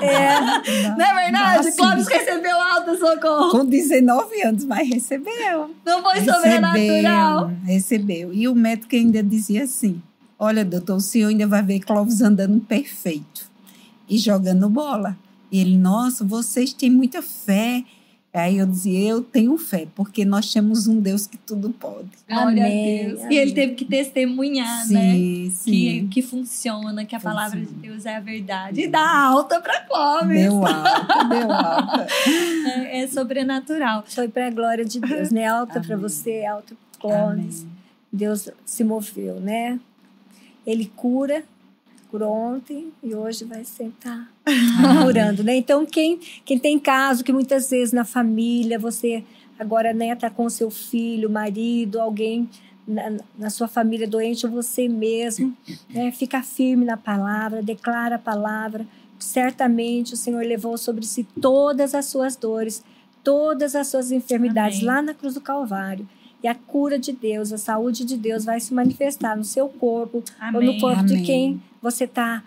É. 0.00 0.40
não 0.96 1.06
é 1.06 1.24
verdade? 1.24 1.72
Clóvis 1.72 2.08
recebeu 2.08 2.60
alta, 2.60 2.96
socorro. 2.96 3.50
Com 3.50 3.64
19 3.64 4.42
anos, 4.42 4.64
mas 4.64 4.88
recebeu. 4.88 5.70
Não 5.84 6.02
foi 6.02 6.14
recebeu, 6.14 6.34
sobrenatural. 6.34 7.52
Recebeu. 7.64 8.34
E 8.34 8.48
o 8.48 8.54
médico 8.54 8.96
ainda 8.96 9.22
dizia 9.22 9.64
assim: 9.64 10.02
Olha, 10.38 10.64
doutor, 10.64 10.96
o 10.96 11.00
senhor 11.00 11.28
ainda 11.28 11.46
vai 11.46 11.62
ver 11.62 11.80
Clóvis 11.80 12.20
andando 12.20 12.60
perfeito 12.60 13.48
e 14.08 14.18
jogando 14.18 14.68
bola. 14.68 15.16
E 15.50 15.60
ele, 15.60 15.78
nossa, 15.78 16.24
vocês 16.24 16.72
têm 16.72 16.90
muita 16.90 17.22
fé. 17.22 17.84
Aí 18.34 18.58
eu 18.58 18.66
dizia, 18.66 19.10
eu 19.10 19.22
tenho 19.22 19.56
fé, 19.56 19.86
porque 19.94 20.24
nós 20.24 20.52
temos 20.52 20.88
um 20.88 20.98
Deus 20.98 21.24
que 21.24 21.36
tudo 21.36 21.70
pode. 21.70 22.08
Glória 22.28 22.64
Amém. 22.66 23.00
a 23.00 23.06
Deus. 23.06 23.20
Amém. 23.20 23.36
E 23.36 23.38
ele 23.40 23.52
teve 23.52 23.74
que 23.74 23.84
testemunhar, 23.84 24.86
sim, 24.86 24.94
né? 25.46 25.50
Sim. 25.52 25.70
Que, 25.70 26.08
que 26.08 26.22
funciona, 26.22 27.04
que 27.04 27.14
a 27.14 27.20
palavra 27.20 27.60
sim. 27.60 27.66
de 27.66 27.74
Deus 27.74 28.04
é 28.04 28.16
a 28.16 28.20
verdade. 28.20 28.80
E 28.80 28.88
dá 28.88 29.08
alta 29.08 29.60
para 29.60 29.82
Clóvis. 29.82 30.36
Deu 30.36 30.66
alta, 30.66 31.24
deu 31.28 31.52
alta. 31.52 32.06
É, 32.66 33.02
é 33.02 33.06
sobrenatural. 33.06 34.02
Foi 34.04 34.26
para 34.26 34.48
a 34.48 34.50
glória 34.50 34.84
de 34.84 34.98
Deus, 34.98 35.30
né? 35.30 35.46
Alta 35.46 35.80
para 35.80 35.96
você, 35.96 36.44
alta 36.44 36.74
para 36.74 37.00
Clóvis. 37.00 37.64
Deus 38.12 38.48
se 38.64 38.82
moveu, 38.82 39.38
né? 39.38 39.78
Ele 40.66 40.90
cura, 40.96 41.44
curou 42.14 42.32
ontem 42.32 42.92
e 43.02 43.12
hoje 43.12 43.44
vai 43.44 43.64
sentar 43.64 44.30
curando, 45.02 45.42
né? 45.42 45.56
Então, 45.56 45.84
quem, 45.84 46.20
quem 46.44 46.56
tem 46.56 46.78
caso 46.78 47.24
que 47.24 47.32
muitas 47.32 47.68
vezes 47.68 47.92
na 47.92 48.04
família 48.04 48.78
você 48.78 49.24
agora 49.58 49.92
né, 49.92 50.14
tá 50.14 50.30
com 50.30 50.48
seu 50.48 50.70
filho, 50.70 51.28
marido, 51.28 52.00
alguém 52.00 52.48
na, 52.86 53.16
na, 53.36 53.50
sua 53.50 53.66
família 53.66 54.06
doente 54.06 54.46
ou 54.46 54.52
você 54.52 54.86
mesmo, 54.86 55.56
né? 55.90 56.12
Fica 56.12 56.40
firme 56.40 56.84
na 56.84 56.96
palavra, 56.96 57.60
declara 57.60 58.14
a 58.14 58.18
palavra. 58.18 58.86
Certamente 59.18 60.14
o 60.14 60.16
Senhor 60.16 60.44
levou 60.44 60.78
sobre 60.78 61.04
si 61.04 61.24
todas 61.40 61.96
as 61.96 62.04
suas 62.04 62.36
dores, 62.36 62.84
todas 63.24 63.74
as 63.74 63.88
suas 63.88 64.12
enfermidades 64.12 64.78
Amém. 64.78 64.86
lá 64.86 65.02
na 65.02 65.14
cruz 65.14 65.34
do 65.34 65.40
Calvário. 65.40 66.06
E 66.44 66.46
a 66.46 66.54
cura 66.54 66.98
de 66.98 67.10
Deus, 67.10 67.52
a 67.54 67.58
saúde 67.58 68.04
de 68.04 68.18
Deus 68.18 68.44
vai 68.44 68.60
se 68.60 68.74
manifestar 68.74 69.34
no 69.34 69.44
seu 69.44 69.66
corpo 69.66 70.22
Amém. 70.38 70.68
ou 70.68 70.74
no 70.74 70.78
corpo 70.78 71.00
Amém. 71.00 71.16
de 71.16 71.22
quem 71.22 71.62
você 71.84 72.04
está 72.04 72.42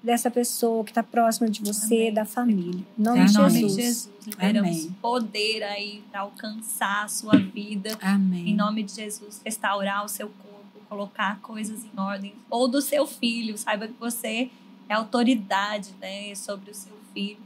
dessa 0.00 0.30
pessoa 0.30 0.84
que 0.84 0.92
está 0.92 1.02
próxima 1.02 1.50
de 1.50 1.60
você, 1.60 1.94
Amém. 1.94 2.14
da 2.14 2.24
família. 2.24 2.86
Em 2.96 3.02
nome, 3.02 3.24
de, 3.24 3.34
nome 3.34 3.50
Jesus. 3.50 3.76
de 3.76 3.82
Jesus. 3.82 4.10
Liberamos 4.24 4.70
Amém. 4.70 4.96
poder 5.02 5.62
aí 5.64 6.04
para 6.08 6.20
alcançar 6.20 7.02
a 7.02 7.08
sua 7.08 7.36
vida. 7.36 7.98
Amém. 8.00 8.50
Em 8.50 8.54
nome 8.54 8.84
de 8.84 8.92
Jesus, 8.92 9.42
restaurar 9.44 10.04
o 10.04 10.08
seu 10.08 10.28
corpo, 10.28 10.86
colocar 10.88 11.40
coisas 11.40 11.84
em 11.84 11.98
ordem. 11.98 12.32
Ou 12.48 12.68
do 12.68 12.80
seu 12.80 13.08
filho. 13.08 13.58
Saiba 13.58 13.88
que 13.88 13.94
você 13.98 14.48
é 14.88 14.94
autoridade 14.94 15.88
né, 16.00 16.32
sobre 16.36 16.70
o 16.70 16.74
seu 16.74 16.96
filho. 17.12 17.40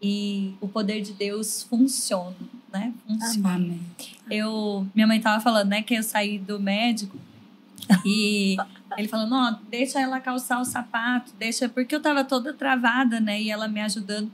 E 0.00 0.54
o 0.62 0.66
poder 0.66 1.02
de 1.02 1.12
Deus 1.12 1.62
funciona, 1.62 2.34
né? 2.72 2.90
Funciona. 3.06 3.54
Amém. 3.54 3.82
Eu, 4.30 4.86
minha 4.94 5.06
mãe 5.06 5.18
estava 5.18 5.42
falando, 5.42 5.68
né, 5.68 5.82
que 5.82 5.94
eu 5.94 6.02
saí 6.02 6.38
do 6.38 6.58
médico 6.58 7.18
e 8.04 8.56
ele 8.96 9.08
falou, 9.08 9.26
não, 9.26 9.58
deixa 9.70 10.00
ela 10.00 10.20
calçar 10.20 10.60
o 10.60 10.64
sapato, 10.64 11.32
deixa, 11.38 11.68
porque 11.68 11.94
eu 11.94 12.00
tava 12.00 12.24
toda 12.24 12.52
travada, 12.52 13.20
né? 13.20 13.40
E 13.40 13.50
ela 13.50 13.68
me 13.68 13.80
ajudando. 13.80 14.30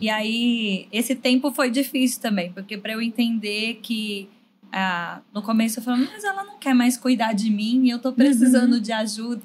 E 0.00 0.10
aí, 0.10 0.88
esse 0.92 1.14
tempo 1.14 1.52
foi 1.52 1.70
difícil 1.70 2.20
também, 2.20 2.52
porque 2.52 2.76
para 2.76 2.92
eu 2.92 3.02
entender 3.02 3.80
que 3.82 4.28
ah, 4.72 5.20
no 5.32 5.40
começo 5.40 5.78
eu 5.78 5.84
falei, 5.84 6.08
mas 6.12 6.24
ela 6.24 6.42
não 6.42 6.58
quer 6.58 6.74
mais 6.74 6.96
cuidar 6.96 7.32
de 7.32 7.48
mim, 7.48 7.88
eu 7.88 7.98
tô 7.98 8.12
precisando 8.12 8.74
uhum. 8.74 8.80
de 8.80 8.92
ajuda. 8.92 9.42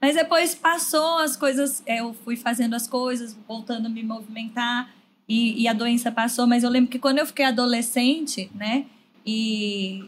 Mas 0.00 0.16
depois 0.16 0.54
passou 0.56 1.18
as 1.18 1.36
coisas, 1.36 1.82
é, 1.86 2.00
eu 2.00 2.12
fui 2.12 2.34
fazendo 2.34 2.74
as 2.74 2.88
coisas, 2.88 3.38
voltando 3.46 3.86
a 3.86 3.88
me 3.88 4.02
movimentar, 4.02 4.90
e, 5.28 5.62
e 5.62 5.68
a 5.68 5.72
doença 5.72 6.10
passou. 6.10 6.46
Mas 6.46 6.64
eu 6.64 6.70
lembro 6.70 6.90
que 6.90 6.98
quando 6.98 7.18
eu 7.18 7.26
fiquei 7.26 7.44
adolescente, 7.44 8.50
né? 8.54 8.84
E 9.24 10.04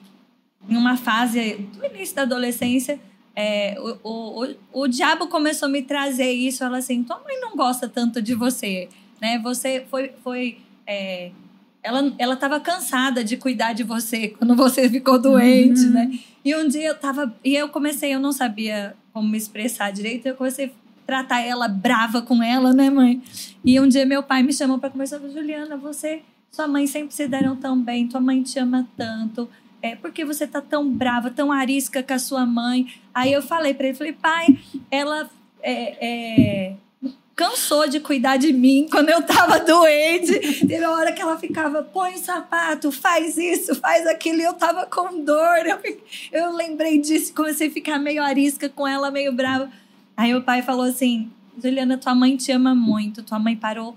em 0.68 0.76
uma 0.76 0.96
fase 0.96 1.54
do 1.54 1.86
início 1.86 2.16
da 2.16 2.22
adolescência, 2.22 2.98
é, 3.36 3.76
o, 3.78 4.44
o, 4.44 4.54
o, 4.72 4.88
diabo 4.88 5.26
começou 5.26 5.66
a 5.66 5.70
me 5.70 5.82
trazer 5.82 6.30
isso. 6.30 6.62
Ela 6.62 6.78
assim, 6.78 7.02
tua 7.02 7.20
mãe 7.24 7.40
não 7.40 7.56
gosta 7.56 7.88
tanto 7.88 8.22
de 8.22 8.34
você, 8.34 8.88
né? 9.20 9.38
Você 9.40 9.84
foi, 9.90 10.12
foi 10.22 10.58
é, 10.86 11.30
ela 11.82 12.12
ela 12.18 12.34
estava 12.34 12.60
cansada 12.60 13.24
de 13.24 13.36
cuidar 13.36 13.72
de 13.72 13.82
você 13.82 14.28
quando 14.28 14.54
você 14.54 14.88
ficou 14.88 15.18
doente, 15.18 15.80
uhum. 15.80 15.90
né? 15.90 16.18
E 16.44 16.54
um 16.54 16.68
dia 16.68 16.88
eu 16.88 16.94
tava 16.94 17.34
e 17.44 17.56
eu 17.56 17.68
comecei, 17.68 18.14
eu 18.14 18.20
não 18.20 18.32
sabia 18.32 18.94
como 19.12 19.28
me 19.28 19.36
expressar 19.36 19.90
direito. 19.90 20.26
Eu 20.26 20.34
comecei 20.34 20.72
tratar 21.06 21.40
ela 21.40 21.68
brava 21.68 22.22
com 22.22 22.42
ela, 22.42 22.72
né, 22.72 22.90
mãe? 22.90 23.22
E 23.64 23.78
um 23.78 23.88
dia 23.88 24.06
meu 24.06 24.22
pai 24.22 24.42
me 24.42 24.52
chamou 24.52 24.78
para 24.78 24.90
conversar 24.90 25.20
Juliana, 25.20 25.76
você, 25.76 26.22
sua 26.50 26.66
mãe 26.66 26.86
sempre 26.86 27.14
se 27.14 27.28
deram 27.28 27.56
tão 27.56 27.80
bem, 27.80 28.08
tua 28.08 28.20
mãe 28.20 28.42
te 28.42 28.58
ama 28.58 28.88
tanto. 28.96 29.48
É, 29.84 29.94
por 29.94 30.12
que 30.12 30.24
você 30.24 30.46
tá 30.46 30.62
tão 30.62 30.90
brava, 30.90 31.30
tão 31.30 31.52
arisca 31.52 32.02
com 32.02 32.14
a 32.14 32.18
sua 32.18 32.46
mãe? 32.46 32.94
Aí 33.12 33.30
eu 33.30 33.42
falei 33.42 33.74
para 33.74 33.88
ele, 33.88 33.94
falei, 33.94 34.14
pai, 34.14 34.58
ela 34.90 35.28
é, 35.62 35.96
é, 36.00 36.76
cansou 37.36 37.86
de 37.86 38.00
cuidar 38.00 38.38
de 38.38 38.50
mim 38.50 38.88
quando 38.90 39.10
eu 39.10 39.22
tava 39.22 39.60
doente. 39.60 40.66
Teve 40.66 40.86
uma 40.86 40.96
hora 40.96 41.12
que 41.12 41.20
ela 41.20 41.38
ficava, 41.38 41.82
põe 41.82 42.14
o 42.14 42.18
sapato, 42.18 42.90
faz 42.90 43.36
isso, 43.36 43.74
faz 43.74 44.06
aquilo, 44.06 44.38
e 44.38 44.44
eu 44.44 44.54
tava 44.54 44.86
com 44.86 45.22
dor. 45.22 45.66
Eu, 45.66 45.78
eu 46.32 46.56
lembrei 46.56 46.98
disso, 46.98 47.34
comecei 47.34 47.68
a 47.68 47.70
ficar 47.70 47.98
meio 47.98 48.22
arisca 48.22 48.70
com 48.70 48.88
ela, 48.88 49.10
meio 49.10 49.34
brava. 49.34 49.70
Aí 50.16 50.34
o 50.34 50.40
pai 50.40 50.62
falou 50.62 50.86
assim: 50.86 51.30
Juliana, 51.62 51.98
tua 51.98 52.14
mãe 52.14 52.38
te 52.38 52.50
ama 52.50 52.74
muito, 52.74 53.22
tua 53.22 53.38
mãe 53.38 53.54
parou 53.54 53.94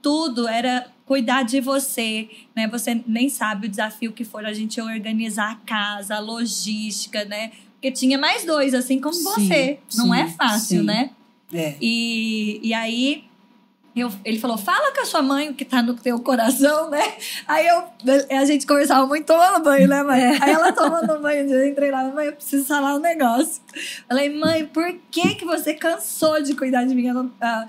tudo, 0.00 0.46
era 0.46 0.86
cuidar 1.06 1.44
de 1.44 1.60
você, 1.60 2.28
né? 2.54 2.68
Você 2.68 3.00
nem 3.06 3.28
sabe 3.30 3.68
o 3.68 3.70
desafio 3.70 4.12
que 4.12 4.24
foi 4.24 4.44
a 4.44 4.52
gente 4.52 4.80
organizar 4.80 5.52
a 5.52 5.54
casa, 5.54 6.16
a 6.16 6.18
logística, 6.18 7.24
né? 7.24 7.52
Porque 7.74 7.92
tinha 7.92 8.18
mais 8.18 8.44
dois, 8.44 8.74
assim 8.74 9.00
como 9.00 9.14
sim, 9.14 9.22
você. 9.22 9.78
Não 9.94 10.06
sim, 10.12 10.20
é 10.20 10.26
fácil, 10.26 10.80
sim. 10.80 10.86
né? 10.86 11.10
É. 11.54 11.76
E, 11.80 12.60
e 12.62 12.74
aí 12.74 13.24
eu, 14.00 14.12
ele 14.26 14.38
falou, 14.38 14.58
fala 14.58 14.92
com 14.92 15.00
a 15.00 15.04
sua 15.06 15.22
mãe 15.22 15.48
o 15.48 15.54
que 15.54 15.64
tá 15.64 15.82
no 15.82 15.94
teu 15.94 16.20
coração, 16.20 16.90
né? 16.90 17.14
Aí 17.48 17.66
eu, 17.66 17.84
a 18.38 18.44
gente 18.44 18.66
conversava 18.66 19.06
muito 19.06 19.24
tomando 19.24 19.64
banho, 19.64 19.88
né, 19.88 20.02
mãe? 20.02 20.22
É. 20.22 20.42
Aí 20.42 20.50
ela 20.50 20.70
tomando 20.70 21.16
banho, 21.22 21.50
eu 21.50 21.66
entrei 21.66 21.90
lá, 21.90 22.04
mãe, 22.04 22.26
eu 22.26 22.34
preciso 22.34 22.66
falar 22.66 22.94
um 22.94 22.98
negócio. 22.98 23.62
Falei, 24.06 24.28
mãe, 24.28 24.66
por 24.66 24.94
que 25.10 25.36
que 25.36 25.46
você 25.46 25.72
cansou 25.72 26.42
de 26.42 26.54
cuidar 26.54 26.84
de 26.84 26.94
mim? 26.94 27.10
Não, 27.10 27.32
ah, 27.40 27.66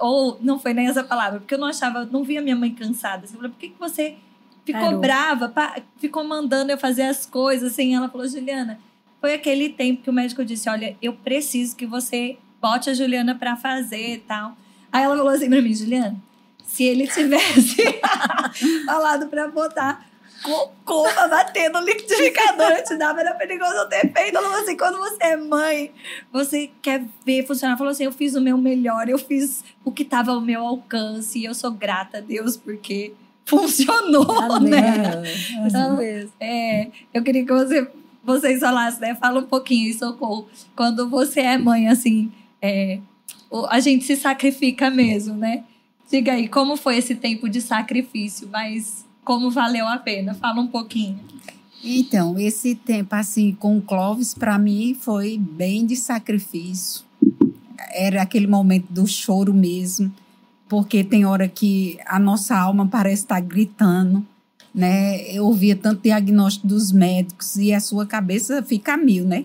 ou 0.00 0.38
não 0.40 0.58
foi 0.58 0.72
nem 0.72 0.88
essa 0.88 1.04
palavra, 1.04 1.40
porque 1.40 1.54
eu 1.54 1.58
não 1.58 1.68
achava, 1.68 2.08
não 2.10 2.24
via 2.24 2.40
minha 2.40 2.56
mãe 2.56 2.72
cansada. 2.72 3.24
Assim, 3.24 3.34
eu 3.34 3.40
falei, 3.40 3.52
por 3.52 3.58
que 3.58 3.68
que 3.68 3.78
você 3.78 4.16
ficou 4.64 4.80
Parou. 4.80 5.00
brava, 5.00 5.52
ficou 5.98 6.24
mandando 6.24 6.72
eu 6.72 6.78
fazer 6.78 7.02
as 7.02 7.26
coisas, 7.26 7.72
assim? 7.72 7.94
Ela 7.94 8.08
falou, 8.08 8.26
Juliana, 8.26 8.78
foi 9.20 9.34
aquele 9.34 9.68
tempo 9.68 10.02
que 10.02 10.08
o 10.08 10.12
médico 10.12 10.42
disse, 10.42 10.70
olha, 10.70 10.96
eu 11.02 11.12
preciso 11.12 11.76
que 11.76 11.84
você 11.84 12.38
bote 12.62 12.88
a 12.88 12.94
Juliana 12.94 13.34
para 13.34 13.56
fazer 13.56 14.14
e 14.14 14.18
tal. 14.18 14.56
Aí 14.94 15.02
ela 15.02 15.16
falou 15.16 15.32
assim 15.32 15.50
pra 15.50 15.60
mim, 15.60 15.74
Juliana, 15.74 16.16
se 16.64 16.84
ele 16.84 17.08
tivesse 17.08 17.82
falado 18.86 19.26
pra 19.26 19.48
botar 19.48 20.06
cocô 20.40 21.02
pra 21.12 21.26
bater 21.26 21.68
no 21.68 21.80
liquidificador, 21.80 22.70
eu 22.70 22.84
te 22.84 22.96
dava, 22.96 23.20
era 23.22 23.34
perigoso 23.34 23.72
eu 23.72 23.88
ter 23.88 24.12
feito. 24.12 24.36
Ela 24.36 24.42
falou 24.42 24.62
assim, 24.62 24.76
quando 24.76 24.98
você 24.98 25.16
é 25.24 25.36
mãe, 25.36 25.90
você 26.32 26.70
quer 26.80 27.02
ver 27.26 27.44
funcionar. 27.44 27.76
Falou 27.76 27.90
assim, 27.90 28.04
eu 28.04 28.12
fiz 28.12 28.36
o 28.36 28.40
meu 28.40 28.56
melhor, 28.56 29.08
eu 29.08 29.18
fiz 29.18 29.64
o 29.84 29.90
que 29.90 30.04
tava 30.04 30.30
ao 30.30 30.40
meu 30.40 30.64
alcance, 30.64 31.40
e 31.40 31.44
eu 31.44 31.54
sou 31.54 31.72
grata 31.72 32.18
a 32.18 32.20
Deus, 32.20 32.56
porque 32.56 33.14
funcionou, 33.44 34.30
Amém. 34.52 34.70
né? 34.70 35.22
Então, 35.66 35.98
é, 36.38 36.88
eu 37.12 37.20
queria 37.24 37.44
que 37.44 37.52
você, 37.52 37.90
vocês 38.22 38.60
falassem, 38.60 39.00
né? 39.00 39.14
Fala 39.16 39.40
um 39.40 39.46
pouquinho, 39.46 39.92
Socorro. 39.98 40.48
Quando 40.76 41.10
você 41.10 41.40
é 41.40 41.58
mãe, 41.58 41.88
assim, 41.88 42.30
é, 42.62 43.00
a 43.68 43.80
gente 43.80 44.04
se 44.04 44.16
sacrifica 44.16 44.90
mesmo, 44.90 45.34
né? 45.34 45.64
Diga 46.10 46.32
aí, 46.32 46.48
como 46.48 46.76
foi 46.76 46.96
esse 46.96 47.14
tempo 47.14 47.48
de 47.48 47.60
sacrifício, 47.60 48.48
mas 48.50 49.04
como 49.24 49.50
valeu 49.50 49.88
a 49.88 49.98
pena? 49.98 50.34
Fala 50.34 50.60
um 50.60 50.66
pouquinho. 50.66 51.18
Então, 51.82 52.38
esse 52.38 52.74
tempo 52.74 53.14
assim 53.14 53.52
com 53.52 53.76
o 53.76 53.82
Clóvis 53.82 54.34
para 54.34 54.58
mim 54.58 54.96
foi 54.98 55.38
bem 55.38 55.84
de 55.84 55.96
sacrifício. 55.96 57.04
Era 57.92 58.22
aquele 58.22 58.46
momento 58.46 58.86
do 58.90 59.06
choro 59.06 59.52
mesmo, 59.52 60.12
porque 60.68 61.04
tem 61.04 61.26
hora 61.26 61.46
que 61.46 61.98
a 62.06 62.18
nossa 62.18 62.56
alma 62.56 62.86
parece 62.86 63.22
estar 63.22 63.40
gritando, 63.40 64.26
né? 64.74 65.20
Eu 65.30 65.44
ouvia 65.44 65.76
tanto 65.76 66.02
diagnóstico 66.02 66.66
dos 66.66 66.90
médicos 66.90 67.56
e 67.56 67.72
a 67.72 67.80
sua 67.80 68.06
cabeça 68.06 68.62
fica 68.62 68.94
a 68.94 68.96
mil, 68.96 69.24
né? 69.24 69.44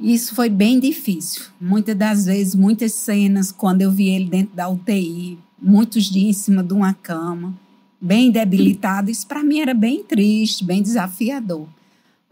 Isso 0.00 0.34
foi 0.34 0.48
bem 0.48 0.80
difícil. 0.80 1.42
Muitas 1.60 1.94
das 1.94 2.24
vezes, 2.24 2.54
muitas 2.54 2.92
cenas, 2.92 3.52
quando 3.52 3.82
eu 3.82 3.90
vi 3.90 4.08
ele 4.08 4.24
dentro 4.24 4.56
da 4.56 4.68
UTI, 4.68 5.38
muitos 5.60 6.04
dias 6.04 6.28
em 6.28 6.32
cima 6.32 6.62
de 6.62 6.72
uma 6.72 6.94
cama, 6.94 7.54
bem 8.00 8.30
debilitado, 8.30 9.10
isso 9.10 9.26
para 9.26 9.44
mim 9.44 9.60
era 9.60 9.74
bem 9.74 10.02
triste, 10.02 10.64
bem 10.64 10.80
desafiador. 10.80 11.68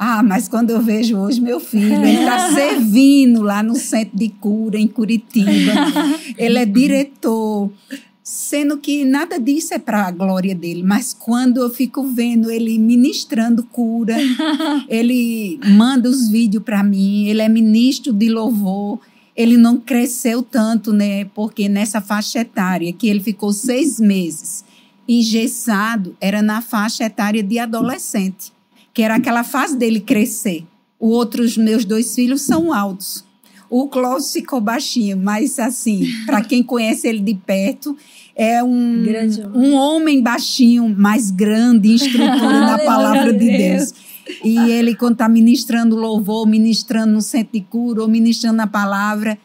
Ah, 0.00 0.22
mas 0.22 0.48
quando 0.48 0.70
eu 0.70 0.80
vejo 0.80 1.18
hoje 1.18 1.40
meu 1.40 1.58
filho, 1.58 1.92
ele 1.92 2.20
está 2.20 2.52
servindo 2.54 3.42
lá 3.42 3.62
no 3.62 3.74
centro 3.74 4.16
de 4.16 4.28
cura, 4.28 4.78
em 4.78 4.86
Curitiba. 4.86 5.72
Ele 6.38 6.58
é 6.58 6.64
diretor 6.64 7.70
sendo 8.28 8.76
que 8.76 9.06
nada 9.06 9.40
disso 9.40 9.72
é 9.72 9.78
para 9.78 10.06
a 10.06 10.10
glória 10.10 10.54
dele, 10.54 10.82
mas 10.82 11.14
quando 11.14 11.62
eu 11.62 11.70
fico 11.70 12.02
vendo 12.02 12.50
ele 12.50 12.78
ministrando 12.78 13.62
cura, 13.62 14.18
ele 14.86 15.58
manda 15.64 16.10
os 16.10 16.28
vídeos 16.28 16.62
para 16.62 16.82
mim, 16.82 17.26
ele 17.26 17.40
é 17.40 17.48
ministro 17.48 18.12
de 18.12 18.28
louvor, 18.28 19.00
ele 19.34 19.56
não 19.56 19.78
cresceu 19.78 20.42
tanto, 20.42 20.92
né? 20.92 21.24
Porque 21.34 21.70
nessa 21.70 22.02
faixa 22.02 22.40
etária 22.40 22.92
que 22.92 23.08
ele 23.08 23.20
ficou 23.20 23.50
seis 23.50 23.98
meses 23.98 24.62
engessado, 25.08 26.14
era 26.20 26.42
na 26.42 26.60
faixa 26.60 27.04
etária 27.04 27.42
de 27.42 27.58
adolescente, 27.58 28.52
que 28.92 29.00
era 29.00 29.14
aquela 29.14 29.42
fase 29.42 29.74
dele 29.74 30.00
crescer. 30.00 30.66
Os 31.00 31.12
outros 31.12 31.56
meus 31.56 31.82
dois 31.86 32.14
filhos 32.14 32.42
são 32.42 32.74
altos. 32.74 33.24
O 33.70 33.88
Clóvis 33.88 34.32
ficou 34.32 34.60
baixinho, 34.60 35.16
mas 35.16 35.58
assim, 35.58 36.06
para 36.24 36.42
quem 36.42 36.62
conhece 36.62 37.06
ele 37.06 37.20
de 37.20 37.34
perto, 37.34 37.96
é 38.34 38.62
um, 38.62 39.04
um 39.54 39.74
homem 39.74 40.22
baixinho, 40.22 40.88
mais 40.88 41.30
grande, 41.30 41.90
em 41.90 41.94
estrutura 41.94 42.60
na 42.60 42.78
palavra 42.78 43.32
de 43.32 43.46
Deus. 43.46 43.92
E 44.44 44.58
ele, 44.70 44.94
quando 44.94 45.14
está 45.14 45.28
ministrando 45.28 45.96
louvor, 45.96 46.46
ministrando 46.46 47.12
no 47.12 47.22
centro 47.22 47.52
de 47.54 47.60
cura, 47.62 48.02
ou 48.02 48.08
ministrando 48.08 48.56
na 48.56 48.66
palavra, 48.66 49.38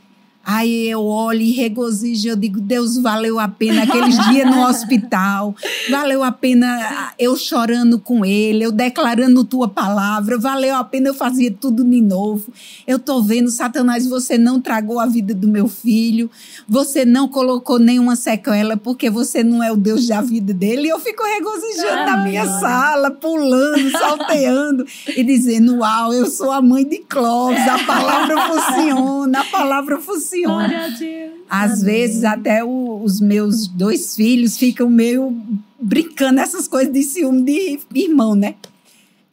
Aí 0.46 0.90
eu 0.90 1.06
olho 1.06 1.40
e 1.40 1.52
regozijo, 1.52 2.28
eu 2.28 2.36
digo, 2.36 2.60
Deus, 2.60 2.98
valeu 2.98 3.40
a 3.40 3.48
pena 3.48 3.84
aqueles 3.84 4.18
dias 4.28 4.46
no 4.46 4.68
hospital, 4.68 5.56
valeu 5.90 6.22
a 6.22 6.34
pena 6.34 7.14
eu 7.18 7.38
chorando 7.38 7.98
com 7.98 8.26
ele, 8.26 8.66
eu 8.66 8.72
declarando 8.72 9.46
tua 9.46 9.70
palavra, 9.70 10.38
valeu 10.38 10.76
a 10.76 10.84
pena 10.84 11.08
eu 11.08 11.14
fazer 11.14 11.56
tudo 11.62 11.82
de 11.82 12.02
novo. 12.02 12.52
Eu 12.86 13.00
tô 13.00 13.22
vendo, 13.22 13.50
Satanás, 13.50 14.06
você 14.06 14.38
não 14.38 14.60
tragou 14.60 15.00
a 15.00 15.06
vida 15.06 15.34
do 15.34 15.48
meu 15.48 15.70
filho, 15.70 16.30
você 16.68 17.06
não 17.06 17.30
colocou 17.30 17.80
nenhuma 17.80 18.18
sequela, 18.18 18.76
porque 18.76 19.10
você 19.10 19.46
não 19.46 19.64
é 19.64 19.72
o 19.72 19.78
Deus 19.78 20.06
da 20.08 20.20
vida 20.20 20.54
dele. 20.54 20.88
E 20.88 20.90
eu 20.90 21.00
fico 21.00 21.24
regozijando 21.24 22.02
ah, 22.02 22.06
na 22.06 22.18
minha 22.18 22.46
sala, 22.60 23.12
pulando, 23.12 23.92
salteando 23.98 24.86
e 25.16 25.24
dizendo, 25.24 25.78
uau, 25.78 26.14
eu 26.14 26.26
sou 26.30 26.52
a 26.52 26.62
mãe 26.62 26.84
de 26.84 26.98
Clóvis, 26.98 27.66
a 27.66 27.80
palavra 27.86 28.36
funciona, 28.42 29.40
a 29.40 29.46
palavra 29.46 30.02
funciona 30.02 30.33
funciona. 30.34 31.34
Às 31.50 31.72
Amém. 31.72 31.86
vezes 31.86 32.24
até 32.24 32.64
o, 32.64 33.02
os 33.04 33.22
meus 33.22 33.68
dois 33.68 34.16
filhos 34.16 34.58
ficam 34.58 34.90
meio 34.90 35.36
brincando 35.80 36.40
essas 36.40 36.68
coisas 36.68 36.94
de 36.94 37.04
ciúme 37.04 37.44
de 37.92 38.00
irmão, 38.00 38.36
né? 38.36 38.56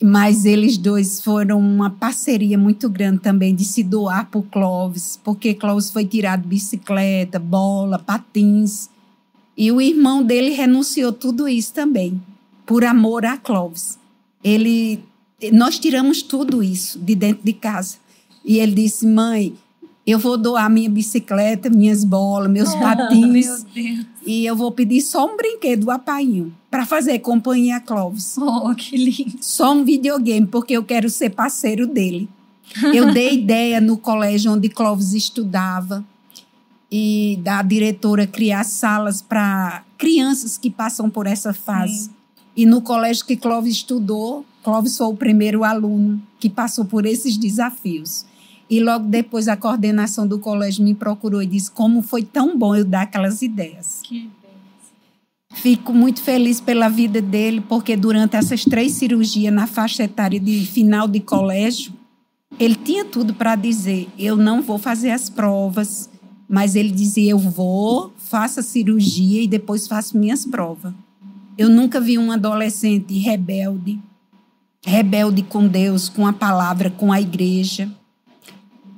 Mas 0.03 0.45
eles 0.47 0.79
dois 0.79 1.23
foram 1.23 1.59
uma 1.59 1.91
parceria 1.91 2.57
muito 2.57 2.89
grande 2.89 3.21
também 3.21 3.55
de 3.55 3.65
se 3.65 3.83
doar 3.83 4.29
o 4.35 4.43
Clóvis, 4.43 5.21
porque 5.23 5.53
Clóvis 5.53 5.91
foi 5.91 6.07
tirado 6.07 6.49
bicicleta, 6.49 7.39
bola, 7.39 7.99
patins. 7.99 8.89
E 9.57 9.71
o 9.71 9.81
irmão 9.81 10.23
dele 10.23 10.51
renunciou 10.51 11.13
tudo 11.13 11.47
isso 11.47 11.75
também, 11.75 12.21
por 12.65 12.83
amor 12.83 13.27
a 13.27 13.37
Clóvis. 13.37 13.99
Ele, 14.43 15.01
nós 15.53 15.79
tiramos 15.79 16.23
tudo 16.23 16.63
isso 16.63 16.99
de 16.99 17.15
dentro 17.15 17.45
de 17.45 17.53
casa. 17.53 17.99
E 18.43 18.59
ele 18.59 18.73
disse: 18.73 19.07
mãe, 19.07 19.55
eu 20.07 20.19
vou 20.19 20.37
doar 20.37 20.69
minha 20.71 20.89
bicicleta, 20.89 21.69
minhas 21.71 22.05
bolas, 22.05 22.51
meus 22.51 22.73
oh, 22.75 22.79
patins. 22.79 23.65
Meu 23.75 24.05
e 24.25 24.45
eu 24.45 24.55
vou 24.55 24.71
pedir 24.73 25.01
só 25.01 25.27
um 25.27 25.37
brinquedo, 25.37 25.85
o 25.85 25.91
apainho, 25.91 26.53
para 26.71 26.85
fazer 26.85 27.19
companhia 27.21 27.77
a 27.77 27.81
Clóvis. 27.81 28.37
Oh, 28.39 28.75
que 28.75 28.97
lindo. 28.97 29.39
Só 29.41 29.73
um 29.73 29.85
videogame, 29.85 30.47
porque 30.47 30.75
eu 30.75 30.85
quero 30.85 31.09
ser 31.09 31.31
parceiro 31.31 31.87
dele. 31.87 32.29
Eu 32.95 33.13
dei 33.13 33.35
ideia 33.41 33.81
no 33.81 33.97
colégio 33.97 34.53
onde 34.53 34.69
Clóvis 34.69 35.15
estudava 35.15 36.05
e 36.91 37.39
da 37.43 37.63
diretora 37.63 38.27
criar 38.27 38.65
salas 38.65 39.23
para 39.23 39.85
crianças 39.97 40.59
que 40.59 40.71
passam 40.71 41.09
por 41.09 41.27
essa 41.27 41.53
fase. 41.53 42.05
Sim. 42.05 42.11
E 42.57 42.67
no 42.67 42.83
colégio 42.83 43.25
que 43.25 43.37
Clóvis 43.37 43.77
estudou, 43.77 44.45
Clóvis 44.63 44.97
foi 44.97 45.07
o 45.07 45.17
primeiro 45.17 45.65
aluno 45.65 46.21
que 46.39 46.51
passou 46.51 46.85
por 46.85 47.07
esses 47.07 47.37
desafios. 47.37 48.25
E 48.71 48.81
logo 48.81 49.07
depois 49.07 49.49
a 49.49 49.57
coordenação 49.57 50.27
do 50.27 50.39
colégio 50.39 50.85
me 50.85 50.95
procurou 50.95 51.43
e 51.43 51.47
disse 51.47 51.71
como 51.71 52.01
foi 52.03 52.23
tão 52.23 52.57
bom 52.57 52.77
eu 52.77 52.85
dar 52.85 53.03
aquelas 53.03 53.43
ideias. 53.43 54.01
Que 54.05 54.31
Fico 55.53 55.93
muito 55.93 56.23
feliz 56.23 56.61
pela 56.61 56.89
vida 56.89 57.21
dele, 57.21 57.61
porque 57.61 57.97
durante 57.97 58.37
essas 58.37 58.65
três 58.65 58.93
cirurgias 58.93 59.53
na 59.53 59.67
faixa 59.67 60.05
etária 60.05 60.39
de 60.39 60.65
final 60.65 61.09
de 61.09 61.19
colégio, 61.19 61.93
ele 62.59 62.77
tinha 62.77 63.05
tudo 63.05 63.35
para 63.35 63.57
dizer: 63.57 64.09
eu 64.17 64.37
não 64.37 64.63
vou 64.63 64.79
fazer 64.79 65.11
as 65.11 65.29
provas, 65.29 66.09
Mas 66.49 66.75
ele 66.75 66.91
dizia: 66.91 67.31
Eu 67.31 67.39
vou, 67.39 68.13
faço 68.17 68.61
a 68.61 68.63
cirurgia 68.63 69.43
e 69.43 69.47
depois 69.47 69.87
faço 69.87 70.17
minhas 70.17 70.45
provas. 70.45 70.93
Eu 71.59 71.69
nunca 71.69 72.01
vi 72.01 72.17
um 72.17 72.33
adolescente 72.33 73.19
rebelde, 73.19 74.01
rebelde 74.85 75.43
com 75.43 75.69
Deus, 75.69 76.09
com 76.09 76.27
a 76.27 76.33
palavra, 76.33 76.91
com 76.91 77.13
a 77.13 77.21
igreja. 77.21 77.91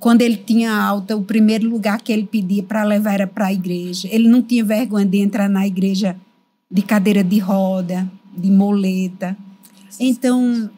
Quando 0.03 0.23
ele 0.23 0.37
tinha 0.37 0.75
alta, 0.75 1.17
o 1.17 1.23
primeiro 1.23 1.69
lugar 1.69 2.01
que 2.01 2.13
ele 2.13 2.27
pedia 2.27 2.63
para 2.63 2.83
levar 2.83 3.15
era 3.15 3.27
para 3.27 3.47
a 3.47 3.53
igreja. 3.53 4.09
Ele 4.11 4.29
não 4.29 4.43
tinha 4.43 4.65
vergonha 4.65 5.07
de 5.07 5.19
entrar 5.19 5.49
na 5.49 5.65
igreja 5.65 6.17
de 6.69 6.83
cadeira 6.83 7.23
de 7.23 7.39
roda, 7.39 8.11
de 8.37 8.51
moleta. 8.51 9.37
Então, 10.01 10.69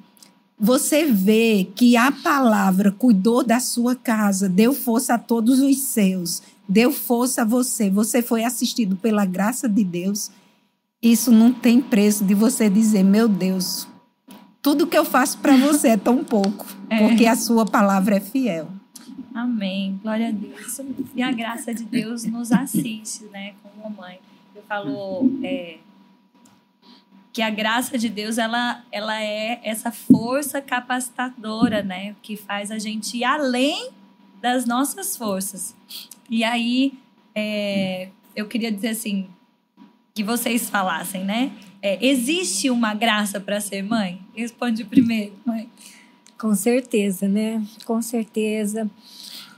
você 0.58 1.06
vê 1.06 1.66
que 1.74 1.96
a 1.96 2.12
palavra 2.12 2.92
cuidou 2.92 3.42
da 3.42 3.60
sua 3.60 3.96
casa, 3.96 4.46
deu 4.46 4.74
força 4.74 5.14
a 5.14 5.18
todos 5.18 5.60
os 5.60 5.78
seus, 5.78 6.42
deu 6.68 6.92
força 6.92 7.42
a 7.42 7.46
você. 7.46 7.88
Você 7.88 8.20
foi 8.20 8.44
assistido 8.44 8.96
pela 8.96 9.24
graça 9.24 9.66
de 9.66 9.82
Deus 9.82 10.30
isso 11.04 11.30
não 11.30 11.52
tem 11.52 11.82
preço 11.82 12.24
de 12.24 12.32
você 12.32 12.70
dizer, 12.70 13.02
meu 13.02 13.28
Deus, 13.28 13.86
tudo 14.62 14.86
que 14.86 14.96
eu 14.96 15.04
faço 15.04 15.36
para 15.36 15.54
você 15.54 15.88
é 15.88 15.96
tão 15.98 16.24
pouco, 16.24 16.64
é. 16.88 17.06
porque 17.06 17.26
a 17.26 17.36
sua 17.36 17.66
palavra 17.66 18.16
é 18.16 18.20
fiel. 18.20 18.68
Amém. 19.34 19.98
Glória 20.00 20.28
a 20.28 20.30
Deus. 20.30 20.80
E 21.14 21.20
a 21.20 21.32
graça 21.32 21.74
de 21.74 21.84
Deus 21.84 22.24
nos 22.24 22.52
assiste, 22.52 23.24
né, 23.24 23.54
como 23.62 23.90
mãe. 23.90 24.20
Eu 24.54 24.62
falo 24.62 25.28
é, 25.42 25.78
que 27.32 27.42
a 27.42 27.50
graça 27.50 27.98
de 27.98 28.08
Deus 28.08 28.38
ela, 28.38 28.84
ela 28.92 29.20
é 29.20 29.60
essa 29.64 29.90
força 29.90 30.62
capacitadora, 30.62 31.82
né, 31.82 32.14
que 32.22 32.36
faz 32.36 32.70
a 32.70 32.78
gente 32.78 33.16
ir 33.18 33.24
além 33.24 33.90
das 34.40 34.66
nossas 34.66 35.16
forças. 35.16 35.74
E 36.30 36.44
aí 36.44 36.94
é, 37.34 38.10
eu 38.36 38.46
queria 38.46 38.70
dizer 38.70 38.90
assim, 38.90 39.28
que 40.14 40.22
vocês 40.22 40.70
falassem, 40.70 41.24
né? 41.24 41.50
É, 41.82 41.98
existe 42.06 42.70
uma 42.70 42.94
graça 42.94 43.40
para 43.40 43.60
ser 43.60 43.82
mãe? 43.82 44.20
Responde 44.34 44.84
primeiro, 44.84 45.34
mãe. 45.44 45.68
Com 46.38 46.54
certeza, 46.54 47.28
né? 47.28 47.64
Com 47.84 48.02
certeza. 48.02 48.90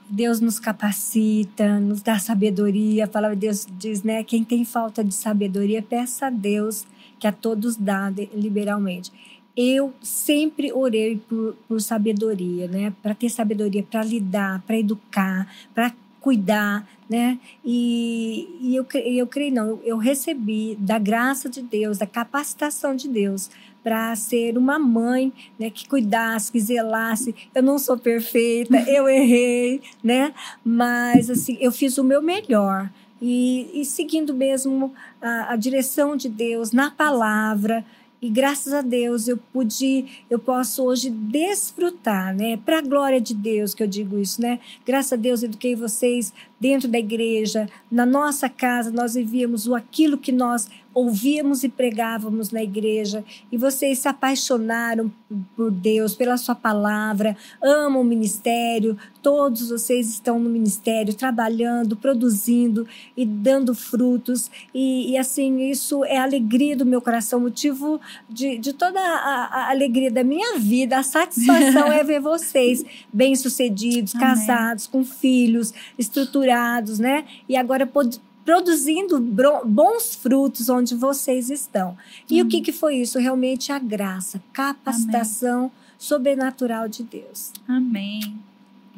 Deus 0.09 0.41
nos 0.41 0.61
capacita, 0.61 1.81
nos 1.81 2.01
dá 2.03 2.19
sabedoria. 2.19 3.05
A 3.05 3.09
palavra 3.09 3.37
de 3.37 3.47
Deus 3.47 3.67
diz, 3.79 4.03
né? 4.03 4.23
Quem 4.23 4.45
tem 4.45 4.65
falta 4.65 5.03
de 5.03 5.15
sabedoria, 5.15 5.83
peça 5.83 6.27
a 6.27 6.31
Deus 6.31 6.87
que 7.19 7.27
a 7.27 7.33
todos 7.33 7.77
dá 7.77 8.13
liberalmente. 8.35 9.11
Eu 9.57 9.95
sempre 10.03 10.71
orei 10.71 11.17
por, 11.17 11.57
por 11.67 11.81
sabedoria, 11.81 12.69
né? 12.69 12.93
Para 13.03 13.15
ter 13.15 13.31
sabedoria, 13.31 13.83
para 13.83 14.05
lidar, 14.05 14.63
para 14.67 14.79
educar, 14.79 15.51
para 15.75 15.93
cuidar, 16.21 16.87
né? 17.09 17.39
E, 17.65 18.49
e 18.61 18.77
eu, 18.77 18.87
eu 19.05 19.27
creio, 19.27 19.55
não, 19.55 19.81
eu 19.83 19.97
recebi 19.97 20.77
da 20.79 20.99
graça 20.99 21.49
de 21.49 21.63
Deus, 21.63 21.99
da 21.99 22.07
capacitação 22.07 22.95
de 22.95 23.09
Deus 23.09 23.49
para 23.87 24.17
ser 24.17 24.59
uma 24.59 24.81
mãe, 24.81 25.33
né, 25.57 25.71
que 25.71 25.89
cuidasse, 25.89 26.51
que 26.51 26.59
zelasse. 26.59 27.33
Eu 27.55 27.63
não 27.63 27.79
sou 27.79 27.97
perfeita, 27.97 28.79
eu 28.91 29.09
errei, 29.09 29.81
né? 30.03 30.35
Mas 30.65 31.31
assim, 31.31 31.57
eu 31.61 31.71
fiz 31.71 31.97
o 31.97 32.03
meu 32.03 32.21
melhor. 32.21 32.91
E, 33.23 33.71
e 33.73 33.85
seguindo 33.85 34.35
mesmo 34.35 34.93
a, 35.23 35.53
a 35.53 35.57
direção 35.57 36.17
de 36.17 36.29
Deus 36.29 36.73
na 36.73 36.91
palavra, 36.91 37.85
e 38.21 38.29
graças 38.29 38.73
a 38.73 38.83
Deus 38.83 39.29
eu 39.29 39.39
pude, 39.53 40.25
eu 40.29 40.41
posso 40.41 40.83
hoje 40.83 41.09
desfrutar, 41.09 42.35
né? 42.35 42.57
Para 42.57 42.79
a 42.79 42.83
glória 42.83 43.21
de 43.21 43.35
Deus 43.35 43.73
que 43.73 43.85
eu 43.85 43.87
digo 43.87 44.19
isso, 44.19 44.43
né? 44.43 44.59
Graças 44.85 45.13
a 45.13 45.17
Deus 45.17 45.45
eduquei 45.45 45.77
vocês 45.77 46.33
dentro 46.59 46.89
da 46.89 46.99
igreja, 46.99 47.69
na 47.89 48.05
nossa 48.05 48.49
casa 48.49 48.91
nós 48.91 49.15
vivíamos 49.15 49.69
o 49.69 49.77
aquilo 49.77 50.19
que 50.19 50.33
nós 50.33 50.69
ouvíamos 50.97 51.63
e 51.63 51.69
pregávamos 51.69 52.51
na 52.51 52.63
igreja, 52.63 53.23
e 53.53 53.59
vocês 53.59 53.99
se 53.99 54.09
apaixonaram 54.09 55.13
por 55.55 55.71
Deus, 55.71 56.15
pela 56.15 56.39
Sua 56.39 56.55
palavra, 56.55 57.37
amam 57.63 58.01
o 58.01 58.05
ministério, 58.05 58.97
todos 59.23 59.69
vocês 59.69 60.09
estão 60.09 60.39
no 60.39 60.49
ministério, 60.49 61.13
trabalhando, 61.13 61.99
produzindo 61.99 62.89
e 63.15 63.27
dando 63.27 63.75
frutos, 63.75 64.51
e, 64.73 65.11
e 65.11 65.19
assim, 65.19 65.69
isso 65.69 66.03
é 66.03 66.17
a 66.17 66.23
alegria 66.23 66.75
do 66.75 66.87
meu 66.87 67.03
coração, 67.03 67.41
motivo 67.41 68.01
de, 68.27 68.57
de 68.57 68.73
toda 68.73 68.99
a, 68.99 69.49
a 69.53 69.71
alegria 69.71 70.11
da 70.11 70.25
minha 70.25 70.59
vida, 70.59 70.97
a 70.97 71.03
satisfação 71.03 71.93
é 71.93 72.03
ver 72.03 72.21
vocês 72.21 72.83
bem-sucedidos, 73.13 74.15
casados, 74.15 74.87
com 74.87 75.05
filhos, 75.05 75.75
estruturados, 75.99 76.99
né? 76.99 77.27
E 77.47 77.55
agora 77.55 77.87
produzindo 78.47 79.21
bons 79.65 80.15
frutos 80.15 80.69
onde 80.69 80.95
vocês 80.95 81.51
estão. 81.51 81.99
E 82.31 82.41
o 82.41 82.47
que, 82.47 82.61
que 82.61 82.71
foi 82.71 82.99
isso? 82.99 83.19
Realmente 83.19 83.73
a 83.73 83.79
graça, 83.81 84.41
capacitação 84.53 85.59
Amém. 85.59 85.73
sobrenatural 85.99 86.89
de 86.89 87.03
Deus. 87.03 87.53
Amém. 87.67 88.39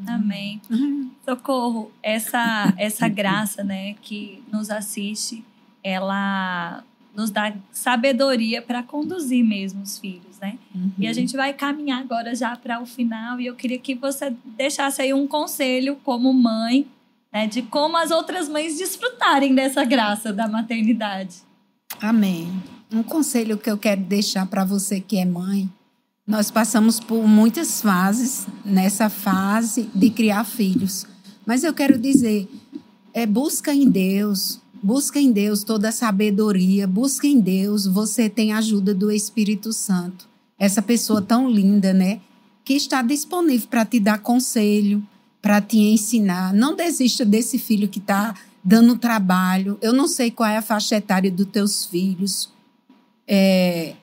Amém. 0.07 0.61
Uhum. 0.71 1.11
Socorro, 1.25 1.91
essa 2.03 2.75
essa 2.77 3.09
graça, 3.09 3.65
né, 3.65 3.95
que 4.03 4.43
nos 4.53 4.69
assiste, 4.69 5.43
ela 5.83 6.85
nos 7.17 7.31
dá 7.31 7.53
sabedoria 7.73 8.61
para 8.61 8.83
conduzir 8.83 9.43
mesmo 9.43 9.83
os 9.83 9.99
filhos, 9.99 10.39
né? 10.41 10.59
Uhum. 10.75 10.93
E 10.99 11.07
a 11.07 11.09
uhum. 11.09 11.15
gente 11.15 11.35
vai 11.35 11.55
caminhar 11.55 12.01
agora 12.01 12.35
já 12.35 12.55
para 12.55 12.81
o 12.83 12.87
final 12.87 13.41
e 13.41 13.47
eu 13.47 13.57
queria 13.57 13.79
que 13.79 13.95
você 13.95 14.33
deixasse 14.45 15.01
aí 15.01 15.15
um 15.15 15.27
conselho 15.27 15.97
como 16.05 16.33
mãe 16.35 16.87
né, 17.33 17.47
de 17.47 17.63
como 17.63 17.97
as 17.97 18.11
outras 18.11 18.49
mães 18.49 18.79
desfrutarem 18.79 19.55
dessa 19.55 19.85
graça 19.85 20.33
da 20.33 20.49
maternidade. 20.49 21.37
Amém. 22.01 22.63
Um 22.93 23.03
conselho 23.03 23.59
que 23.59 23.71
eu 23.71 23.77
quero 23.77 24.01
deixar 24.01 24.47
para 24.47 24.65
você 24.65 25.01
que 25.01 25.19
é 25.19 25.25
mãe. 25.25 25.69
Nós 26.27 26.51
passamos 26.51 27.01
por 27.01 27.27
muitas 27.27 27.81
fases 27.81 28.47
nessa 28.65 29.09
fase 29.09 29.89
de 29.95 30.11
criar 30.11 30.45
filhos. 30.45 31.07
Mas 31.47 31.65
eu 31.65 31.73
quero 31.73 31.99
dizer, 31.99 32.49
é 33.15 33.25
busca 33.25 33.73
em 33.73 33.89
Deus, 33.89 34.61
busca 34.83 35.19
em 35.19 35.33
Deus 35.33 35.65
toda 35.65 35.89
a 35.89 35.93
sabedoria, 35.93 36.87
busca 36.87 37.27
em 37.27 37.41
Deus, 37.41 37.87
você 37.87 38.29
tem 38.29 38.53
a 38.53 38.59
ajuda 38.59 38.95
do 38.95 39.11
Espírito 39.11 39.73
Santo. 39.73 40.29
Essa 40.59 40.83
pessoa 40.83 41.23
tão 41.23 41.49
linda, 41.49 41.93
né? 41.93 42.21
Que 42.65 42.75
está 42.75 43.01
disponível 43.01 43.69
para 43.69 43.85
te 43.87 43.99
dar 43.99 44.19
conselho, 44.19 45.03
para 45.41 45.61
te 45.61 45.79
ensinar. 45.79 46.53
Não 46.53 46.75
desista 46.75 47.25
desse 47.25 47.59
filho 47.59 47.89
que 47.89 47.99
está 47.99 48.35
dando 48.63 48.97
trabalho. 48.97 49.79
Eu 49.81 49.93
não 49.93 50.09
sei 50.09 50.31
qual 50.31 50.49
é 50.49 50.57
a 50.57 50.63
faixa 50.63 50.97
etária 50.97 51.31
dos 51.31 51.47
teus 51.47 51.87
filhos. 51.87 52.51
É, 53.27 53.95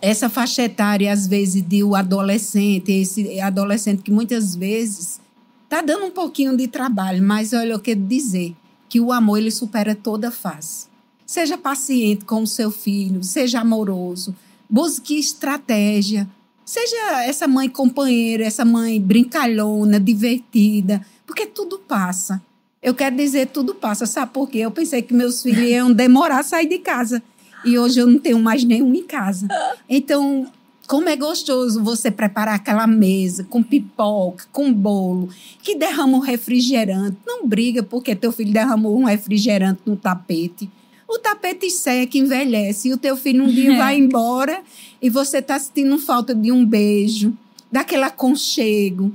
essa 0.00 0.28
faixa 0.28 0.62
etária, 0.62 1.12
às 1.12 1.26
vezes, 1.26 1.62
de 1.62 1.84
o 1.84 1.94
adolescente, 1.94 2.90
esse 2.90 3.38
adolescente 3.40 4.02
que 4.02 4.10
muitas 4.10 4.54
vezes 4.54 5.20
está 5.64 5.82
dando 5.82 6.06
um 6.06 6.10
pouquinho 6.10 6.56
de 6.56 6.66
trabalho, 6.66 7.22
mas 7.22 7.52
olha, 7.52 7.72
eu 7.72 7.80
quero 7.80 8.00
dizer 8.00 8.56
que 8.88 8.98
o 8.98 9.12
amor 9.12 9.38
ele 9.38 9.50
supera 9.50 9.94
toda 9.94 10.30
face. 10.30 10.88
Seja 11.24 11.56
paciente 11.56 12.24
com 12.24 12.42
o 12.42 12.46
seu 12.46 12.72
filho, 12.72 13.22
seja 13.22 13.60
amoroso, 13.60 14.34
busque 14.68 15.16
estratégia, 15.16 16.28
Seja 16.64 17.24
essa 17.24 17.48
mãe 17.48 17.68
companheira, 17.68 18.44
essa 18.44 18.64
mãe 18.64 19.00
brincalhona, 19.00 19.98
divertida, 19.98 21.04
porque 21.26 21.46
tudo 21.46 21.78
passa. 21.78 22.40
Eu 22.82 22.94
quero 22.94 23.16
dizer, 23.16 23.48
tudo 23.48 23.74
passa. 23.74 24.06
Sabe 24.06 24.32
por 24.32 24.48
quê? 24.48 24.58
Eu 24.58 24.70
pensei 24.70 25.02
que 25.02 25.12
meus 25.12 25.42
filhos 25.42 25.62
iam 25.68 25.92
demorar 25.92 26.40
a 26.40 26.42
sair 26.42 26.66
de 26.66 26.78
casa. 26.78 27.22
E 27.64 27.78
hoje 27.78 28.00
eu 28.00 28.06
não 28.06 28.18
tenho 28.18 28.38
mais 28.38 28.64
nenhum 28.64 28.94
em 28.94 29.02
casa. 29.02 29.46
Então, 29.88 30.50
como 30.90 31.08
é 31.08 31.14
gostoso 31.14 31.84
você 31.84 32.10
preparar 32.10 32.54
aquela 32.54 32.86
mesa 32.86 33.44
com 33.44 33.62
pipoca, 33.62 34.46
com 34.50 34.72
bolo, 34.72 35.28
que 35.62 35.76
derrama 35.76 36.16
um 36.16 36.20
refrigerante. 36.20 37.16
Não 37.26 37.46
briga 37.46 37.82
porque 37.82 38.16
teu 38.16 38.32
filho 38.32 38.52
derramou 38.52 38.98
um 38.98 39.04
refrigerante 39.04 39.82
no 39.84 39.94
tapete. 39.94 40.70
O 41.12 41.18
tapete 41.18 41.68
seca, 41.68 42.16
envelhece, 42.16 42.88
e 42.88 42.92
o 42.92 42.96
teu 42.96 43.16
filho 43.16 43.42
um 43.42 43.48
dia 43.48 43.76
vai 43.76 43.98
embora 43.98 44.62
e 45.02 45.10
você 45.10 45.38
está 45.38 45.58
sentindo 45.58 45.98
falta 45.98 46.32
de 46.32 46.52
um 46.52 46.64
beijo, 46.64 47.36
daquele 47.70 48.04
aconchego. 48.04 49.12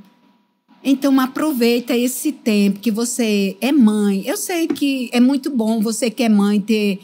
Então 0.84 1.18
aproveita 1.22 1.96
esse 1.96 2.34
tempo 2.34 2.82
que 2.82 2.92
você 2.92 3.56
é 3.62 3.72
mãe. 3.72 4.28
Eu 4.28 4.36
sei 4.36 4.68
que 4.68 5.10
é 5.14 5.22
muito 5.22 5.50
bom 5.50 5.80
você 5.80 6.12
que 6.12 6.24
é 6.24 6.28
mãe 6.28 6.60
ter 6.60 7.00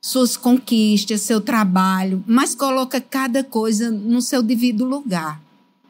suas 0.00 0.36
conquistas, 0.36 1.20
seu 1.20 1.40
trabalho, 1.40 2.24
mas 2.26 2.52
coloca 2.52 3.00
cada 3.00 3.44
coisa 3.44 3.92
no 3.92 4.20
seu 4.20 4.42
devido 4.42 4.84
lugar. 4.84 5.40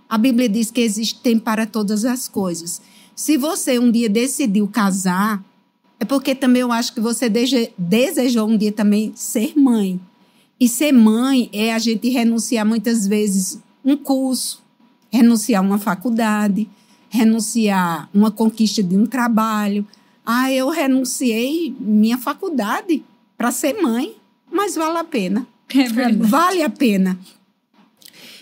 A 0.07 0.19
Bíblia 0.19 0.47
diz 0.47 0.71
que 0.71 0.83
existe 0.83 1.21
tempo 1.23 1.43
para 1.43 1.65
todas 1.65 2.05
as 2.05 2.29
coisas. 2.29 2.83
Se 3.15 3.39
você 3.39 3.79
um 3.79 3.91
dia 3.91 4.11
decidiu 4.11 4.69
casar, 4.69 5.43
é 5.99 6.05
porque 6.05 6.35
também 6.35 6.63
eu 6.63 6.73
acho 6.73 6.93
que 6.93 7.01
você 7.01 7.29
desejou 7.29 8.49
um 8.49 8.57
dia 8.57 8.73
também 8.73 9.13
ser 9.15 9.59
mãe. 9.59 10.01
E 10.59 10.69
ser 10.69 10.93
mãe 10.93 11.51
é 11.53 11.73
a 11.73 11.79
gente 11.79 12.09
renunciar 12.09 12.65
muitas 12.67 13.07
vezes 13.07 13.61
um 13.85 13.97
curso, 13.97 14.63
renunciar 15.11 15.63
uma 15.63 15.79
faculdade, 15.79 16.69
renunciar 17.09 18.09
uma 18.13 18.31
conquista 18.31 18.83
de 18.83 18.97
um 18.97 19.07
trabalho. 19.07 19.87
Ah, 20.25 20.51
eu 20.53 20.69
renunciei 20.69 21.75
minha 21.79 22.19
faculdade 22.19 23.03
para 23.37 23.51
ser 23.51 23.81
mãe, 23.81 24.15
mas 24.51 24.75
vale 24.75 24.99
a 24.99 25.05
pena. 25.05 25.47
É. 25.75 26.13
Vale 26.13 26.63
a 26.63 26.71
pena. 26.71 27.19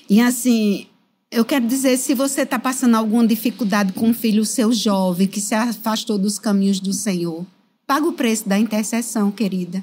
E 0.08 0.20
assim, 0.20 0.86
eu 1.34 1.44
quero 1.44 1.66
dizer, 1.66 1.96
se 1.96 2.14
você 2.14 2.42
está 2.42 2.60
passando 2.60 2.94
alguma 2.94 3.26
dificuldade 3.26 3.92
com 3.92 4.08
um 4.08 4.14
filho 4.14 4.44
seu 4.44 4.72
jovem 4.72 5.26
que 5.26 5.40
se 5.40 5.52
afastou 5.52 6.16
dos 6.16 6.38
caminhos 6.38 6.78
do 6.78 6.92
Senhor, 6.92 7.44
paga 7.86 8.06
o 8.06 8.12
preço 8.12 8.48
da 8.48 8.56
intercessão, 8.56 9.32
querida. 9.32 9.82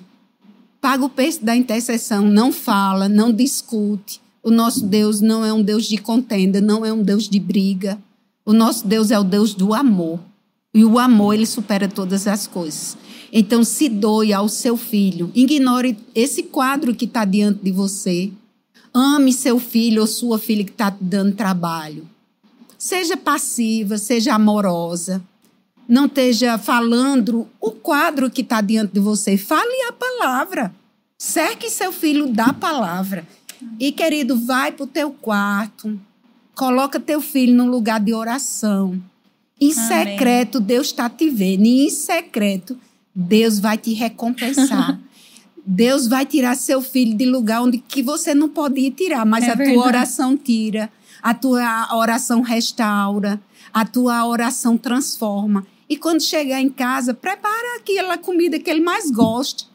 Paga 0.79 1.03
o 1.03 1.09
preço 1.09 1.43
da 1.43 1.53
intercessão. 1.55 2.21
Não 2.21 2.53
fala, 2.53 3.09
não 3.09 3.33
discute. 3.33 4.21
O 4.41 4.49
nosso 4.49 4.85
Deus 4.87 5.19
não 5.19 5.43
é 5.43 5.51
um 5.51 5.61
Deus 5.61 5.85
de 5.85 5.97
contenda, 5.97 6.61
não 6.61 6.85
é 6.85 6.91
um 6.91 7.03
Deus 7.03 7.27
de 7.27 7.39
briga. 7.39 7.99
O 8.45 8.53
nosso 8.53 8.87
Deus 8.87 9.11
é 9.11 9.19
o 9.19 9.23
Deus 9.23 9.53
do 9.53 9.73
amor. 9.73 10.19
E 10.73 10.85
o 10.85 10.97
amor, 10.97 11.33
ele 11.33 11.45
supera 11.45 11.87
todas 11.87 12.27
as 12.27 12.47
coisas. 12.47 12.97
Então, 13.31 13.61
se 13.63 13.89
doe 13.89 14.31
ao 14.31 14.47
seu 14.47 14.77
filho. 14.77 15.29
Ignore 15.35 15.97
esse 16.15 16.43
quadro 16.43 16.95
que 16.95 17.05
está 17.05 17.25
diante 17.25 17.61
de 17.61 17.71
você. 17.71 18.31
Ame 18.93 19.31
seu 19.31 19.59
filho 19.59 20.01
ou 20.01 20.07
sua 20.07 20.37
filha 20.37 20.63
que 20.63 20.71
está 20.71 20.95
dando 20.99 21.35
trabalho. 21.35 22.07
Seja 22.77 23.15
passiva, 23.15 23.97
seja 23.97 24.33
amorosa. 24.33 25.21
Não 25.87 26.05
esteja 26.05 26.57
falando 26.57 27.47
o 27.59 27.71
quadro 27.71 28.29
que 28.29 28.41
está 28.41 28.61
diante 28.61 28.93
de 28.93 28.99
você. 28.99 29.37
Fale 29.37 29.83
a 29.87 29.93
palavra. 29.93 30.73
Cerque 31.17 31.69
seu 31.69 31.91
filho 31.91 32.31
da 32.33 32.53
palavra. 32.53 33.27
E, 33.79 33.91
querido, 33.91 34.37
vai 34.37 34.71
para 34.71 34.83
o 34.83 34.87
teu 34.87 35.11
quarto. 35.11 35.99
Coloca 36.55 36.99
teu 36.99 37.21
filho 37.21 37.53
num 37.53 37.69
lugar 37.69 37.99
de 37.99 38.13
oração. 38.13 39.01
Em 39.59 39.71
Amém. 39.71 39.87
secreto, 39.87 40.59
Deus 40.59 40.87
está 40.87 41.09
te 41.09 41.29
vendo. 41.29 41.65
E 41.65 41.85
em 41.85 41.89
secreto, 41.89 42.77
Deus 43.13 43.59
vai 43.59 43.77
te 43.77 43.93
recompensar. 43.93 44.99
Deus 45.65 46.07
vai 46.07 46.25
tirar 46.25 46.55
seu 46.55 46.81
filho 46.81 47.15
de 47.15 47.25
lugar 47.25 47.61
onde 47.61 47.77
que 47.77 48.01
você 48.01 48.33
não 48.33 48.49
podia 48.49 48.89
tirar, 48.91 49.25
mas 49.25 49.43
É 49.45 49.51
a 49.51 49.55
verdade. 49.55 49.77
tua 49.77 49.85
oração 49.85 50.37
tira, 50.37 50.91
a 51.21 51.33
tua 51.33 51.95
oração 51.95 52.41
restaura, 52.41 53.39
a 53.73 53.85
tua 53.85 54.25
oração 54.25 54.77
transforma. 54.77 55.65
E 55.87 55.97
quando 55.97 56.21
chegar 56.21 56.61
em 56.61 56.69
casa, 56.69 57.13
prepara 57.13 57.77
aquela 57.77 58.17
comida 58.17 58.57
que 58.59 58.69
ele 58.69 58.81
mais 58.81 59.11
gosta. 59.11 59.65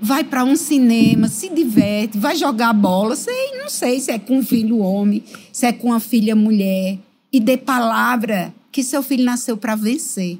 Vai 0.00 0.22
para 0.22 0.44
um 0.44 0.54
cinema, 0.56 1.28
se 1.28 1.48
diverte, 1.48 2.16
vai 2.16 2.36
jogar 2.36 2.72
bola, 2.72 3.16
sei, 3.16 3.58
não 3.58 3.68
sei 3.68 4.00
se 4.00 4.10
é 4.12 4.18
com 4.18 4.38
um 4.38 4.42
filho 4.42 4.78
homem, 4.78 5.22
se 5.52 5.66
é 5.66 5.72
com 5.72 5.88
uma 5.88 6.00
filha 6.00 6.34
mulher, 6.36 6.98
e 7.32 7.40
dê 7.40 7.56
palavra 7.56 8.54
que 8.72 8.82
seu 8.82 9.02
filho 9.02 9.24
nasceu 9.24 9.56
para 9.56 9.74
vencer 9.74 10.38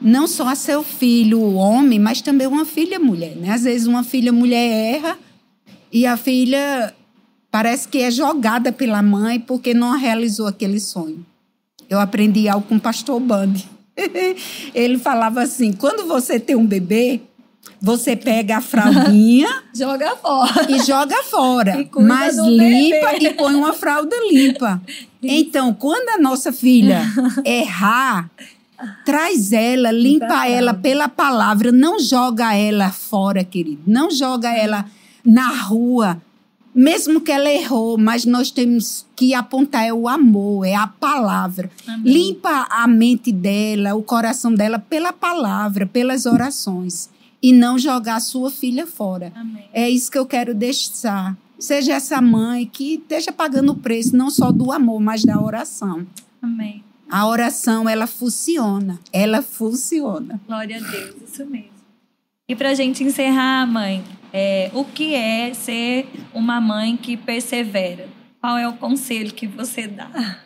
não 0.00 0.26
só 0.26 0.48
a 0.48 0.54
seu 0.54 0.82
filho 0.82 1.54
homem, 1.54 1.98
mas 1.98 2.20
também 2.20 2.46
uma 2.46 2.64
filha 2.64 2.98
mulher. 2.98 3.36
Né? 3.36 3.50
Às 3.50 3.64
vezes 3.64 3.86
uma 3.86 4.02
filha 4.04 4.32
mulher 4.32 4.94
erra 4.96 5.18
e 5.92 6.06
a 6.06 6.16
filha 6.16 6.94
parece 7.50 7.88
que 7.88 7.98
é 7.98 8.10
jogada 8.10 8.72
pela 8.72 9.02
mãe 9.02 9.38
porque 9.40 9.74
não 9.74 9.96
realizou 9.98 10.46
aquele 10.46 10.80
sonho. 10.80 11.24
Eu 11.88 11.98
aprendi 12.00 12.48
algo 12.48 12.66
com 12.66 12.76
o 12.76 12.80
pastor 12.80 13.18
Bandi. 13.20 13.68
Ele 14.74 14.98
falava 14.98 15.42
assim: 15.42 15.72
quando 15.72 16.06
você 16.06 16.38
tem 16.38 16.54
um 16.56 16.64
bebê, 16.66 17.20
você 17.80 18.14
pega 18.16 18.58
a 18.58 18.60
fraldinha 18.60 19.48
Joga 19.74 20.14
fora. 20.16 20.70
e 20.70 20.78
joga 20.82 21.22
fora, 21.24 21.80
E 21.82 21.88
mas 22.02 22.36
limpa 22.38 23.12
bebê. 23.12 23.26
e 23.28 23.34
põe 23.34 23.54
uma 23.54 23.72
fralda 23.72 24.14
limpa. 24.30 24.80
Então, 25.22 25.74
quando 25.74 26.08
a 26.10 26.18
nossa 26.18 26.52
filha 26.52 27.02
errar, 27.44 28.30
traz 29.04 29.52
ela, 29.52 29.90
limpa 29.90 30.40
a 30.40 30.48
ela 30.48 30.74
pela 30.74 31.08
palavra, 31.08 31.72
não 31.72 31.98
joga 31.98 32.54
ela 32.54 32.90
fora, 32.90 33.44
querido. 33.44 33.82
Não 33.86 34.10
joga 34.10 34.50
ela 34.50 34.86
na 35.24 35.48
rua. 35.48 36.20
Mesmo 36.72 37.20
que 37.20 37.32
ela 37.32 37.50
errou, 37.50 37.98
mas 37.98 38.24
nós 38.24 38.50
temos 38.50 39.04
que 39.16 39.34
apontar 39.34 39.84
é 39.84 39.92
o 39.92 40.06
amor, 40.06 40.64
é 40.64 40.74
a 40.74 40.86
palavra. 40.86 41.68
Amém. 41.86 42.12
Limpa 42.12 42.68
a 42.70 42.86
mente 42.86 43.32
dela, 43.32 43.94
o 43.94 44.02
coração 44.02 44.54
dela 44.54 44.78
pela 44.78 45.12
palavra, 45.12 45.84
pelas 45.84 46.26
orações. 46.26 47.10
E 47.42 47.52
não 47.52 47.78
jogar 47.78 48.16
a 48.16 48.20
sua 48.20 48.50
filha 48.50 48.86
fora. 48.86 49.32
Amém. 49.34 49.64
É 49.72 49.88
isso 49.90 50.10
que 50.10 50.18
eu 50.18 50.26
quero 50.26 50.54
deixar. 50.54 51.36
Seja 51.58 51.94
essa 51.94 52.20
mãe 52.20 52.66
que 52.66 52.94
esteja 52.94 53.32
pagando 53.32 53.72
o 53.72 53.76
preço 53.76 54.16
não 54.16 54.30
só 54.30 54.52
do 54.52 54.70
amor, 54.70 55.00
mas 55.00 55.24
da 55.24 55.40
oração. 55.40 56.06
Amém. 56.40 56.84
A 57.10 57.26
oração, 57.26 57.88
ela 57.88 58.06
funciona. 58.06 59.00
Ela 59.12 59.42
funciona. 59.42 60.40
Glória 60.46 60.76
a 60.76 60.80
Deus, 60.80 61.16
isso 61.28 61.44
mesmo. 61.44 61.70
E 62.48 62.54
pra 62.54 62.74
gente 62.74 63.02
encerrar, 63.02 63.66
mãe, 63.66 64.04
é, 64.32 64.70
o 64.74 64.84
que 64.84 65.14
é 65.14 65.52
ser 65.54 66.08
uma 66.32 66.60
mãe 66.60 66.96
que 66.96 67.16
persevera? 67.16 68.08
Qual 68.40 68.56
é 68.56 68.66
o 68.66 68.72
conselho 68.74 69.32
que 69.34 69.46
você 69.46 69.86
dá? 69.86 70.40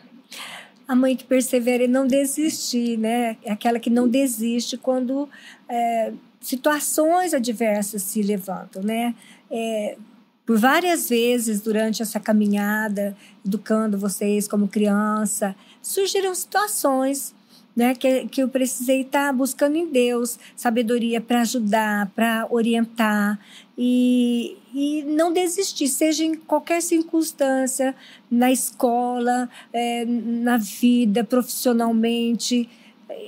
A 0.87 0.95
mãe 0.95 1.15
que 1.15 1.23
persevera 1.23 1.83
e 1.83 1.87
não 1.87 2.05
desistir, 2.05 2.97
né? 2.97 3.37
É 3.43 3.51
aquela 3.51 3.79
que 3.79 3.89
não 3.89 4.07
desiste 4.07 4.77
quando 4.77 5.27
é, 5.67 6.13
situações 6.39 7.33
adversas 7.33 8.03
se 8.03 8.21
levantam, 8.21 8.83
né? 8.83 9.15
É, 9.49 9.97
por 10.45 10.57
várias 10.57 11.09
vezes 11.09 11.61
durante 11.61 12.01
essa 12.01 12.19
caminhada, 12.19 13.15
educando 13.45 13.97
vocês 13.97 14.47
como 14.47 14.67
criança, 14.67 15.55
surgiram 15.81 16.35
situações 16.35 17.33
né, 17.75 17.93
que, 17.93 18.27
que 18.27 18.41
eu 18.41 18.47
precisei 18.47 19.01
estar 19.01 19.33
buscando 19.33 19.75
em 19.75 19.87
Deus 19.87 20.39
sabedoria 20.55 21.19
para 21.19 21.41
ajudar, 21.41 22.09
para 22.15 22.47
orientar 22.49 23.37
e, 23.77 24.55
e 24.73 25.03
não 25.03 25.33
desistir, 25.33 25.89
seja 25.89 26.23
em 26.23 26.35
qualquer 26.35 26.81
circunstância, 26.81 27.93
na 28.31 28.51
escola, 28.51 29.49
eh, 29.73 30.05
na 30.05 30.55
vida, 30.55 31.23
profissionalmente, 31.23 32.69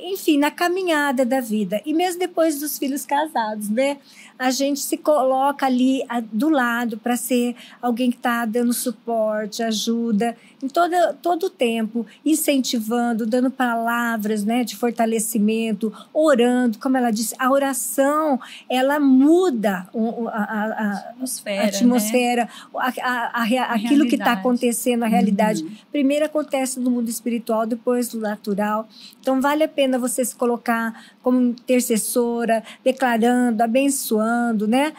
enfim, 0.04 0.38
na 0.38 0.50
caminhada 0.50 1.26
da 1.26 1.42
vida. 1.42 1.82
E 1.86 1.94
mesmo 1.94 2.20
depois 2.20 2.60
dos 2.60 2.78
filhos 2.78 3.06
casados, 3.06 3.70
né? 3.70 3.98
A 4.40 4.52
gente 4.52 4.80
se 4.80 4.98
coloca 4.98 5.66
ali 5.66 6.04
a- 6.08 6.20
do 6.22 6.50
lado 6.50 6.98
para 6.98 7.18
ser 7.18 7.56
alguém 7.82 8.12
que 8.12 8.18
está 8.18 8.46
dando 8.46 8.72
suporte, 8.74 9.64
ajuda, 9.64 10.36
em 10.62 10.68
toda, 10.68 11.14
todo 11.22 11.48
o 11.48 11.50
tempo, 11.50 12.06
incentivando, 12.26 13.26
dando 13.28 13.50
palavras 13.52 14.44
né, 14.44 14.64
de 14.64 14.76
fortalecimento, 14.76 15.94
orando. 16.14 16.80
Como 16.80 16.98
ela 16.98 17.12
disse, 17.12 17.36
a 17.38 17.52
oração, 17.52 18.40
ela 18.70 19.00
muda 19.00 19.88
a- 19.94 20.32
a- 20.32 20.66
a, 20.66 20.92
Atmosfera. 21.10 21.64
atmosfera, 21.68 22.50
A 22.76 23.74
aquilo 23.74 24.08
que 24.08 24.16
está 24.16 24.34
acontecendo, 24.34 25.04
a 25.04 25.08
realidade. 25.08 25.66
Primeiro 25.92 26.26
acontece 26.26 26.80
no 26.80 26.90
mundo 26.90 27.10
espiritual, 27.10 27.66
depois 27.66 28.14
no 28.14 28.22
natural. 28.22 28.88
Então, 29.20 29.42
vale 29.42 29.64
a 29.64 29.68
pena 29.68 30.00
você 30.00 30.24
se 30.24 30.36
colocar 30.36 31.06
como 31.28 31.42
intercessora, 31.42 32.64
declarando, 32.86 33.62
abençoando, 33.62 34.66
né? 34.66 34.94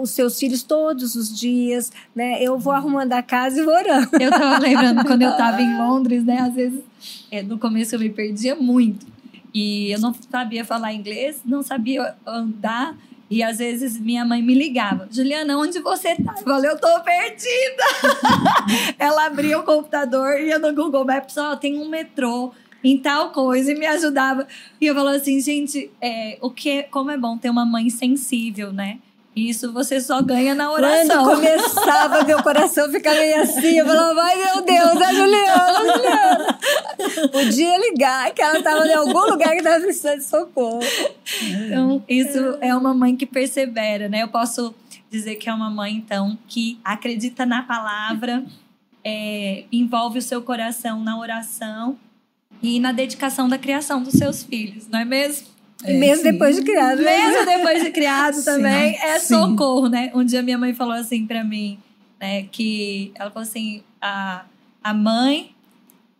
Os 0.00 0.10
seus 0.10 0.38
filhos 0.38 0.62
todos 0.62 1.16
os 1.16 1.36
dias, 1.36 1.90
né? 2.14 2.40
Eu 2.40 2.56
vou 2.56 2.72
arrumando 2.72 3.12
a 3.14 3.20
casa 3.20 3.60
e 3.60 3.64
vou 3.64 3.74
orando. 3.74 4.08
Eu 4.20 4.30
tava 4.30 4.58
lembrando 4.60 5.02
quando 5.04 5.22
eu 5.22 5.36
tava 5.36 5.60
em 5.60 5.76
Londres, 5.76 6.24
né? 6.24 6.38
Às 6.38 6.54
vezes, 6.54 6.84
é, 7.32 7.42
no 7.42 7.58
começo 7.58 7.96
eu 7.96 7.98
me 7.98 8.10
perdia 8.10 8.54
muito. 8.54 9.04
E 9.52 9.90
eu 9.90 9.98
não 9.98 10.14
sabia 10.30 10.64
falar 10.64 10.92
inglês, 10.92 11.40
não 11.44 11.64
sabia 11.64 12.14
andar. 12.24 12.96
E 13.28 13.42
às 13.42 13.58
vezes 13.58 13.98
minha 13.98 14.24
mãe 14.24 14.40
me 14.40 14.54
ligava: 14.54 15.08
Juliana, 15.10 15.58
onde 15.58 15.80
você 15.80 16.14
tá? 16.14 16.36
Eu 16.38 16.44
falei: 16.44 16.70
Eu 16.70 16.78
tô 16.78 17.00
perdida. 17.00 17.82
Ela 19.00 19.26
abria 19.26 19.58
o 19.58 19.64
computador, 19.64 20.38
ia 20.38 20.60
no 20.60 20.72
Google 20.72 21.04
Maps: 21.04 21.36
Ó, 21.38 21.56
tem 21.56 21.76
um 21.76 21.88
metrô 21.88 22.52
em 22.82 22.98
tal 22.98 23.30
coisa 23.30 23.72
e 23.72 23.74
me 23.74 23.86
ajudava. 23.86 24.46
E 24.80 24.86
eu 24.86 24.94
falava 24.94 25.16
assim: 25.16 25.40
Gente, 25.40 25.90
é, 26.00 26.38
o 26.40 26.50
que, 26.50 26.84
como 26.84 27.10
é 27.10 27.16
bom 27.16 27.36
ter 27.38 27.50
uma 27.50 27.64
mãe 27.64 27.88
sensível, 27.90 28.72
né? 28.72 28.98
Isso 29.34 29.72
você 29.72 29.98
só 29.98 30.20
ganha 30.20 30.54
na 30.54 30.70
oração. 30.70 31.24
Quando 31.24 31.36
começava, 31.36 32.22
meu 32.22 32.42
coração 32.42 32.90
ficava 32.90 33.16
meio 33.16 33.40
assim. 33.40 33.78
Eu 33.78 33.86
falava, 33.86 34.20
ai 34.20 34.36
meu 34.36 34.62
Deus, 34.62 35.00
a 35.00 35.12
Juliana, 35.14 35.78
a 35.78 35.96
Juliana. 35.96 36.58
Podia 37.32 37.78
ligar 37.78 38.30
que 38.34 38.42
ela 38.42 38.58
estava 38.58 38.86
em 38.86 38.92
algum 38.92 39.30
lugar 39.30 39.52
que 39.52 39.58
estava 39.58 39.80
precisando 39.80 40.18
de 40.18 40.24
socorro. 40.24 40.80
Então, 41.40 42.04
isso 42.06 42.58
é 42.60 42.76
uma 42.76 42.92
mãe 42.92 43.16
que 43.16 43.24
persevera, 43.24 44.06
né? 44.06 44.22
Eu 44.22 44.28
posso 44.28 44.74
dizer 45.10 45.36
que 45.36 45.48
é 45.48 45.54
uma 45.54 45.70
mãe, 45.70 45.94
então, 45.94 46.36
que 46.46 46.78
acredita 46.84 47.46
na 47.46 47.62
palavra, 47.62 48.44
é, 49.02 49.64
envolve 49.72 50.18
o 50.18 50.22
seu 50.22 50.42
coração 50.42 51.02
na 51.02 51.18
oração 51.18 51.98
e 52.62 52.78
na 52.78 52.92
dedicação 52.92 53.48
da 53.48 53.58
criação 53.58 54.02
dos 54.02 54.14
seus 54.14 54.42
filhos, 54.42 54.86
não 54.88 55.00
é 55.00 55.04
mesmo? 55.04 55.48
E 55.84 55.94
mesmo 55.94 56.22
sim. 56.24 56.32
depois 56.32 56.54
de 56.56 56.62
criado. 56.62 57.02
né? 57.02 57.16
Mesmo 57.16 57.44
depois 57.44 57.82
de 57.82 57.90
criado 57.90 58.34
Sim, 58.38 58.44
também, 58.44 58.96
é 59.02 59.18
sim. 59.18 59.34
socorro, 59.34 59.88
né? 59.88 60.12
Um 60.14 60.24
dia 60.24 60.40
minha 60.42 60.56
mãe 60.56 60.72
falou 60.72 60.94
assim 60.94 61.26
pra 61.26 61.42
mim, 61.42 61.78
né? 62.20 62.44
Que 62.52 63.10
ela 63.16 63.30
falou 63.30 63.42
assim, 63.48 63.82
a, 64.00 64.44
a 64.82 64.94
mãe 64.94 65.50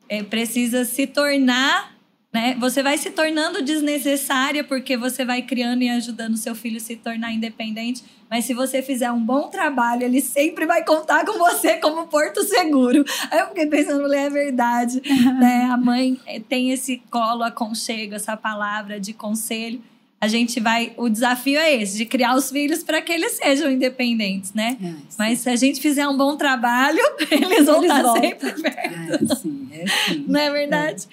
é, 0.08 0.22
precisa 0.22 0.84
se 0.84 1.06
tornar 1.06 1.91
né? 2.32 2.56
Você 2.58 2.82
vai 2.82 2.96
se 2.96 3.10
tornando 3.10 3.60
desnecessária 3.62 4.64
porque 4.64 4.96
você 4.96 5.24
vai 5.24 5.42
criando 5.42 5.82
e 5.82 5.90
ajudando 5.90 6.36
seu 6.36 6.54
filho 6.54 6.78
a 6.78 6.80
se 6.80 6.96
tornar 6.96 7.32
independente. 7.32 8.02
Mas 8.30 8.46
se 8.46 8.54
você 8.54 8.80
fizer 8.80 9.12
um 9.12 9.20
bom 9.22 9.48
trabalho, 9.48 10.04
ele 10.04 10.22
sempre 10.22 10.64
vai 10.64 10.82
contar 10.82 11.26
com 11.26 11.38
você 11.38 11.76
como 11.76 12.06
porto 12.06 12.42
seguro. 12.42 13.04
Aí 13.30 13.40
eu 13.40 13.48
fiquei 13.48 13.66
pensando, 13.66 14.00
mulher, 14.00 14.28
é 14.28 14.30
verdade. 14.30 15.02
né? 15.38 15.68
A 15.70 15.76
mãe 15.76 16.18
eh, 16.26 16.40
tem 16.40 16.70
esse 16.70 17.02
colo 17.10 17.42
aconchego, 17.42 18.14
essa 18.14 18.34
palavra 18.34 18.98
de 18.98 19.12
conselho. 19.12 19.82
A 20.18 20.28
gente 20.28 20.60
vai. 20.60 20.94
O 20.96 21.10
desafio 21.10 21.58
é 21.58 21.74
esse, 21.82 21.98
de 21.98 22.06
criar 22.06 22.34
os 22.34 22.48
filhos 22.50 22.82
para 22.82 23.02
que 23.02 23.12
eles 23.12 23.32
sejam 23.32 23.70
independentes, 23.70 24.54
né? 24.54 24.78
É, 24.82 24.92
Mas 25.18 25.40
se 25.40 25.50
a 25.50 25.56
gente 25.56 25.80
fizer 25.80 26.08
um 26.08 26.16
bom 26.16 26.36
trabalho, 26.36 27.00
eles 27.30 27.66
vão 27.66 27.84
Eles 27.84 27.90
estar 27.90 28.02
voltam. 28.02 28.22
sempre 28.22 28.62
perto. 28.62 29.32
É, 29.32 29.34
sim, 29.34 29.68
é 29.72 29.84
sim. 29.86 30.24
Não 30.26 30.40
é 30.40 30.50
verdade? 30.50 31.06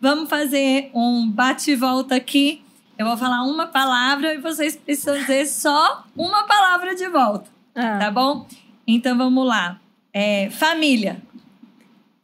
Vamos 0.00 0.28
fazer 0.28 0.90
um 0.94 1.28
bate 1.30 1.70
e 1.72 1.76
volta 1.76 2.14
aqui. 2.16 2.62
Eu 2.98 3.06
vou 3.06 3.16
falar 3.16 3.42
uma 3.42 3.66
palavra 3.66 4.34
e 4.34 4.38
vocês 4.38 4.76
precisam 4.76 5.16
dizer 5.18 5.46
só 5.46 6.04
uma 6.16 6.44
palavra 6.46 6.94
de 6.94 7.08
volta, 7.08 7.50
Ah, 7.74 7.98
tá 7.98 8.10
bom? 8.10 8.46
Então 8.86 9.16
vamos 9.16 9.46
lá. 9.46 9.78
É, 10.12 10.48
família. 10.50 11.20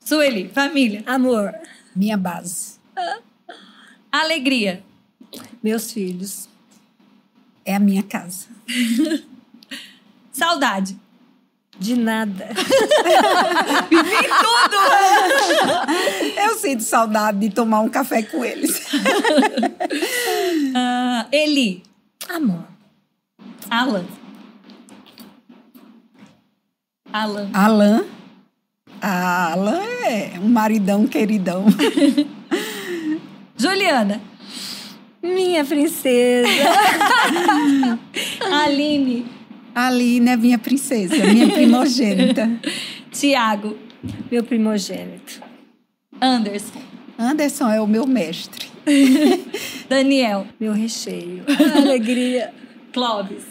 Sueli, 0.01 0.49
família. 0.49 1.03
Amor, 1.07 1.53
Minha 1.95 2.17
base. 2.17 2.79
Alegria. 4.11 4.83
meus 5.63 5.93
filhos. 5.93 6.49
É 7.65 7.75
a 7.75 7.79
minha 7.81 8.03
casa. 8.03 8.49
Saudade. 10.33 10.99
De 11.79 11.97
nada. 11.97 12.49
Eu 16.37 16.57
sinto 16.57 16.83
saudade 16.83 17.39
de 17.39 17.51
tomar 17.51 17.81
um 17.81 17.89
café 17.89 18.23
com 18.23 18.45
eles. 18.45 18.81
Ah, 20.75 21.27
Eli. 21.31 21.83
Amor. 22.31 22.65
Alan. 23.71 24.07
Alan. 27.13 27.51
Alan. 27.53 28.05
Alan 29.03 29.83
é 30.07 30.39
um 30.41 30.49
maridão 30.49 31.07
queridão. 31.07 31.67
Juliana. 33.57 34.21
Minha 35.23 35.63
princesa. 35.65 36.49
Aline. 38.65 39.27
Aline 39.75 40.31
é 40.31 40.37
minha 40.37 40.59
princesa, 40.59 41.17
minha 41.27 41.49
primogênita. 41.53 42.51
Tiago. 43.11 43.77
Meu 44.31 44.43
primogênito. 44.43 45.43
Anderson. 46.21 46.83
Anderson 47.19 47.71
é 47.71 47.81
o 47.81 47.87
meu 47.87 48.07
mestre. 48.07 48.69
Daniel. 49.89 50.47
Meu 50.59 50.73
recheio. 50.73 51.45
Alegria. 51.77 52.53
Clóvis. 52.93 53.45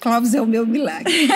Clóvis 0.00 0.34
é 0.34 0.42
o 0.42 0.46
meu 0.46 0.66
milagre. 0.66 1.28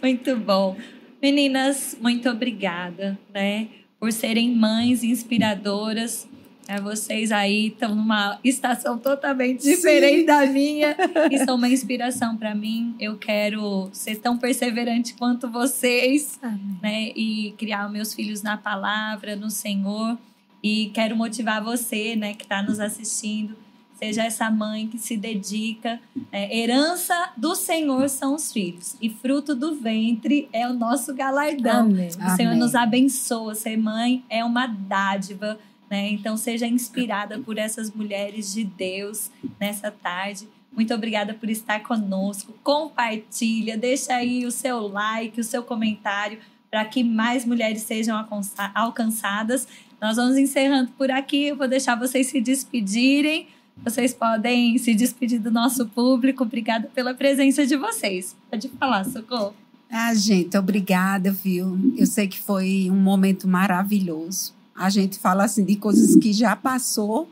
Muito 0.00 0.36
bom. 0.36 0.76
Meninas, 1.20 1.96
muito 2.00 2.28
obrigada, 2.28 3.18
né? 3.34 3.66
Por 3.98 4.12
serem 4.12 4.54
mães 4.54 5.02
inspiradoras. 5.02 6.28
É, 6.68 6.80
vocês 6.80 7.30
aí 7.30 7.68
estão 7.68 7.94
numa 7.94 8.38
estação 8.42 8.98
totalmente 8.98 9.62
Sim. 9.62 9.70
diferente 9.70 10.26
da 10.26 10.44
minha 10.46 10.96
e 11.30 11.38
são 11.38 11.54
uma 11.54 11.68
inspiração 11.68 12.36
para 12.36 12.54
mim. 12.54 12.94
Eu 12.98 13.16
quero 13.16 13.88
ser 13.92 14.16
tão 14.16 14.36
perseverante 14.36 15.14
quanto 15.14 15.48
vocês, 15.48 16.38
Amém. 16.42 16.78
né? 16.82 17.12
E 17.14 17.54
criar 17.56 17.88
meus 17.88 18.12
filhos 18.12 18.42
na 18.42 18.56
palavra, 18.56 19.36
no 19.36 19.50
Senhor. 19.50 20.18
E 20.62 20.90
quero 20.92 21.14
motivar 21.14 21.62
você, 21.62 22.16
né, 22.16 22.34
que 22.34 22.42
está 22.42 22.60
nos 22.62 22.80
assistindo. 22.80 23.56
Seja 23.94 24.24
essa 24.24 24.50
mãe 24.50 24.88
que 24.88 24.98
se 24.98 25.16
dedica. 25.16 26.00
É, 26.30 26.58
herança 26.58 27.30
do 27.36 27.54
Senhor 27.54 28.08
são 28.10 28.34
os 28.34 28.52
filhos. 28.52 28.96
E 29.00 29.08
fruto 29.08 29.54
do 29.54 29.74
ventre 29.74 30.48
é 30.52 30.68
o 30.68 30.74
nosso 30.74 31.14
galardão. 31.14 31.86
Amém. 31.86 32.08
O 32.08 32.36
Senhor 32.36 32.50
Amém. 32.50 32.58
nos 32.58 32.74
abençoa. 32.74 33.54
Ser 33.54 33.76
mãe 33.76 34.22
é 34.28 34.44
uma 34.44 34.66
dádiva. 34.66 35.58
Né? 35.90 36.10
Então, 36.10 36.36
seja 36.36 36.66
inspirada 36.66 37.38
por 37.38 37.58
essas 37.58 37.92
mulheres 37.92 38.52
de 38.52 38.64
Deus 38.64 39.30
nessa 39.60 39.90
tarde. 39.90 40.48
Muito 40.72 40.92
obrigada 40.92 41.32
por 41.32 41.48
estar 41.48 41.80
conosco. 41.84 42.52
Compartilha, 42.62 43.76
deixa 43.78 44.14
aí 44.14 44.44
o 44.44 44.50
seu 44.50 44.88
like, 44.88 45.40
o 45.40 45.44
seu 45.44 45.62
comentário, 45.62 46.38
para 46.70 46.84
que 46.84 47.04
mais 47.04 47.44
mulheres 47.44 47.82
sejam 47.82 48.16
alcança- 48.18 48.72
alcançadas. 48.74 49.68
Nós 50.00 50.16
vamos 50.16 50.36
encerrando 50.36 50.90
por 50.98 51.10
aqui. 51.10 51.44
Eu 51.44 51.56
vou 51.56 51.68
deixar 51.68 51.94
vocês 51.94 52.26
se 52.26 52.40
despedirem. 52.40 53.46
Vocês 53.84 54.12
podem 54.12 54.76
se 54.78 54.94
despedir 54.94 55.38
do 55.38 55.50
nosso 55.50 55.86
público. 55.86 56.42
Obrigada 56.42 56.88
pela 56.94 57.14
presença 57.14 57.64
de 57.66 57.76
vocês. 57.76 58.34
Pode 58.50 58.68
falar, 58.70 59.04
Socorro. 59.04 59.54
Ah, 59.88 60.12
gente, 60.14 60.56
obrigada, 60.58 61.30
viu? 61.30 61.78
Eu 61.96 62.06
sei 62.06 62.26
que 62.26 62.40
foi 62.40 62.88
um 62.90 62.96
momento 62.96 63.46
maravilhoso. 63.46 64.55
A 64.76 64.90
gente 64.90 65.18
fala 65.18 65.44
assim 65.44 65.64
de 65.64 65.76
coisas 65.76 66.16
que 66.16 66.32
já 66.32 66.54
passou, 66.54 67.28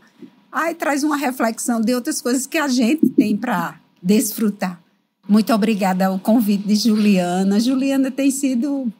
aí 0.50 0.74
traz 0.74 1.04
uma 1.04 1.16
reflexão 1.16 1.80
de 1.80 1.94
outras 1.94 2.20
coisas 2.20 2.46
que 2.46 2.56
a 2.56 2.68
gente 2.68 3.08
tem 3.10 3.36
para 3.36 3.78
desfrutar. 4.02 4.80
Muito 5.28 5.52
obrigada 5.52 6.06
ao 6.06 6.18
convite 6.18 6.66
de 6.66 6.74
Juliana. 6.74 7.60
Juliana 7.60 8.10
tem 8.10 8.30
sido, 8.30 8.92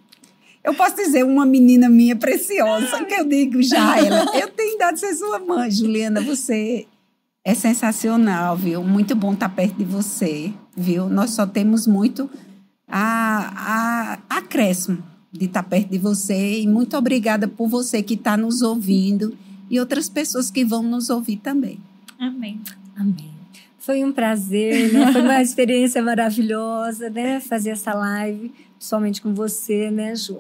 eu 0.63 0.75
posso 0.75 0.97
dizer, 0.97 1.25
uma 1.25 1.45
menina 1.45 1.89
minha 1.89 2.17
preciosa, 2.17 3.05
que 3.05 3.15
eu 3.15 3.27
digo 3.27 3.63
já 3.63 3.99
ela. 3.99 4.37
Eu 4.37 4.49
tenho 4.51 4.79
dado 4.79 4.99
ser 4.99 5.15
sua 5.15 5.39
mãe, 5.39 5.71
Juliana. 5.71 6.21
Você 6.23 6.87
é 7.45 7.55
sensacional, 7.55 8.57
viu? 8.57 8.83
Muito 8.83 9.15
bom 9.15 9.35
estar 9.35 9.51
perto 9.51 9.77
de 9.77 9.85
você, 9.85 10.53
viu? 10.77 11.09
Nós 11.09 11.31
só 11.31 11.47
temos 11.47 11.87
muito 11.87 12.29
a, 12.89 14.19
a 14.31 14.39
acréscimo 14.39 15.14
de 15.35 15.47
estar 15.47 15.65
perto 15.65 15.91
de 15.91 15.99
você 15.99 16.61
e 16.61 16.67
muito 16.67 16.97
obrigada 16.97 17.49
por 17.49 17.69
você 17.69 18.03
que 18.03 18.15
está 18.15 18.37
nos 18.37 18.63
ouvindo 18.63 19.37
e 19.69 19.81
outras 19.81 20.09
pessoas 20.09 20.51
que 20.51 20.65
vão 20.65 20.83
nos 20.83 21.11
ouvir 21.11 21.39
também. 21.39 21.81
Amém. 22.19 22.61
Amém. 22.97 23.33
Foi 23.79 24.05
um 24.05 24.13
prazer, 24.13 24.93
né? 24.93 25.13
Foi 25.13 25.21
uma 25.21 25.43
experiência 25.43 26.01
maravilhosa, 26.01 27.11
né? 27.11 27.41
Fazer 27.41 27.71
essa 27.71 27.93
live, 27.93 28.53
somente 28.79 29.21
com 29.21 29.35
você, 29.35 29.91
né, 29.91 30.15
Ju? 30.15 30.39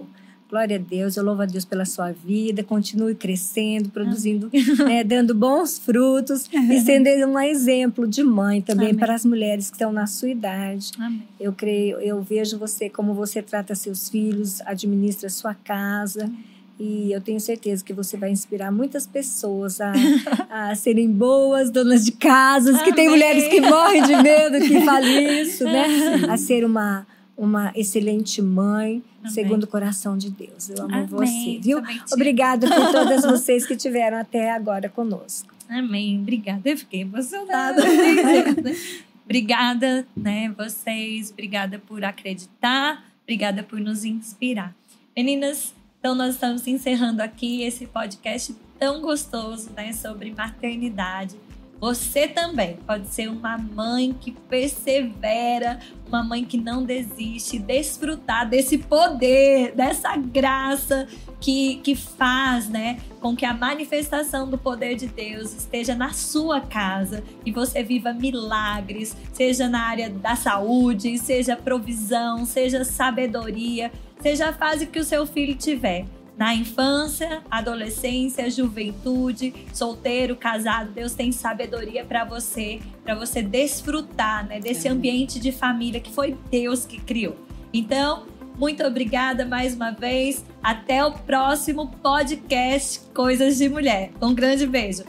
Glória 0.54 0.76
a 0.76 0.78
Deus, 0.78 1.16
eu 1.16 1.24
louvo 1.24 1.42
a 1.42 1.46
Deus 1.46 1.64
pela 1.64 1.84
sua 1.84 2.12
vida, 2.12 2.62
continue 2.62 3.16
crescendo, 3.16 3.88
produzindo, 3.88 4.48
né, 4.86 5.02
dando 5.02 5.34
bons 5.34 5.80
frutos 5.80 6.48
e 6.70 6.80
sendo 6.80 7.08
um 7.26 7.36
exemplo 7.40 8.06
de 8.06 8.22
mãe 8.22 8.62
também 8.62 8.90
Amém. 8.90 9.00
para 9.00 9.16
as 9.16 9.24
mulheres 9.24 9.68
que 9.68 9.74
estão 9.74 9.92
na 9.92 10.06
sua 10.06 10.28
idade. 10.28 10.92
Amém. 10.96 11.24
Eu 11.40 11.52
creio, 11.52 11.98
eu 11.98 12.22
vejo 12.22 12.56
você 12.56 12.88
como 12.88 13.14
você 13.14 13.42
trata 13.42 13.74
seus 13.74 14.08
filhos, 14.08 14.60
administra 14.60 15.28
sua 15.28 15.54
casa. 15.54 16.30
E 16.78 17.10
eu 17.10 17.20
tenho 17.20 17.40
certeza 17.40 17.84
que 17.84 17.92
você 17.92 18.16
vai 18.16 18.30
inspirar 18.30 18.70
muitas 18.70 19.08
pessoas 19.08 19.80
a, 19.80 19.92
a 20.70 20.74
serem 20.76 21.10
boas 21.10 21.68
donas 21.68 22.04
de 22.04 22.12
casas, 22.12 22.80
que 22.82 22.92
tem 22.92 23.08
Amém. 23.08 23.18
mulheres 23.18 23.48
que 23.48 23.60
morrem 23.60 24.02
de 24.04 24.16
medo 24.22 24.60
que 24.60 24.80
falem 24.84 25.42
isso, 25.42 25.64
né? 25.64 25.86
A 26.30 26.36
ser 26.36 26.64
uma, 26.64 27.06
uma 27.36 27.72
excelente 27.74 28.40
mãe, 28.40 29.02
Amém. 29.20 29.32
segundo 29.32 29.64
o 29.64 29.66
coração 29.66 30.16
de 30.16 30.30
Deus. 30.30 30.70
Eu 30.70 30.84
amo 30.84 30.94
Amém. 30.94 31.06
você, 31.08 31.58
viu? 31.60 31.82
Obrigada 32.12 32.68
por 32.68 32.92
todas 32.92 33.22
vocês 33.26 33.66
que 33.66 33.76
tiveram 33.76 34.18
até 34.18 34.50
agora 34.52 34.88
conosco. 34.88 35.52
Amém. 35.68 36.20
Obrigada. 36.20 36.68
Eu 36.68 36.76
fiquei 36.76 37.00
emocionada. 37.00 37.82
né? 37.82 38.76
Obrigada, 39.24 40.06
né, 40.16 40.54
vocês. 40.56 41.30
Obrigada 41.30 41.78
por 41.78 42.04
acreditar. 42.04 43.04
Obrigada 43.22 43.62
por 43.62 43.80
nos 43.80 44.04
inspirar. 44.04 44.74
Meninas, 45.16 45.72
então 45.98 46.14
nós 46.14 46.34
estamos 46.34 46.66
encerrando 46.66 47.22
aqui 47.22 47.62
esse 47.62 47.86
podcast 47.86 48.54
tão 48.78 49.00
gostoso, 49.00 49.70
né, 49.74 49.92
sobre 49.94 50.34
maternidade. 50.34 51.36
Você 51.84 52.26
também 52.26 52.78
pode 52.86 53.08
ser 53.08 53.28
uma 53.28 53.58
mãe 53.58 54.16
que 54.18 54.30
persevera, 54.30 55.78
uma 56.08 56.24
mãe 56.24 56.42
que 56.42 56.56
não 56.56 56.82
desiste, 56.82 57.58
desfrutar 57.58 58.48
desse 58.48 58.78
poder, 58.78 59.74
dessa 59.74 60.16
graça 60.16 61.06
que, 61.38 61.76
que 61.84 61.94
faz, 61.94 62.70
né, 62.70 62.98
com 63.20 63.36
que 63.36 63.44
a 63.44 63.52
manifestação 63.52 64.48
do 64.48 64.56
poder 64.56 64.94
de 64.94 65.08
Deus 65.08 65.54
esteja 65.54 65.94
na 65.94 66.14
sua 66.14 66.58
casa 66.58 67.22
e 67.44 67.52
você 67.52 67.82
viva 67.82 68.14
milagres, 68.14 69.14
seja 69.34 69.68
na 69.68 69.82
área 69.82 70.08
da 70.08 70.34
saúde, 70.34 71.18
seja 71.18 71.54
provisão, 71.54 72.46
seja 72.46 72.82
sabedoria, 72.82 73.92
seja 74.20 74.48
a 74.48 74.52
fase 74.54 74.86
que 74.86 74.98
o 74.98 75.04
seu 75.04 75.26
filho 75.26 75.54
tiver. 75.54 76.06
Na 76.36 76.54
infância, 76.54 77.42
adolescência, 77.50 78.50
juventude, 78.50 79.54
solteiro, 79.72 80.34
casado, 80.34 80.90
Deus 80.90 81.14
tem 81.14 81.30
sabedoria 81.30 82.04
para 82.04 82.24
você, 82.24 82.80
para 83.04 83.14
você 83.14 83.40
desfrutar 83.40 84.46
né, 84.46 84.58
desse 84.58 84.88
ambiente 84.88 85.38
de 85.38 85.52
família 85.52 86.00
que 86.00 86.12
foi 86.12 86.36
Deus 86.50 86.84
que 86.84 87.00
criou. 87.00 87.36
Então, 87.72 88.26
muito 88.58 88.84
obrigada 88.84 89.44
mais 89.44 89.74
uma 89.74 89.90
vez. 89.90 90.44
Até 90.62 91.04
o 91.04 91.12
próximo 91.12 91.88
podcast 92.02 93.00
Coisas 93.12 93.58
de 93.58 93.68
Mulher. 93.68 94.10
Um 94.20 94.34
grande 94.34 94.66
beijo. 94.66 95.04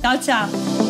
Tchau, 0.00 0.18
tchau. 0.18 0.83